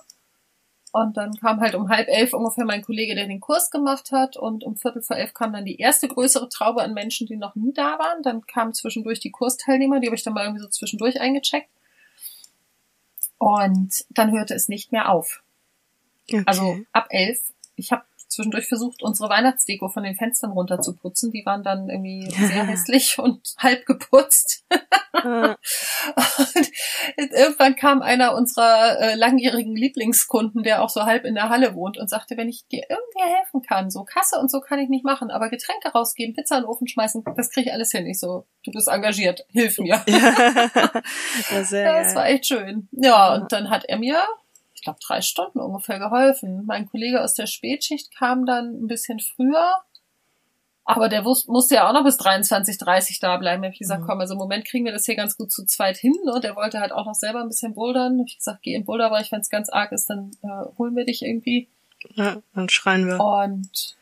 Und 0.93 1.17
dann 1.17 1.33
kam 1.35 1.61
halt 1.61 1.75
um 1.75 1.89
halb 1.89 2.07
elf 2.09 2.35
ungefähr 2.35 2.67
mein 2.67 2.83
Kollege, 2.83 3.15
der 3.15 3.27
den 3.27 3.41
Kurs 3.41 3.71
gemacht 3.71 4.13
hat. 4.13 4.37
Und 4.37 4.63
um 4.63 4.77
Viertel 4.77 5.01
vor 5.01 5.17
elf 5.17 5.33
kam 5.33 5.55
dann 5.55 5.65
die 5.65 5.79
erste 5.79 6.07
größere 6.07 6.51
Traube 6.51 6.83
an 6.83 6.93
Menschen, 6.93 7.27
die 7.27 7.37
noch 7.37 7.55
nie 7.55 7.73
da 7.73 7.99
waren. 7.99 8.23
Dann 8.23 8.47
kamen 8.47 8.75
zwischendurch 8.75 9.19
die 9.19 9.31
Kursteilnehmer, 9.31 10.01
die 10.01 10.09
habe 10.09 10.17
ich 10.17 10.23
dann 10.23 10.35
mal 10.35 10.45
irgendwie 10.45 10.63
so 10.63 10.69
zwischendurch 10.69 11.19
eingecheckt. 11.19 11.71
Und 13.39 14.05
dann 14.11 14.33
hörte 14.33 14.55
es 14.55 14.69
nicht 14.69 14.93
mehr 14.93 15.09
auf. 15.09 15.43
Okay. 16.29 16.43
Also 16.45 16.77
ab 16.93 17.07
elf. 17.09 17.41
Ich 17.75 17.91
habe 17.91 18.05
zwischendurch 18.33 18.67
versucht, 18.67 19.03
unsere 19.03 19.29
Weihnachtsdeko 19.29 19.89
von 19.89 20.03
den 20.03 20.15
Fenstern 20.15 20.53
runterzuputzen. 20.53 21.31
Die 21.31 21.45
waren 21.45 21.63
dann 21.63 21.89
irgendwie 21.89 22.29
sehr 22.31 22.67
hässlich 22.67 23.19
und 23.19 23.55
halb 23.59 23.87
geputzt. 23.87 24.65
und 25.23 25.57
irgendwann 27.17 27.77
kam 27.77 28.03
einer 28.03 28.35
unserer 28.35 28.99
äh, 28.99 29.15
langjährigen 29.15 29.77
Lieblingskunden, 29.77 30.63
der 30.63 30.83
auch 30.83 30.89
so 30.89 31.05
halb 31.05 31.25
in 31.25 31.35
der 31.35 31.49
Halle 31.49 31.75
wohnt 31.75 31.99
und 31.99 32.09
sagte, 32.09 32.37
wenn 32.37 32.49
ich 32.49 32.67
dir 32.69 32.85
irgendwie 32.89 33.37
helfen 33.37 33.63
kann, 33.63 33.91
so 33.91 34.05
Kasse 34.05 34.39
und 34.39 34.51
so 34.51 34.61
kann 34.61 34.79
ich 34.79 34.89
nicht 34.89 35.05
machen, 35.05 35.31
aber 35.31 35.51
Getränke 35.51 35.91
rausgeben, 35.91 36.35
Pizza 36.35 36.57
in 36.57 36.63
den 36.63 36.69
Ofen 36.69 36.89
schmeißen, 36.89 37.25
das 37.37 37.51
kriege 37.51 37.69
ich 37.69 37.73
alles 37.73 37.93
hin. 37.93 38.07
Ich 38.07 38.19
so, 38.19 38.47
du 38.65 38.73
bist 38.73 38.89
engagiert, 38.89 39.45
hilf 39.51 39.79
mir. 39.79 40.03
ja, 40.07 41.65
sehr 41.65 42.03
das 42.03 42.15
war 42.15 42.27
echt 42.27 42.47
schön. 42.47 42.89
Ja, 42.93 43.35
und 43.35 43.53
dann 43.53 43.71
hat 43.71 43.85
er 43.85 43.99
mir 43.99 44.25
ich 44.83 44.85
glaube, 44.85 44.99
drei 45.01 45.21
Stunden 45.21 45.61
ungefähr 45.61 46.01
geholfen. 46.01 46.67
Mein 46.67 46.89
Kollege 46.89 47.23
aus 47.23 47.35
der 47.35 47.47
Spätschicht 47.47 48.13
kam 48.17 48.47
dann 48.47 48.83
ein 48.83 48.89
bisschen 48.89 49.21
früher, 49.21 49.77
aber 50.85 51.09
der 51.09 51.23
musste 51.23 51.77
ja 51.77 51.89
auch 51.89 51.93
noch 51.93 52.03
bis 52.03 52.17
23, 52.17 52.79
30 52.79 53.21
da 53.21 53.37
bleiben. 53.37 53.63
Da 53.63 53.69
hab 53.69 53.75
ich 53.75 53.79
gesagt, 53.79 54.03
mhm. 54.03 54.07
komm, 54.09 54.19
also 54.19 54.33
im 54.35 54.39
Moment 54.39 54.65
kriegen 54.65 54.85
wir 54.85 54.91
das 54.91 55.07
hier 55.07 55.15
ganz 55.15 55.37
gut 55.37 55.53
zu 55.53 55.65
zweit 55.67 55.99
hin. 55.99 56.17
Ne? 56.25 56.41
Der 56.41 56.57
wollte 56.57 56.81
halt 56.81 56.91
auch 56.91 57.07
noch 57.07 57.15
selber 57.15 57.43
ein 57.43 57.47
bisschen 57.47 57.75
bouldern. 57.75 58.19
Hab 58.19 58.27
ich 58.27 58.39
gesagt, 58.39 58.63
geh 58.63 58.75
in 58.75 58.85
Boulderbereich, 58.85 59.31
wenn 59.31 59.41
es 59.41 59.51
ganz 59.51 59.69
arg 59.69 59.93
ist, 59.93 60.11
dann 60.11 60.33
äh, 60.43 60.77
holen 60.77 60.97
wir 60.97 61.05
dich 61.05 61.23
irgendwie. 61.23 61.69
Ja, 62.15 62.43
dann 62.53 62.69
schreien 62.69 63.07
wir. 63.07 63.21
Und 63.21 63.97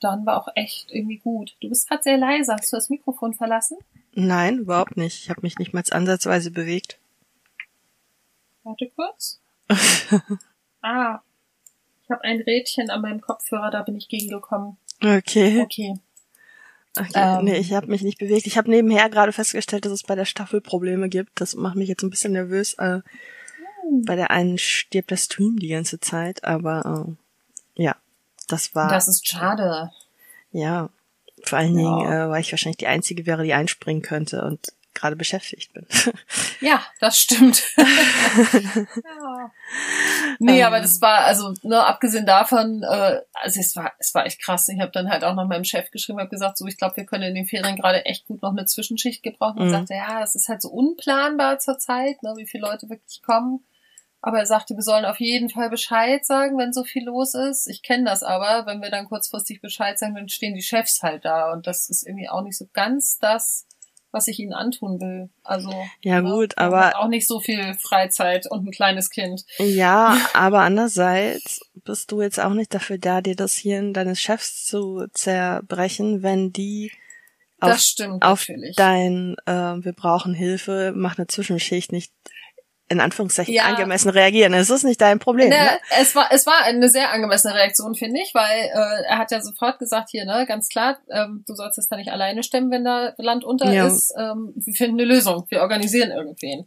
dann 0.00 0.26
war 0.26 0.36
auch 0.36 0.48
echt 0.54 0.92
irgendwie 0.92 1.16
gut. 1.16 1.56
Du 1.62 1.70
bist 1.70 1.88
gerade 1.88 2.02
sehr 2.02 2.18
leise. 2.18 2.52
Hast 2.52 2.70
du 2.70 2.76
das 2.76 2.90
Mikrofon 2.90 3.32
verlassen? 3.32 3.78
Nein, 4.12 4.58
überhaupt 4.58 4.98
nicht. 4.98 5.22
Ich 5.22 5.30
habe 5.30 5.40
mich 5.40 5.58
nicht 5.58 5.72
mal 5.72 5.82
ansatzweise 5.90 6.50
bewegt. 6.50 6.98
Warte 8.64 8.90
kurz. 8.94 9.40
ah, 10.82 11.20
ich 12.02 12.10
habe 12.10 12.24
ein 12.24 12.40
Rädchen 12.40 12.90
an 12.90 13.02
meinem 13.02 13.20
Kopfhörer, 13.20 13.70
da 13.70 13.82
bin 13.82 13.96
ich 13.96 14.08
gegengekommen. 14.08 14.76
Okay. 15.02 15.62
Okay. 15.62 15.94
Okay, 16.98 17.10
ähm, 17.14 17.44
nee, 17.44 17.58
ich 17.58 17.74
habe 17.74 17.88
mich 17.88 18.02
nicht 18.02 18.18
bewegt. 18.18 18.46
Ich 18.46 18.56
habe 18.56 18.70
nebenher 18.70 19.10
gerade 19.10 19.32
festgestellt, 19.32 19.84
dass 19.84 19.92
es 19.92 20.02
bei 20.02 20.14
der 20.14 20.24
Staffel 20.24 20.62
Probleme 20.62 21.10
gibt. 21.10 21.40
Das 21.40 21.54
macht 21.54 21.76
mich 21.76 21.88
jetzt 21.88 22.02
ein 22.02 22.10
bisschen 22.10 22.32
nervös. 22.32 22.74
Äh, 22.74 23.00
hm. 23.82 24.04
Bei 24.06 24.16
der 24.16 24.30
einen 24.30 24.56
stirbt 24.56 25.10
der 25.10 25.18
Stream 25.18 25.58
die 25.58 25.68
ganze 25.68 26.00
Zeit, 26.00 26.44
aber 26.44 27.06
äh, 27.76 27.82
ja, 27.82 27.96
das 28.48 28.74
war. 28.74 28.88
Das 28.88 29.08
ist 29.08 29.28
schade. 29.28 29.90
Ja, 30.52 30.88
vor 31.44 31.58
allen 31.58 31.78
ja. 31.78 31.98
Dingen, 31.98 32.12
äh, 32.12 32.30
weil 32.30 32.40
ich 32.40 32.52
wahrscheinlich 32.52 32.78
die 32.78 32.86
einzige 32.86 33.26
wäre, 33.26 33.44
die 33.44 33.52
einspringen 33.52 34.02
könnte 34.02 34.42
und 34.42 34.72
gerade 34.94 35.16
beschäftigt 35.16 35.74
bin. 35.74 35.86
Ja, 36.60 36.82
das 37.00 37.18
stimmt. 37.18 37.62
ja. 37.76 38.86
Nee, 40.38 40.62
aber 40.62 40.80
das 40.80 41.00
war, 41.00 41.20
also 41.20 41.54
ne, 41.62 41.84
abgesehen 41.84 42.26
davon, 42.26 42.82
äh, 42.82 43.20
also 43.32 43.60
es 43.60 43.74
war, 43.76 43.92
es 43.98 44.14
war 44.14 44.26
echt 44.26 44.42
krass. 44.42 44.68
Ich 44.68 44.80
habe 44.80 44.92
dann 44.92 45.10
halt 45.10 45.24
auch 45.24 45.34
noch 45.34 45.46
meinem 45.46 45.64
Chef 45.64 45.90
geschrieben, 45.90 46.18
habe 46.18 46.28
gesagt, 46.28 46.58
so 46.58 46.66
ich 46.66 46.76
glaube, 46.76 46.96
wir 46.96 47.06
können 47.06 47.24
in 47.24 47.34
den 47.34 47.46
Ferien 47.46 47.76
gerade 47.76 48.04
echt 48.04 48.26
gut 48.26 48.42
noch 48.42 48.52
eine 48.52 48.66
Zwischenschicht 48.66 49.22
gebrauchen. 49.22 49.60
Und 49.60 49.68
mhm. 49.68 49.72
sagte, 49.72 49.94
ja, 49.94 50.20
das 50.20 50.34
ist 50.34 50.48
halt 50.48 50.62
so 50.62 50.70
unplanbar 50.70 51.58
zurzeit, 51.58 52.22
ne, 52.22 52.34
wie 52.36 52.46
viele 52.46 52.66
Leute 52.66 52.88
wirklich 52.88 53.22
kommen. 53.22 53.64
Aber 54.22 54.38
er 54.38 54.46
sagte, 54.46 54.74
wir 54.74 54.82
sollen 54.82 55.04
auf 55.04 55.20
jeden 55.20 55.50
Fall 55.50 55.70
Bescheid 55.70 56.24
sagen, 56.26 56.58
wenn 56.58 56.72
so 56.72 56.82
viel 56.82 57.04
los 57.04 57.34
ist. 57.34 57.68
Ich 57.68 57.82
kenne 57.82 58.04
das 58.04 58.22
aber, 58.22 58.66
wenn 58.66 58.82
wir 58.82 58.90
dann 58.90 59.06
kurzfristig 59.06 59.60
Bescheid 59.60 59.98
sagen, 59.98 60.16
dann 60.16 60.28
stehen 60.28 60.54
die 60.54 60.62
Chefs 60.62 61.02
halt 61.02 61.24
da. 61.24 61.52
Und 61.52 61.66
das 61.66 61.88
ist 61.88 62.04
irgendwie 62.04 62.28
auch 62.28 62.42
nicht 62.42 62.58
so 62.58 62.66
ganz 62.72 63.18
das, 63.18 63.66
was 64.16 64.28
ich 64.28 64.38
ihnen 64.38 64.54
antun 64.54 64.98
will. 65.00 65.28
Also 65.44 65.70
ja 66.00 66.22
ne, 66.22 66.30
gut, 66.30 66.56
aber 66.56 66.98
auch 66.98 67.08
nicht 67.08 67.28
so 67.28 67.38
viel 67.38 67.74
Freizeit 67.74 68.50
und 68.50 68.66
ein 68.66 68.70
kleines 68.70 69.10
Kind. 69.10 69.44
Ja, 69.58 70.16
aber 70.32 70.60
andererseits 70.60 71.60
bist 71.84 72.10
du 72.10 72.22
jetzt 72.22 72.40
auch 72.40 72.54
nicht 72.54 72.72
dafür 72.74 72.98
da, 72.98 73.20
dir 73.20 73.36
das 73.36 73.54
Hirn 73.54 73.92
deines 73.92 74.20
Chefs 74.20 74.64
zu 74.64 75.06
zerbrechen, 75.12 76.22
wenn 76.22 76.52
die 76.52 76.90
auf, 77.60 77.80
auf 78.20 78.46
dein 78.76 79.36
äh, 79.46 79.52
wir 79.52 79.92
brauchen 79.92 80.34
Hilfe, 80.34 80.92
mach 80.96 81.18
eine 81.18 81.26
Zwischenschicht 81.26 81.92
nicht 81.92 82.12
in 82.88 83.00
Anführungszeichen 83.00 83.52
ja. 83.52 83.64
angemessen 83.64 84.10
reagieren. 84.10 84.54
Es 84.54 84.70
ist 84.70 84.84
nicht 84.84 85.00
dein 85.00 85.18
Problem. 85.18 85.48
Ne, 85.48 85.56
ne? 85.56 85.70
Es 86.00 86.14
war 86.14 86.28
es 86.30 86.46
war 86.46 86.62
eine 86.64 86.88
sehr 86.88 87.10
angemessene 87.10 87.54
Reaktion, 87.54 87.94
finde 87.94 88.20
ich, 88.20 88.32
weil 88.34 88.70
äh, 88.72 89.04
er 89.08 89.18
hat 89.18 89.32
ja 89.32 89.40
sofort 89.40 89.78
gesagt 89.78 90.10
hier, 90.10 90.24
ne, 90.24 90.46
ganz 90.46 90.68
klar, 90.68 90.98
ähm, 91.10 91.44
du 91.46 91.54
sollst 91.54 91.78
es 91.78 91.88
da 91.88 91.96
nicht 91.96 92.12
alleine 92.12 92.42
stemmen, 92.42 92.70
wenn 92.70 92.84
da 92.84 93.12
Land 93.18 93.44
unter 93.44 93.72
ja. 93.72 93.86
ist. 93.86 94.14
Ähm, 94.16 94.52
wir 94.54 94.74
finden 94.74 95.00
eine 95.00 95.08
Lösung, 95.08 95.46
wir 95.48 95.62
organisieren 95.62 96.10
irgendwen. 96.10 96.66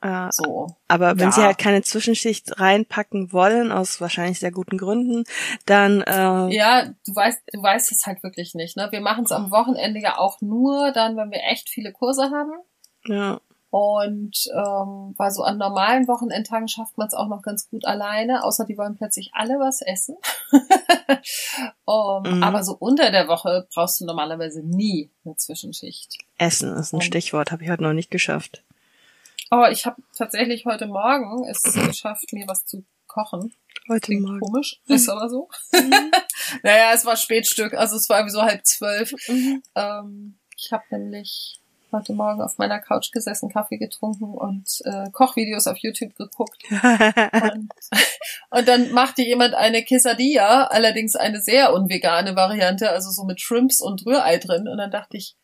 Äh, 0.00 0.28
so. 0.30 0.68
Aber 0.86 1.18
wenn 1.18 1.26
ja. 1.26 1.32
sie 1.32 1.42
halt 1.42 1.58
keine 1.58 1.82
Zwischenschicht 1.82 2.60
reinpacken 2.60 3.32
wollen, 3.32 3.72
aus 3.72 4.00
wahrscheinlich 4.00 4.38
sehr 4.38 4.52
guten 4.52 4.78
Gründen, 4.78 5.24
dann 5.66 6.02
äh, 6.02 6.54
Ja, 6.54 6.84
du 7.06 7.14
weißt, 7.14 7.42
du 7.52 7.62
weißt 7.62 7.90
es 7.92 8.06
halt 8.06 8.22
wirklich 8.22 8.54
nicht. 8.54 8.76
Ne? 8.76 8.88
Wir 8.90 9.00
machen 9.00 9.24
es 9.24 9.32
am 9.32 9.50
Wochenende 9.50 10.00
ja 10.00 10.18
auch 10.18 10.40
nur 10.40 10.92
dann, 10.92 11.16
wenn 11.16 11.30
wir 11.30 11.42
echt 11.50 11.68
viele 11.68 11.92
Kurse 11.92 12.30
haben. 12.30 12.52
Ja. 13.06 13.40
Und 13.70 14.48
ähm, 14.54 15.14
war 15.18 15.30
so 15.30 15.42
an 15.42 15.58
normalen 15.58 16.08
Wochenendtagen 16.08 16.68
schafft 16.68 16.96
man 16.96 17.08
es 17.08 17.14
auch 17.14 17.28
noch 17.28 17.42
ganz 17.42 17.68
gut 17.68 17.84
alleine, 17.84 18.42
außer 18.42 18.64
die 18.64 18.78
wollen 18.78 18.96
plötzlich 18.96 19.30
alle 19.34 19.54
was 19.58 19.82
essen. 19.82 20.16
um, 21.84 22.22
mhm. 22.22 22.42
Aber 22.42 22.64
so 22.64 22.74
unter 22.78 23.10
der 23.10 23.28
Woche 23.28 23.68
brauchst 23.74 24.00
du 24.00 24.06
normalerweise 24.06 24.62
nie 24.62 25.10
eine 25.24 25.36
Zwischenschicht. 25.36 26.16
Essen 26.38 26.74
ist 26.76 26.94
ein 26.94 27.02
Stichwort, 27.02 27.52
habe 27.52 27.64
ich 27.64 27.70
heute 27.70 27.82
noch 27.82 27.92
nicht 27.92 28.10
geschafft. 28.10 28.62
Oh, 29.50 29.66
ich 29.70 29.84
habe 29.84 30.00
tatsächlich 30.16 30.64
heute 30.64 30.86
Morgen 30.86 31.46
es 31.48 31.62
geschafft, 31.62 32.32
mir 32.32 32.46
was 32.48 32.64
zu 32.64 32.84
kochen. 33.06 33.54
Heute 33.88 34.00
Klingt 34.00 34.22
Morgen. 34.22 34.40
Komisch, 34.40 34.80
mhm. 34.86 34.94
ist 34.94 35.08
aber 35.08 35.28
so. 35.28 35.48
Mhm. 35.72 36.10
naja, 36.62 36.92
es 36.94 37.04
war 37.04 37.16
Spätstück, 37.16 37.74
also 37.74 37.96
es 37.96 38.08
war 38.08 38.18
irgendwie 38.18 38.34
so 38.34 38.42
halb 38.42 38.64
zwölf. 38.64 39.12
Mhm. 39.28 39.62
Ähm, 39.74 40.38
ich 40.56 40.72
habe 40.72 40.84
nämlich 40.90 41.57
heute 41.92 42.12
Morgen 42.12 42.40
auf 42.40 42.58
meiner 42.58 42.78
Couch 42.78 43.12
gesessen, 43.12 43.48
Kaffee 43.48 43.78
getrunken 43.78 44.34
und 44.34 44.80
äh, 44.84 45.10
Kochvideos 45.10 45.66
auf 45.66 45.78
YouTube 45.78 46.14
geguckt. 46.16 46.62
und, 46.70 47.70
und 48.50 48.68
dann 48.68 48.92
machte 48.92 49.22
jemand 49.22 49.54
eine 49.54 49.84
Quesadilla, 49.84 50.64
allerdings 50.64 51.16
eine 51.16 51.40
sehr 51.40 51.72
unvegane 51.72 52.36
Variante, 52.36 52.90
also 52.90 53.10
so 53.10 53.24
mit 53.24 53.40
Shrimps 53.40 53.80
und 53.80 54.04
Rührei 54.06 54.38
drin. 54.38 54.68
Und 54.68 54.78
dann 54.78 54.90
dachte 54.90 55.16
ich, 55.16 55.36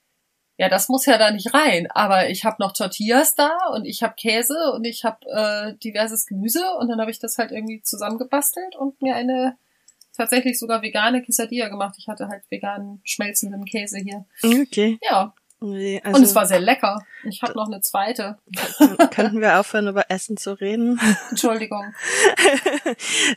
ja, 0.57 0.69
das 0.69 0.89
muss 0.89 1.07
ja 1.07 1.19
da 1.19 1.31
nicht 1.31 1.53
rein. 1.53 1.89
Aber 1.91 2.29
ich 2.29 2.45
habe 2.45 2.57
noch 2.61 2.73
Tortillas 2.73 3.35
da 3.35 3.51
und 3.73 3.85
ich 3.87 4.03
habe 4.03 4.15
Käse 4.15 4.73
und 4.73 4.85
ich 4.85 5.05
habe 5.05 5.27
äh, 5.27 5.75
diverses 5.79 6.27
Gemüse 6.27 6.63
und 6.79 6.89
dann 6.89 7.01
habe 7.01 7.11
ich 7.11 7.19
das 7.19 7.39
halt 7.39 7.51
irgendwie 7.51 7.83
zusammengebastelt 7.83 8.77
und 8.77 9.01
mir 9.03 9.17
eine 9.17 9.57
tatsächlich 10.17 10.59
sogar 10.59 10.83
vegane 10.83 11.23
Quesadilla 11.23 11.69
gemacht. 11.69 11.97
Ich 11.99 12.09
hatte 12.09 12.29
halt 12.29 12.45
veganen 12.51 13.01
schmelzenden 13.05 13.65
Käse 13.65 13.99
hier. 13.99 14.27
Okay. 14.43 14.99
Ja. 15.03 15.35
Nee, 15.67 16.03
also 16.05 16.19
und 16.19 16.25
es 16.25 16.35
war 16.35 16.45
sehr 16.45 16.61
lecker. 16.61 17.07
Ich 17.23 17.41
habe 17.41 17.55
noch 17.55 17.69
eine 17.69 17.81
zweite. 17.81 18.37
Könnten 19.11 19.41
wir 19.41 19.59
aufhören, 19.59 19.89
über 19.89 20.11
Essen 20.11 20.37
zu 20.37 20.61
reden? 20.61 21.01
Entschuldigung. 21.31 21.95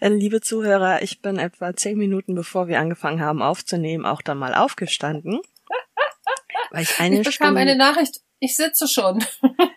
Liebe 0.02 0.42
Zuhörer, 0.42 1.02
ich 1.02 1.22
bin 1.22 1.40
etwa 1.40 1.74
zehn 1.74 1.98
Minuten 1.98 2.36
bevor 2.36 2.68
wir 2.68 2.80
angefangen 2.80 3.22
haben 3.22 3.42
aufzunehmen, 3.42 4.06
auch 4.06 4.22
dann 4.22 4.40
mal 4.40 4.54
aufgestanden. 4.54 5.40
Weil 6.72 6.84
ich 6.84 7.00
eine 7.00 7.22
ich 7.22 7.24
bekam 7.24 7.32
Stunde... 7.32 7.62
eine 7.62 7.78
Nachricht, 7.78 8.20
ich 8.40 8.58
sitze 8.58 8.90
schon. 8.90 9.24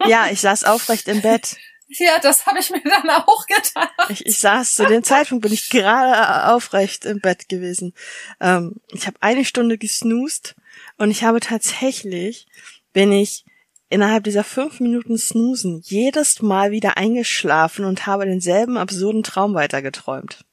ja, 0.06 0.26
ich 0.28 0.40
saß 0.40 0.64
aufrecht 0.64 1.06
im 1.06 1.22
Bett. 1.22 1.56
Ja, 1.86 2.18
das 2.20 2.46
habe 2.46 2.58
ich 2.58 2.70
mir 2.70 2.82
dann 2.82 3.10
auch 3.10 3.46
gedacht. 3.46 3.90
Ich, 4.08 4.26
ich 4.26 4.40
saß 4.40 4.74
zu 4.74 4.86
dem 4.86 5.04
Zeitpunkt, 5.04 5.42
bin 5.42 5.52
ich 5.52 5.70
gerade 5.70 6.52
aufrecht 6.52 7.04
im 7.04 7.20
Bett 7.20 7.48
gewesen. 7.48 7.94
Ähm, 8.40 8.80
ich 8.88 9.06
habe 9.06 9.16
eine 9.20 9.44
Stunde 9.44 9.78
gesnoost 9.78 10.56
und 11.00 11.10
ich 11.10 11.24
habe 11.24 11.40
tatsächlich, 11.40 12.46
bin 12.92 13.10
ich 13.10 13.46
innerhalb 13.88 14.24
dieser 14.24 14.44
fünf 14.44 14.80
Minuten 14.80 15.16
Snoosen 15.16 15.80
jedes 15.82 16.42
Mal 16.42 16.72
wieder 16.72 16.98
eingeschlafen 16.98 17.86
und 17.86 18.06
habe 18.06 18.26
denselben 18.26 18.76
absurden 18.76 19.22
Traum 19.22 19.54
weitergeträumt. 19.54 20.44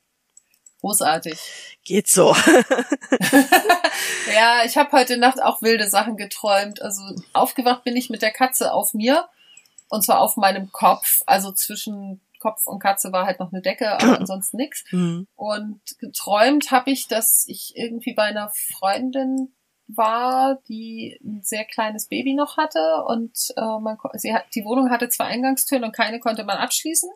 Großartig. 0.79 1.37
Geht 1.83 2.07
so. 2.07 2.33
ja, 4.33 4.61
ich 4.65 4.77
habe 4.77 4.93
heute 4.93 5.17
Nacht 5.17 5.43
auch 5.43 5.61
wilde 5.61 5.89
Sachen 5.89 6.15
geträumt. 6.15 6.81
Also 6.81 7.01
aufgewacht 7.33 7.83
bin 7.83 7.97
ich 7.97 8.09
mit 8.09 8.21
der 8.21 8.31
Katze 8.31 8.71
auf 8.71 8.93
mir 8.93 9.27
und 9.89 10.05
zwar 10.05 10.21
auf 10.21 10.37
meinem 10.37 10.71
Kopf. 10.71 11.23
Also 11.25 11.51
zwischen 11.51 12.21
Kopf 12.39 12.67
und 12.67 12.79
Katze 12.79 13.11
war 13.11 13.25
halt 13.25 13.41
noch 13.41 13.51
eine 13.51 13.61
Decke, 13.61 13.91
aber 13.91 13.99
ansonsten 14.19 14.55
nix. 14.55 14.85
Mhm. 14.91 15.27
Und 15.35 15.81
geträumt 15.99 16.71
habe 16.71 16.91
ich, 16.91 17.09
dass 17.09 17.43
ich 17.47 17.73
irgendwie 17.75 18.13
bei 18.13 18.23
einer 18.23 18.49
Freundin 18.53 19.53
war, 19.87 20.59
die 20.67 21.19
ein 21.23 21.41
sehr 21.43 21.65
kleines 21.65 22.07
Baby 22.07 22.33
noch 22.33 22.57
hatte 22.57 23.03
und 23.07 23.53
äh, 23.55 23.79
man, 23.79 23.97
sie 24.13 24.33
hat, 24.33 24.45
die 24.53 24.65
Wohnung 24.65 24.89
hatte 24.89 25.09
zwei 25.09 25.25
Eingangstüren 25.25 25.83
und 25.83 25.95
keine 25.95 26.19
konnte 26.19 26.43
man 26.43 26.57
abschließen. 26.57 27.09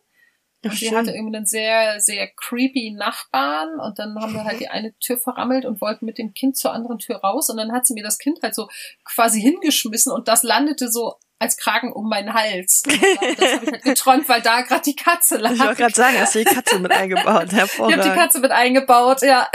Ach, 0.64 0.74
sie 0.74 0.96
hatte 0.96 1.12
irgendwie 1.12 1.38
einen 1.38 1.48
sehr, 1.48 2.00
sehr 2.00 2.28
creepy 2.28 2.92
Nachbarn 2.92 3.80
und 3.80 3.98
dann 3.98 4.16
haben 4.20 4.34
wir 4.34 4.44
halt 4.44 4.60
die 4.60 4.70
eine 4.70 4.94
Tür 5.00 5.18
verrammelt 5.18 5.66
und 5.66 5.82
wollten 5.82 6.06
mit 6.06 6.20
dem 6.20 6.34
Kind 6.34 6.56
zur 6.56 6.72
anderen 6.72 7.00
Tür 7.00 7.18
raus 7.18 7.50
und 7.50 7.58
dann 7.58 7.72
hat 7.72 7.88
sie 7.88 7.96
mir 7.96 8.04
das 8.04 8.20
Kind 8.20 8.40
halt 8.44 8.54
so 8.54 8.70
quasi 9.04 9.42
hingeschmissen 9.42 10.12
und 10.12 10.28
das 10.28 10.44
landete 10.44 10.90
so 10.92 11.16
als 11.42 11.58
Kragen 11.58 11.92
um 11.92 12.08
meinen 12.08 12.36
Hals. 12.36 12.84
Und 12.86 13.02
das 13.40 13.54
habe 13.54 13.66
ich 13.66 13.72
halt 13.72 13.84
geträumt, 13.84 14.30
weil 14.30 14.42
da 14.42 14.62
gerade 14.62 14.84
die 14.84 14.96
Katze 14.96 15.38
lag. 15.38 15.52
Ich 15.52 15.60
wollte 15.60 15.76
gerade 15.76 15.96
sagen, 15.96 16.20
hast 16.20 16.36
du 16.36 16.40
die 16.40 16.46
Katze 16.46 16.78
mit 16.78 16.92
eingebaut? 16.92 17.52
Hervorragend. 17.52 17.98
Ich 17.98 18.04
habe 18.04 18.16
die 18.16 18.22
Katze 18.22 18.40
mit 18.40 18.52
eingebaut, 18.52 19.24
ja. 19.24 19.50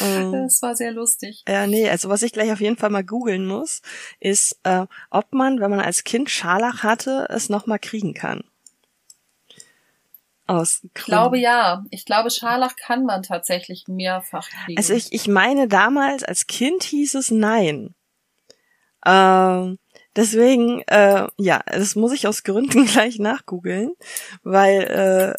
Mm. 0.00 0.32
Das 0.32 0.62
war 0.62 0.76
sehr 0.76 0.92
lustig. 0.92 1.42
Ja, 1.48 1.66
nee, 1.66 1.90
also 1.90 2.08
was 2.08 2.22
ich 2.22 2.32
gleich 2.32 2.52
auf 2.52 2.60
jeden 2.60 2.76
Fall 2.76 2.90
mal 2.90 3.02
googeln 3.02 3.46
muss, 3.46 3.82
ist, 4.20 4.60
äh, 4.62 4.86
ob 5.10 5.32
man, 5.32 5.58
wenn 5.60 5.70
man 5.70 5.80
als 5.80 6.04
Kind 6.04 6.30
Scharlach 6.30 6.84
hatte, 6.84 7.26
es 7.30 7.48
nochmal 7.48 7.80
kriegen 7.80 8.14
kann. 8.14 8.44
Aus 10.46 10.80
Gründen. 10.80 10.92
Ich 10.94 11.04
glaube 11.04 11.38
ja. 11.38 11.84
Ich 11.90 12.04
glaube, 12.04 12.30
Scharlach 12.30 12.76
kann 12.76 13.04
man 13.04 13.24
tatsächlich 13.24 13.88
mehrfach 13.88 14.48
kriegen. 14.48 14.78
Also 14.78 14.94
ich, 14.94 15.12
ich 15.12 15.26
meine 15.26 15.66
damals, 15.66 16.22
als 16.22 16.46
Kind 16.46 16.84
hieß 16.84 17.14
es 17.14 17.32
nein. 17.32 17.94
Ähm, 19.04 19.78
deswegen, 20.16 20.82
äh, 20.86 21.26
ja, 21.36 21.62
das 21.66 21.96
muss 21.96 22.12
ich 22.12 22.26
aus 22.26 22.42
Gründen 22.42 22.86
gleich 22.92 23.18
nachgoogeln, 23.18 23.94
weil 24.42 24.82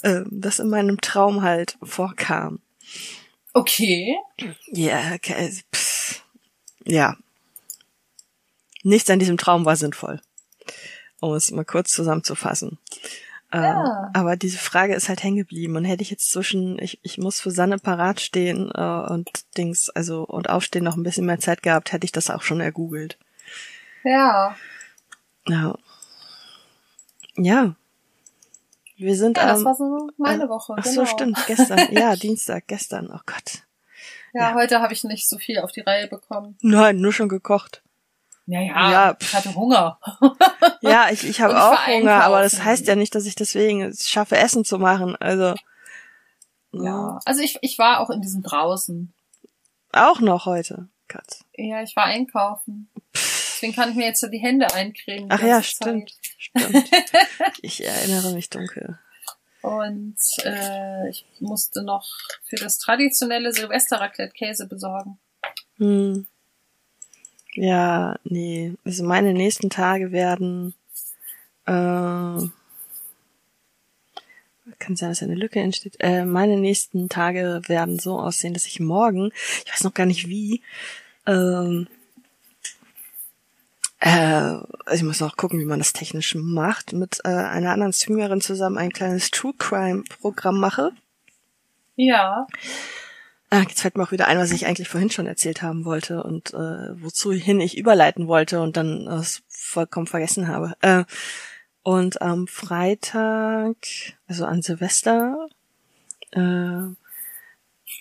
äh, 0.03 0.07
äh, 0.07 0.25
das 0.29 0.59
in 0.59 0.69
meinem 0.69 1.01
Traum 1.01 1.41
halt 1.41 1.77
vorkam. 1.81 2.59
Okay. 3.53 4.17
Ja, 4.67 5.13
okay. 5.13 5.51
Pff. 5.73 6.23
ja. 6.83 7.15
Nichts 8.83 9.09
an 9.09 9.19
diesem 9.19 9.37
Traum 9.37 9.65
war 9.65 9.75
sinnvoll. 9.75 10.21
Um 11.21 11.33
es 11.33 11.49
mal 11.51 11.65
kurz 11.65 11.91
zusammenzufassen. 11.91 12.77
Ähm, 13.51 13.61
ja. 13.63 14.11
aber 14.13 14.35
diese 14.35 14.57
Frage 14.57 14.95
ist 14.95 15.07
halt 15.07 15.23
hängen 15.23 15.37
geblieben 15.37 15.77
und 15.77 15.85
hätte 15.85 16.01
ich 16.01 16.09
jetzt 16.09 16.31
zwischen, 16.31 16.77
ich, 16.79 16.99
ich 17.03 17.17
muss 17.17 17.39
für 17.39 17.51
Sanne 17.51 17.77
parat 17.77 18.19
stehen 18.19 18.69
äh, 18.73 18.81
und 18.81 19.29
Dings, 19.57 19.89
also 19.89 20.23
und 20.25 20.49
aufstehen 20.49 20.83
noch 20.83 20.97
ein 20.97 21.03
bisschen 21.03 21.25
mehr 21.25 21.39
Zeit 21.39 21.63
gehabt, 21.63 21.93
hätte 21.93 22.05
ich 22.05 22.11
das 22.11 22.29
auch 22.29 22.41
schon 22.41 22.59
ergoogelt. 22.59 23.17
Ja. 24.05 24.55
Ja. 25.47 25.75
Ja. 27.35 27.75
Wir 28.97 29.15
sind 29.17 29.37
Ja, 29.37 29.47
das 29.47 29.59
ähm, 29.59 29.65
war 29.65 29.75
so 29.75 30.09
meine 30.17 30.47
Woche. 30.47 30.75
Ach 30.77 30.83
genau. 30.83 30.95
so, 30.95 31.05
stimmt, 31.05 31.37
gestern. 31.47 31.79
ja, 31.91 32.15
Dienstag, 32.15 32.67
gestern. 32.67 33.09
Oh 33.11 33.19
Gott. 33.25 33.63
Ja, 34.33 34.49
ja. 34.49 34.53
heute 34.53 34.79
habe 34.79 34.93
ich 34.93 35.03
nicht 35.03 35.27
so 35.27 35.37
viel 35.37 35.59
auf 35.59 35.71
die 35.71 35.81
Reihe 35.81 36.07
bekommen. 36.07 36.55
Nein, 36.61 36.99
nur 36.99 37.11
schon 37.11 37.29
gekocht. 37.29 37.81
Naja, 38.45 38.91
ja, 38.91 39.17
ich 39.19 39.33
hatte 39.33 39.55
Hunger. 39.55 39.99
ja, 40.81 41.09
ich, 41.09 41.27
ich 41.27 41.41
habe 41.41 41.59
auch 41.59 41.87
Hunger, 41.87 42.23
aber 42.23 42.43
das 42.43 42.63
heißt 42.63 42.87
ja 42.87 42.95
nicht, 42.95 43.15
dass 43.15 43.25
ich 43.25 43.33
deswegen 43.33 43.81
es 43.81 44.07
schaffe, 44.07 44.37
Essen 44.37 44.63
zu 44.63 44.77
machen. 44.77 45.15
Also. 45.15 45.55
Ja, 46.71 47.19
also 47.25 47.41
ich, 47.41 47.57
ich 47.61 47.79
war 47.79 48.01
auch 48.01 48.11
in 48.11 48.21
diesem 48.21 48.43
draußen. 48.43 49.11
Auch 49.93 50.19
noch 50.19 50.45
heute. 50.45 50.89
Gott. 51.07 51.39
Ja, 51.55 51.81
ich 51.81 51.95
war 51.95 52.05
einkaufen. 52.05 52.89
Deswegen 53.55 53.73
kann 53.73 53.91
ich 53.91 53.95
mir 53.95 54.07
jetzt 54.07 54.19
so 54.19 54.27
die 54.27 54.39
Hände 54.39 54.71
eincremen. 54.73 55.27
Ach 55.31 55.41
ja, 55.41 55.63
stimmt. 55.63 56.11
Stimmt. 56.37 56.89
ich 57.61 57.85
erinnere 57.85 58.33
mich 58.33 58.49
dunkel. 58.49 58.99
Und 59.61 60.17
äh, 60.43 61.09
ich 61.09 61.25
musste 61.39 61.83
noch 61.83 62.05
für 62.43 62.57
das 62.57 62.79
traditionelle 62.79 63.53
Silvester-Raclette 63.53 64.33
Käse 64.33 64.67
besorgen. 64.67 65.17
Hm. 65.77 66.27
Ja, 67.53 68.19
nee. 68.25 68.73
Also 68.83 69.05
meine 69.05 69.33
nächsten 69.33 69.69
Tage 69.69 70.11
werden 70.11 70.75
äh, 71.65 71.71
kann 74.79 74.95
sein, 74.95 75.09
dass 75.09 75.23
eine 75.23 75.35
Lücke 75.35 75.61
entsteht. 75.61 75.95
Äh, 75.99 76.25
meine 76.25 76.57
nächsten 76.57 77.07
Tage 77.07 77.61
werden 77.67 77.99
so 77.99 78.19
aussehen, 78.19 78.53
dass 78.53 78.67
ich 78.67 78.81
morgen, 78.81 79.31
ich 79.65 79.71
weiß 79.71 79.85
noch 79.85 79.93
gar 79.93 80.05
nicht 80.05 80.27
wie, 80.27 80.61
ähm, 81.25 81.87
äh, 83.99 84.09
also 84.09 84.65
ich 84.93 85.03
muss 85.03 85.19
noch 85.19 85.37
gucken, 85.37 85.59
wie 85.59 85.65
man 85.65 85.79
das 85.79 85.93
technisch 85.93 86.35
macht, 86.35 86.93
mit 86.93 87.19
äh, 87.23 87.29
einer 87.29 87.71
anderen 87.71 87.93
Streamerin 87.93 88.41
zusammen 88.41 88.77
ein 88.77 88.91
kleines 88.91 89.31
True 89.31 89.53
Crime 89.57 90.03
Programm 90.21 90.59
mache. 90.59 90.91
Ja. 91.95 92.47
Ah, 93.49 93.61
jetzt 93.61 93.81
fällt 93.81 93.95
mir 93.95 94.03
auch 94.03 94.11
wieder 94.11 94.27
ein, 94.27 94.37
was 94.37 94.51
ich 94.51 94.65
eigentlich 94.65 94.89
vorhin 94.89 95.11
schon 95.11 95.27
erzählt 95.27 95.61
haben 95.61 95.85
wollte 95.85 96.23
und 96.23 96.53
äh, 96.53 97.01
wozu 97.01 97.31
hin 97.31 97.61
ich 97.61 97.77
überleiten 97.77 98.27
wollte 98.27 98.61
und 98.61 98.75
dann 98.75 99.07
es 99.07 99.43
vollkommen 99.47 100.07
vergessen 100.07 100.47
habe. 100.47 100.73
Äh, 100.81 101.05
und 101.83 102.21
am 102.21 102.47
Freitag, 102.47 103.77
also 104.27 104.45
an 104.45 104.61
Silvester, 104.61 105.47
äh, 106.31 106.39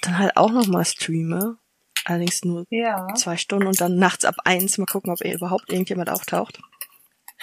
dann 0.01 0.19
halt 0.19 0.37
auch 0.37 0.51
noch 0.51 0.67
mal 0.67 0.85
streame. 0.85 1.59
Allerdings 2.05 2.45
nur 2.45 2.67
ja. 2.71 3.07
zwei 3.15 3.37
Stunden 3.37 3.67
und 3.67 3.81
dann 3.81 3.97
nachts 3.97 4.25
ab 4.25 4.37
eins 4.45 4.79
mal 4.79 4.87
gucken, 4.87 5.13
ob 5.13 5.21
überhaupt 5.23 5.71
irgendjemand 5.71 6.11
auftaucht. 6.11 6.61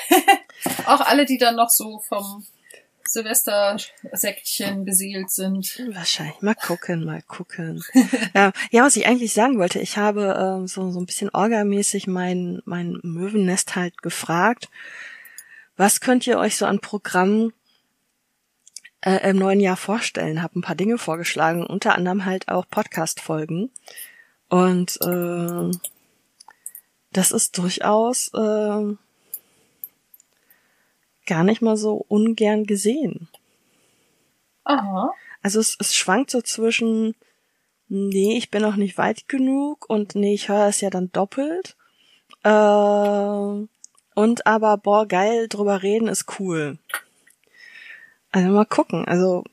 auch 0.85 1.01
alle, 1.01 1.25
die 1.25 1.37
dann 1.37 1.55
noch 1.55 1.69
so 1.69 1.99
vom 2.07 2.45
Silvester-Säckchen 3.11 4.85
beseelt 4.85 5.29
sind. 5.29 5.81
Wahrscheinlich. 5.93 6.41
Mal 6.41 6.55
gucken, 6.55 7.05
mal 7.05 7.21
gucken. 7.23 7.83
ja, 8.35 8.51
ja, 8.71 8.83
was 8.83 8.95
ich 8.95 9.07
eigentlich 9.07 9.33
sagen 9.33 9.59
wollte, 9.59 9.79
ich 9.79 9.97
habe 9.97 10.37
ähm, 10.39 10.67
so, 10.67 10.91
so 10.91 10.99
ein 10.99 11.05
bisschen 11.05 11.29
orgamäßig 11.29 12.07
mein, 12.07 12.61
mein 12.65 12.99
Möwennest 13.03 13.75
halt 13.75 14.01
gefragt, 14.01 14.69
was 15.77 15.99
könnt 15.99 16.27
ihr 16.27 16.37
euch 16.37 16.57
so 16.57 16.65
an 16.65 16.79
Programmen 16.79 17.53
äh, 19.01 19.29
im 19.29 19.37
neuen 19.37 19.59
Jahr 19.59 19.77
vorstellen? 19.77 20.41
Hab 20.41 20.55
ein 20.55 20.61
paar 20.61 20.75
Dinge 20.75 20.97
vorgeschlagen, 20.97 21.65
unter 21.65 21.95
anderem 21.95 22.25
halt 22.25 22.47
auch 22.47 22.67
Podcast-Folgen. 22.69 23.71
Und 24.51 24.99
äh, 25.01 25.71
das 27.13 27.31
ist 27.31 27.57
durchaus 27.57 28.27
äh, 28.33 28.95
gar 31.25 31.43
nicht 31.45 31.61
mal 31.61 31.77
so 31.77 32.05
ungern 32.09 32.65
gesehen. 32.65 33.29
Aha. 34.65 35.13
Also 35.41 35.61
es, 35.61 35.77
es 35.79 35.95
schwankt 35.95 36.31
so 36.31 36.41
zwischen, 36.41 37.15
nee, 37.87 38.37
ich 38.37 38.51
bin 38.51 38.61
noch 38.61 38.75
nicht 38.75 38.97
weit 38.97 39.29
genug 39.29 39.89
und 39.89 40.15
nee, 40.15 40.33
ich 40.33 40.49
höre 40.49 40.67
es 40.67 40.81
ja 40.81 40.89
dann 40.89 41.13
doppelt. 41.13 41.77
Äh, 42.43 42.49
und 42.49 44.45
aber, 44.45 44.75
boah, 44.75 45.07
geil, 45.07 45.47
drüber 45.47 45.81
reden 45.81 46.09
ist 46.09 46.25
cool. 46.39 46.77
Also 48.33 48.49
mal 48.49 48.65
gucken. 48.65 49.05
Also 49.05 49.45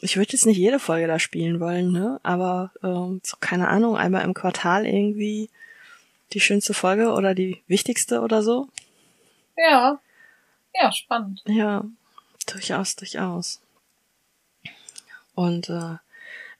ich 0.00 0.16
würde 0.16 0.32
jetzt 0.32 0.46
nicht 0.46 0.58
jede 0.58 0.78
Folge 0.78 1.06
da 1.06 1.18
spielen 1.18 1.60
wollen, 1.60 1.92
ne? 1.92 2.20
Aber 2.22 2.70
ähm, 2.82 3.20
so, 3.24 3.36
keine 3.40 3.68
Ahnung, 3.68 3.96
einmal 3.96 4.24
im 4.24 4.34
Quartal 4.34 4.86
irgendwie 4.86 5.50
die 6.32 6.40
schönste 6.40 6.74
Folge 6.74 7.12
oder 7.12 7.34
die 7.34 7.62
wichtigste 7.66 8.20
oder 8.20 8.42
so. 8.42 8.68
Ja. 9.56 10.00
Ja, 10.74 10.92
spannend. 10.92 11.42
Ja, 11.46 11.84
durchaus, 12.46 12.94
durchaus. 12.94 13.60
Und 15.34 15.68
äh, 15.68 15.96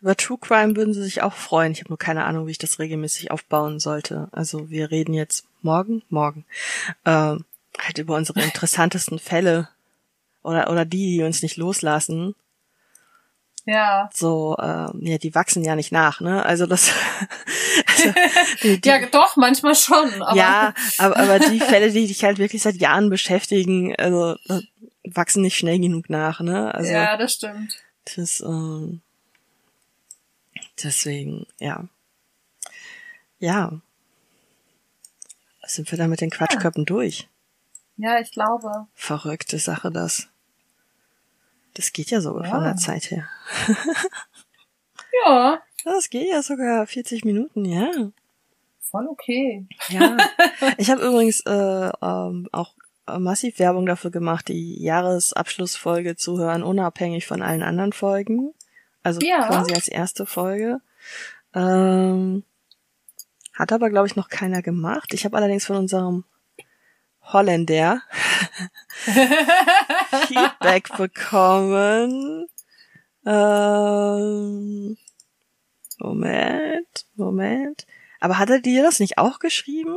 über 0.01 0.17
True 0.17 0.39
Crime 0.41 0.77
würden 0.77 0.95
sie 0.95 1.03
sich 1.03 1.23
auch 1.23 1.33
freuen. 1.35 1.73
Ich 1.73 1.81
habe 1.81 1.91
nur 1.91 1.99
keine 1.99 2.25
Ahnung, 2.25 2.47
wie 2.47 2.53
ich 2.53 2.59
das 2.59 2.79
regelmäßig 2.79 3.31
aufbauen 3.31 3.81
sollte. 3.81 4.29
Also 4.33 4.71
wir 4.71 4.91
reden 4.91 5.15
jetzt 5.15 5.45
morgen, 5.63 6.03
morgen, 6.09 6.45
äh, 7.05 7.37
halt 7.79 7.99
über 7.99 8.17
unsere 8.17 8.41
interessantesten 8.43 9.19
Fälle 9.19 9.69
oder 10.43 10.71
oder 10.71 10.85
die, 10.85 11.17
die 11.17 11.23
uns 11.23 11.43
nicht 11.43 11.57
loslassen. 11.57 12.35
Ja. 13.69 14.09
So, 14.15 14.57
äh, 14.59 14.89
ja, 15.11 15.19
die 15.19 15.35
wachsen 15.35 15.63
ja 15.63 15.77
nicht 15.77 15.93
nach, 15.93 16.23
ne? 16.23 16.43
Also 16.47 16.65
das. 16.65 16.91
also, 17.87 18.15
die, 18.63 18.81
die, 18.81 18.89
ja, 18.89 19.05
doch 19.05 19.37
manchmal 19.37 19.75
schon. 19.75 20.23
Aber 20.23 20.35
ja, 20.35 20.73
aber, 20.97 21.19
aber 21.19 21.39
die 21.39 21.61
Fälle, 21.61 21.91
die 21.91 22.07
dich 22.07 22.25
halt 22.25 22.39
wirklich 22.39 22.63
seit 22.63 22.77
Jahren 22.77 23.11
beschäftigen, 23.11 23.95
also 23.97 24.37
wachsen 25.05 25.43
nicht 25.43 25.59
schnell 25.59 25.79
genug 25.79 26.09
nach, 26.09 26.41
ne? 26.41 26.75
Also, 26.75 26.91
ja, 26.91 27.19
das 27.19 27.35
stimmt. 27.35 27.77
Das, 28.17 28.41
ähm, 28.41 29.03
deswegen, 30.83 31.47
ja. 31.59 31.85
Ja. 33.39 33.73
Sind 35.67 35.91
wir 35.91 35.99
da 35.99 36.09
mit 36.09 36.23
den 36.23 36.31
Quatschköppen 36.31 36.85
ja. 36.85 36.87
durch? 36.87 37.29
Ja, 37.99 38.19
ich 38.19 38.31
glaube. 38.33 38.87
Verrückte 38.95 39.59
Sache, 39.59 39.91
das. 39.91 40.29
Das 41.75 41.93
geht 41.93 42.11
ja 42.11 42.21
sogar 42.21 42.45
ja. 42.45 42.51
von 42.51 42.65
der 42.65 42.77
Zeit 42.77 43.11
her. 43.11 43.29
ja. 45.25 45.63
Das 45.85 46.11
geht 46.11 46.29
ja 46.29 46.43
sogar 46.43 46.87
40 46.87 47.25
Minuten, 47.25 47.65
ja. 47.65 47.91
Voll 48.81 49.07
okay. 49.09 49.67
Ja. 49.89 50.17
Ich 50.79 50.91
habe 50.91 51.03
übrigens 51.03 51.41
äh, 51.47 51.91
ähm, 52.03 52.49
auch 52.53 52.75
massiv 53.19 53.59
Werbung 53.59 53.87
dafür 53.87 54.11
gemacht, 54.11 54.49
die 54.49 54.83
Jahresabschlussfolge 54.83 56.17
zu 56.17 56.39
hören, 56.39 56.63
unabhängig 56.63 57.27
von 57.27 57.43
allen 57.43 57.63
anderen 57.63 57.93
Folgen. 57.93 58.53
Also 59.03 59.21
ja. 59.21 59.47
quasi 59.47 59.73
als 59.75 59.89
erste 59.89 60.27
Folge. 60.27 60.81
Ähm, 61.55 62.45
hat 63.55 63.73
aber, 63.73 63.91
glaube 63.91 64.07
ich, 64.07 64.17
noch 64.17 64.29
keiner 64.29 64.63
gemacht. 64.63 65.15
Ich 65.15 65.25
habe 65.25 65.37
allerdings 65.37 65.67
von 65.67 65.77
unserem 65.77 66.25
Holländer 67.33 68.03
Feedback 70.27 70.97
bekommen. 70.97 72.47
Ähm, 73.27 74.97
Moment, 75.99 77.07
Moment. 77.17 77.87
Aber 78.21 78.39
hat 78.39 78.51
er 78.51 78.61
dir 78.61 78.83
das 78.83 79.01
nicht 79.01 79.19
auch 79.19 79.39
geschrieben? 79.39 79.97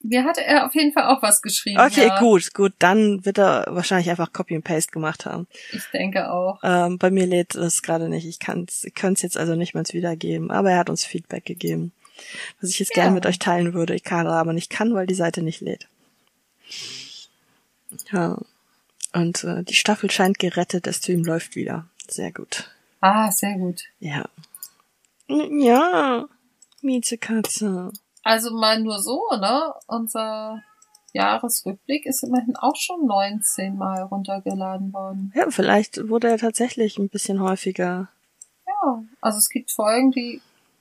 Mir 0.00 0.24
hat 0.24 0.38
er 0.38 0.66
auf 0.66 0.74
jeden 0.74 0.92
Fall 0.92 1.04
auch 1.04 1.22
was 1.22 1.42
geschrieben. 1.42 1.80
Okay, 1.80 2.08
ja. 2.08 2.18
gut, 2.20 2.54
gut. 2.54 2.74
Dann 2.78 3.24
wird 3.24 3.38
er 3.38 3.66
wahrscheinlich 3.70 4.08
einfach 4.10 4.32
Copy 4.32 4.54
and 4.54 4.64
Paste 4.64 4.92
gemacht 4.92 5.26
haben. 5.26 5.48
Ich 5.72 5.84
denke 5.92 6.30
auch. 6.30 6.60
Ähm, 6.62 6.98
bei 6.98 7.10
mir 7.10 7.26
lädt 7.26 7.54
es 7.54 7.82
gerade 7.82 8.08
nicht. 8.08 8.26
Ich 8.26 8.38
kann 8.38 8.66
es 8.68 9.22
jetzt 9.22 9.36
also 9.36 9.56
nicht 9.56 9.74
mehr 9.74 9.84
wiedergeben. 9.90 10.50
Aber 10.50 10.70
er 10.70 10.78
hat 10.78 10.90
uns 10.90 11.04
Feedback 11.04 11.44
gegeben. 11.44 11.92
Was 12.60 12.70
ich 12.70 12.78
jetzt 12.78 12.96
ja. 12.96 13.02
gerne 13.02 13.14
mit 13.14 13.26
euch 13.26 13.38
teilen 13.38 13.74
würde. 13.74 13.94
Ich 13.94 14.04
kann 14.04 14.26
aber 14.26 14.52
nicht 14.52 14.70
kann, 14.70 14.94
weil 14.94 15.06
die 15.06 15.14
Seite 15.14 15.42
nicht 15.42 15.60
lädt. 15.60 15.88
Ja. 18.12 18.38
Und 19.12 19.44
äh, 19.44 19.62
die 19.62 19.74
Staffel 19.74 20.10
scheint 20.10 20.38
gerettet. 20.38 20.86
Der 20.86 20.92
Stream 20.92 21.24
läuft 21.24 21.56
wieder. 21.56 21.86
Sehr 22.08 22.32
gut. 22.32 22.70
Ah, 23.00 23.30
sehr 23.30 23.56
gut. 23.58 23.82
Ja. 23.98 24.24
Ja. 25.28 26.28
Miezekatze. 26.82 27.92
Also 28.22 28.50
mal 28.54 28.80
nur 28.80 29.00
so, 29.00 29.22
ne? 29.40 29.72
Unser 29.86 30.62
Jahresrückblick 31.12 32.06
ist 32.06 32.22
immerhin 32.22 32.56
auch 32.56 32.76
schon 32.76 33.06
19 33.06 33.76
Mal 33.76 34.02
runtergeladen 34.02 34.92
worden. 34.92 35.32
Ja, 35.34 35.50
vielleicht 35.50 36.08
wurde 36.08 36.28
er 36.28 36.38
tatsächlich 36.38 36.98
ein 36.98 37.08
bisschen 37.08 37.40
häufiger. 37.40 38.08
Ja, 38.66 39.02
also 39.20 39.38
es 39.38 39.48
gibt 39.48 39.70
Folgen, 39.70 40.10
die 40.10 40.40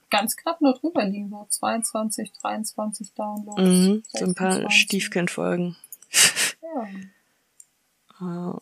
ganz 0.10 0.36
knapp 0.36 0.62
nur 0.62 0.74
drüber 0.74 1.06
liegen, 1.06 1.30
so 1.30 1.46
22, 1.48 2.32
23 2.34 3.14
Downloads. 3.14 3.62
Mhm, 3.62 4.04
so 4.08 4.26
ein 4.26 4.36
paar 4.36 4.70
Stiefkind-Folgen. 4.70 5.76
Ja. 8.20 8.60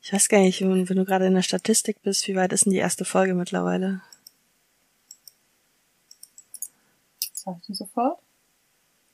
Ich 0.00 0.12
weiß 0.12 0.28
gar 0.28 0.38
nicht, 0.38 0.60
wenn, 0.60 0.84
du 0.84 1.04
gerade 1.04 1.26
in 1.26 1.34
der 1.34 1.42
Statistik 1.42 2.02
bist, 2.02 2.28
wie 2.28 2.36
weit 2.36 2.52
ist 2.52 2.64
denn 2.64 2.72
die 2.72 2.78
erste 2.78 3.04
Folge 3.04 3.34
mittlerweile? 3.34 4.02
sag 7.46 7.56
ich 7.60 7.66
dir 7.66 7.74
sofort. 7.74 8.18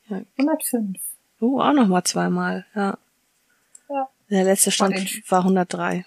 Ja. 0.08 0.22
105. 0.38 0.98
Oh, 1.40 1.60
auch 1.60 1.72
noch 1.72 1.86
mal 1.86 2.04
zweimal, 2.04 2.66
ja. 2.74 2.98
Ja. 3.88 4.08
Der 4.30 4.44
letzte 4.44 4.70
Stand 4.70 5.30
war 5.30 5.40
103. 5.40 6.06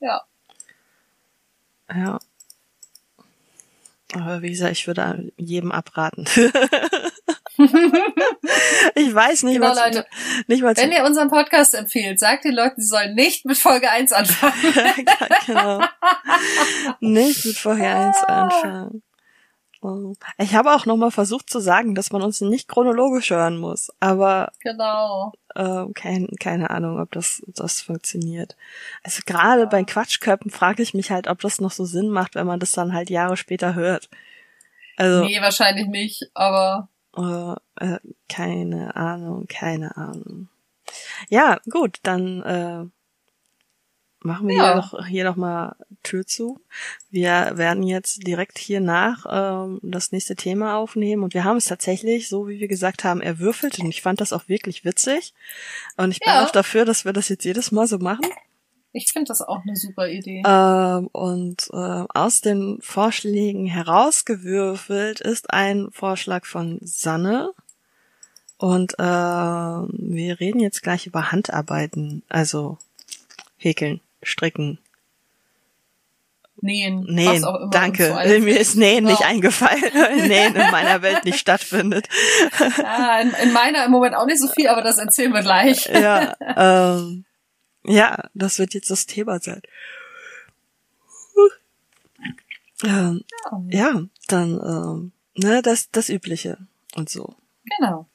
Ja. 0.00 0.22
Ja. 1.88 2.18
Aber 4.14 4.42
wie 4.42 4.50
gesagt, 4.50 4.72
ich 4.72 4.86
würde 4.86 5.32
jedem 5.36 5.72
abraten. 5.72 6.24
ich 8.94 9.14
weiß 9.14 9.42
nicht, 9.44 9.60
genau, 9.60 9.74
Leute, 9.74 10.06
nicht 10.46 10.62
mal 10.62 10.76
Wenn 10.76 10.92
ihr 10.92 11.04
unseren 11.04 11.28
Podcast 11.30 11.74
empfehlt, 11.74 12.18
sagt 12.18 12.44
den 12.44 12.54
Leuten, 12.54 12.80
sie 12.80 12.88
sollen 12.88 13.14
nicht 13.14 13.44
mit 13.44 13.58
Folge 13.58 13.90
1 13.90 14.12
anfangen. 14.12 14.54
genau. 15.46 15.80
Nicht 17.00 17.44
mit 17.44 17.56
Folge 17.56 17.86
1 17.86 18.24
anfangen. 18.24 19.02
Ich 20.36 20.54
habe 20.54 20.74
auch 20.74 20.84
nochmal 20.84 21.10
versucht 21.10 21.48
zu 21.48 21.58
sagen, 21.58 21.94
dass 21.94 22.12
man 22.12 22.20
uns 22.22 22.40
nicht 22.42 22.68
chronologisch 22.68 23.30
hören 23.30 23.56
muss, 23.56 23.90
aber 23.98 24.52
genau. 24.60 25.32
Äh, 25.54 25.86
kein, 25.94 26.28
keine 26.38 26.68
Ahnung, 26.70 27.00
ob 27.00 27.10
das, 27.12 27.42
das 27.46 27.80
funktioniert. 27.80 28.56
Also 29.02 29.22
gerade 29.24 29.62
ja. 29.62 29.66
bei 29.66 29.82
Quatschköppen 29.82 30.50
frage 30.50 30.82
ich 30.82 30.92
mich 30.92 31.10
halt, 31.10 31.28
ob 31.28 31.40
das 31.40 31.60
noch 31.60 31.70
so 31.70 31.86
Sinn 31.86 32.10
macht, 32.10 32.34
wenn 32.34 32.46
man 32.46 32.60
das 32.60 32.72
dann 32.72 32.92
halt 32.92 33.08
Jahre 33.08 33.38
später 33.38 33.74
hört. 33.74 34.10
Also, 34.96 35.24
nee, 35.24 35.40
wahrscheinlich 35.40 35.86
nicht, 35.86 36.30
aber. 36.34 36.90
Äh, 37.16 37.54
äh, 37.76 37.98
keine 38.28 38.94
Ahnung, 38.96 39.46
keine 39.46 39.96
Ahnung. 39.96 40.48
Ja, 41.30 41.58
gut, 41.70 42.00
dann 42.02 42.42
äh, 42.42 42.84
machen 44.22 44.48
wir 44.48 44.56
ja. 44.56 44.64
hier 44.64 44.74
noch 44.76 45.06
hier 45.06 45.24
noch 45.24 45.36
mal 45.36 45.76
Tür 46.02 46.26
zu. 46.26 46.60
Wir 47.10 47.52
werden 47.54 47.82
jetzt 47.82 48.26
direkt 48.26 48.58
hier 48.58 48.80
nach 48.80 49.26
ähm, 49.28 49.80
das 49.82 50.12
nächste 50.12 50.36
Thema 50.36 50.76
aufnehmen 50.76 51.22
und 51.22 51.34
wir 51.34 51.44
haben 51.44 51.56
es 51.56 51.66
tatsächlich, 51.66 52.28
so 52.28 52.48
wie 52.48 52.60
wir 52.60 52.68
gesagt 52.68 53.04
haben, 53.04 53.20
erwürfelt 53.20 53.78
und 53.78 53.88
ich 53.88 54.02
fand 54.02 54.20
das 54.20 54.32
auch 54.32 54.48
wirklich 54.48 54.84
witzig 54.84 55.34
und 55.96 56.10
ich 56.10 56.20
bin 56.20 56.32
ja. 56.32 56.44
auch 56.44 56.50
dafür, 56.50 56.84
dass 56.84 57.04
wir 57.04 57.12
das 57.12 57.28
jetzt 57.28 57.44
jedes 57.44 57.72
Mal 57.72 57.86
so 57.86 57.98
machen. 57.98 58.26
Ich 58.92 59.12
finde 59.12 59.28
das 59.28 59.40
auch 59.40 59.62
eine 59.62 59.76
super 59.76 60.08
Idee. 60.08 60.42
Ähm, 60.44 61.06
und 61.12 61.68
äh, 61.72 62.04
aus 62.12 62.40
den 62.40 62.78
Vorschlägen 62.82 63.66
herausgewürfelt 63.66 65.20
ist 65.20 65.50
ein 65.50 65.90
Vorschlag 65.92 66.44
von 66.44 66.80
Sanne. 66.82 67.52
Und 68.58 68.94
äh, 68.98 69.02
wir 69.02 70.40
reden 70.40 70.60
jetzt 70.60 70.82
gleich 70.82 71.06
über 71.06 71.30
Handarbeiten, 71.30 72.22
also 72.28 72.78
häkeln 73.56 74.00
stricken. 74.22 74.78
Nähen. 76.62 77.04
Nähen, 77.08 77.46
danke. 77.70 78.12
Mir 78.40 78.60
ist 78.60 78.76
Nähen 78.76 79.04
genau. 79.04 79.10
nicht 79.10 79.24
eingefallen, 79.24 79.82
weil 79.94 80.28
Nähen 80.28 80.54
in 80.54 80.70
meiner 80.70 81.00
Welt 81.02 81.24
nicht 81.24 81.38
stattfindet. 81.38 82.06
Ja, 82.78 83.20
in, 83.20 83.32
in, 83.42 83.52
meiner 83.52 83.84
im 83.84 83.90
Moment 83.90 84.14
auch 84.14 84.26
nicht 84.26 84.40
so 84.40 84.48
viel, 84.48 84.68
aber 84.68 84.82
das 84.82 84.98
erzählen 84.98 85.32
wir 85.32 85.40
gleich. 85.40 85.86
Ja, 85.86 86.34
ähm, 86.40 87.24
ja, 87.84 88.28
das 88.34 88.58
wird 88.58 88.74
jetzt 88.74 88.90
das 88.90 89.06
Thema 89.06 89.40
sein. 89.40 89.62
Ähm, 92.82 93.24
ja. 93.70 93.92
ja, 93.92 94.02
dann 94.28 94.60
ähm, 94.64 95.12
ne, 95.36 95.62
das 95.62 95.90
das 95.90 96.08
Übliche 96.08 96.58
und 96.94 97.10
so. 97.10 97.34
Genau. 97.78 98.06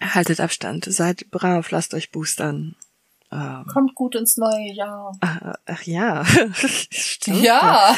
Haltet 0.00 0.40
Abstand, 0.40 0.86
seid 0.86 1.30
brav, 1.30 1.70
lasst 1.70 1.94
euch 1.94 2.10
boostern. 2.10 2.76
Ähm, 3.34 3.66
Kommt 3.66 3.94
gut 3.94 4.14
ins 4.14 4.36
neue 4.36 4.72
Jahr. 4.72 5.12
Ach, 5.20 5.54
ach 5.66 5.82
ja, 5.82 6.24
stimmt. 6.54 7.42
Ja. 7.42 7.96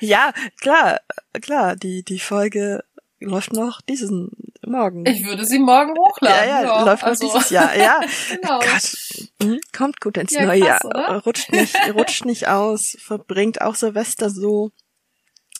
ja, 0.00 0.32
klar, 0.60 1.00
klar, 1.40 1.76
die, 1.76 2.02
die 2.02 2.18
Folge 2.18 2.84
läuft 3.20 3.52
noch 3.52 3.80
diesen 3.80 4.30
Morgen. 4.66 5.06
Ich 5.06 5.24
würde 5.24 5.44
sie 5.44 5.60
morgen 5.60 5.96
hochladen. 5.96 6.48
Ja, 6.48 6.60
ja, 6.60 6.62
ja 6.62 6.84
läuft 6.84 7.04
also. 7.04 7.24
noch 7.24 7.34
dieses 7.34 7.50
Jahr. 7.50 7.76
Ja, 7.76 8.00
genau. 8.28 8.58
Gott, 8.58 8.96
hm, 9.40 9.60
kommt 9.72 10.00
gut 10.00 10.16
ins 10.16 10.32
ja, 10.32 10.44
neue 10.44 10.60
krass, 10.60 10.82
Jahr. 10.82 10.84
Oder? 10.86 11.22
Rutscht 11.24 11.52
nicht, 11.52 11.76
rutscht 11.94 12.24
nicht 12.24 12.48
aus, 12.48 12.96
verbringt 13.00 13.60
auch 13.60 13.76
Silvester 13.76 14.28
so, 14.28 14.72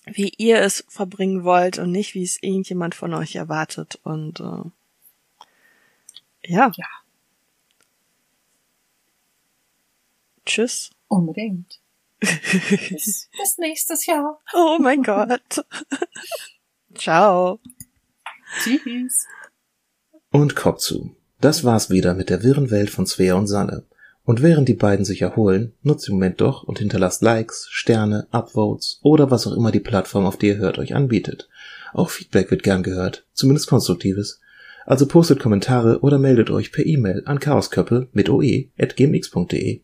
wie 0.06 0.32
ihr 0.36 0.60
es 0.60 0.84
verbringen 0.88 1.44
wollt 1.44 1.78
und 1.78 1.92
nicht, 1.92 2.14
wie 2.14 2.24
es 2.24 2.42
irgendjemand 2.42 2.96
von 2.96 3.14
euch 3.14 3.36
erwartet. 3.36 4.00
Und 4.02 4.40
äh, 4.40 4.64
ja. 6.52 6.72
ja. 6.76 6.86
Tschüss. 10.46 10.90
Unbedingt. 11.08 11.80
bis, 12.20 13.28
bis 13.30 13.58
nächstes 13.58 14.06
Jahr. 14.06 14.40
Oh 14.54 14.78
mein 14.80 15.02
Gott. 15.02 15.64
Ciao. 16.94 17.60
Tschüss. 18.60 19.26
Und 20.30 20.56
Kopf 20.56 20.78
zu. 20.78 21.14
Das 21.40 21.64
war's 21.64 21.90
wieder 21.90 22.14
mit 22.14 22.30
der 22.30 22.42
wirren 22.42 22.70
Welt 22.70 22.90
von 22.90 23.06
Svea 23.06 23.34
und 23.34 23.46
Sanne. 23.46 23.84
Und 24.24 24.42
während 24.42 24.68
die 24.68 24.74
beiden 24.74 25.04
sich 25.04 25.22
erholen, 25.22 25.72
nutzt 25.82 26.08
den 26.08 26.14
Moment 26.14 26.40
doch 26.40 26.64
und 26.64 26.78
hinterlasst 26.78 27.22
Likes, 27.22 27.68
Sterne, 27.70 28.26
Upvotes 28.32 28.98
oder 29.02 29.30
was 29.30 29.46
auch 29.46 29.52
immer 29.52 29.70
die 29.70 29.80
Plattform, 29.80 30.26
auf 30.26 30.36
die 30.36 30.48
ihr 30.48 30.56
hört, 30.56 30.78
euch 30.78 30.94
anbietet. 30.94 31.48
Auch 31.92 32.10
Feedback 32.10 32.50
wird 32.50 32.62
gern 32.62 32.82
gehört, 32.82 33.24
zumindest 33.34 33.68
konstruktives. 33.68 34.40
Also 34.84 35.06
postet 35.06 35.38
Kommentare 35.38 36.00
oder 36.00 36.18
meldet 36.18 36.50
euch 36.50 36.72
per 36.72 36.86
E-Mail 36.86 37.22
an 37.26 37.38
chaosköppe 37.38 38.08
mit 38.12 38.28
oe 38.28 38.68
at 38.78 38.96
gmx.de 38.96 39.80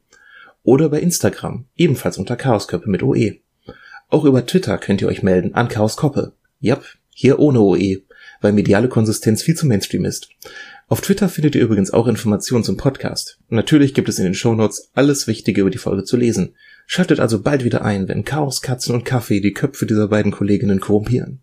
oder 0.63 0.89
bei 0.89 1.01
Instagram, 1.01 1.67
ebenfalls 1.77 2.19
unter 2.19 2.37
chaosköppe 2.37 2.89
mit 2.89 3.03
oe. 3.03 3.37
Auch 4.09 4.25
über 4.25 4.47
Twitter 4.47 4.79
könnt 4.79 5.01
ihr 5.01 5.09
euch 5.09 5.23
melden 5.23 5.55
an 5.55 5.69
chaoskoppe. 5.69 6.33
Jap, 6.61 6.85
hier 7.11 7.39
ohne 7.39 7.61
OE, 7.61 8.03
weil 8.41 8.53
mediale 8.53 8.89
Konsistenz 8.89 9.43
viel 9.43 9.57
zu 9.57 9.67
Mainstream 9.67 10.05
ist. 10.05 10.29
Auf 10.89 11.01
Twitter 11.01 11.29
findet 11.29 11.55
ihr 11.55 11.63
übrigens 11.63 11.93
auch 11.93 12.07
Informationen 12.07 12.65
zum 12.65 12.77
Podcast. 12.77 13.39
natürlich 13.49 13.95
gibt 13.95 14.09
es 14.09 14.19
in 14.19 14.25
den 14.25 14.35
Shownotes 14.35 14.91
alles 14.95 15.27
Wichtige 15.27 15.63
über 15.63 15.71
die 15.71 15.79
Folge 15.79 16.05
zu 16.05 16.17
lesen. 16.17 16.55
Schaltet 16.87 17.21
also 17.21 17.41
bald 17.41 17.65
wieder 17.65 17.85
ein, 17.85 18.09
wenn 18.09 18.25
Chaos, 18.25 18.61
Katzen 18.61 18.95
und 18.95 19.05
Kaffee 19.05 19.41
die 19.41 19.55
Köpfe 19.55 19.87
dieser 19.87 20.09
beiden 20.09 20.33
Kolleginnen 20.33 20.81
korrumpieren. 20.81 21.31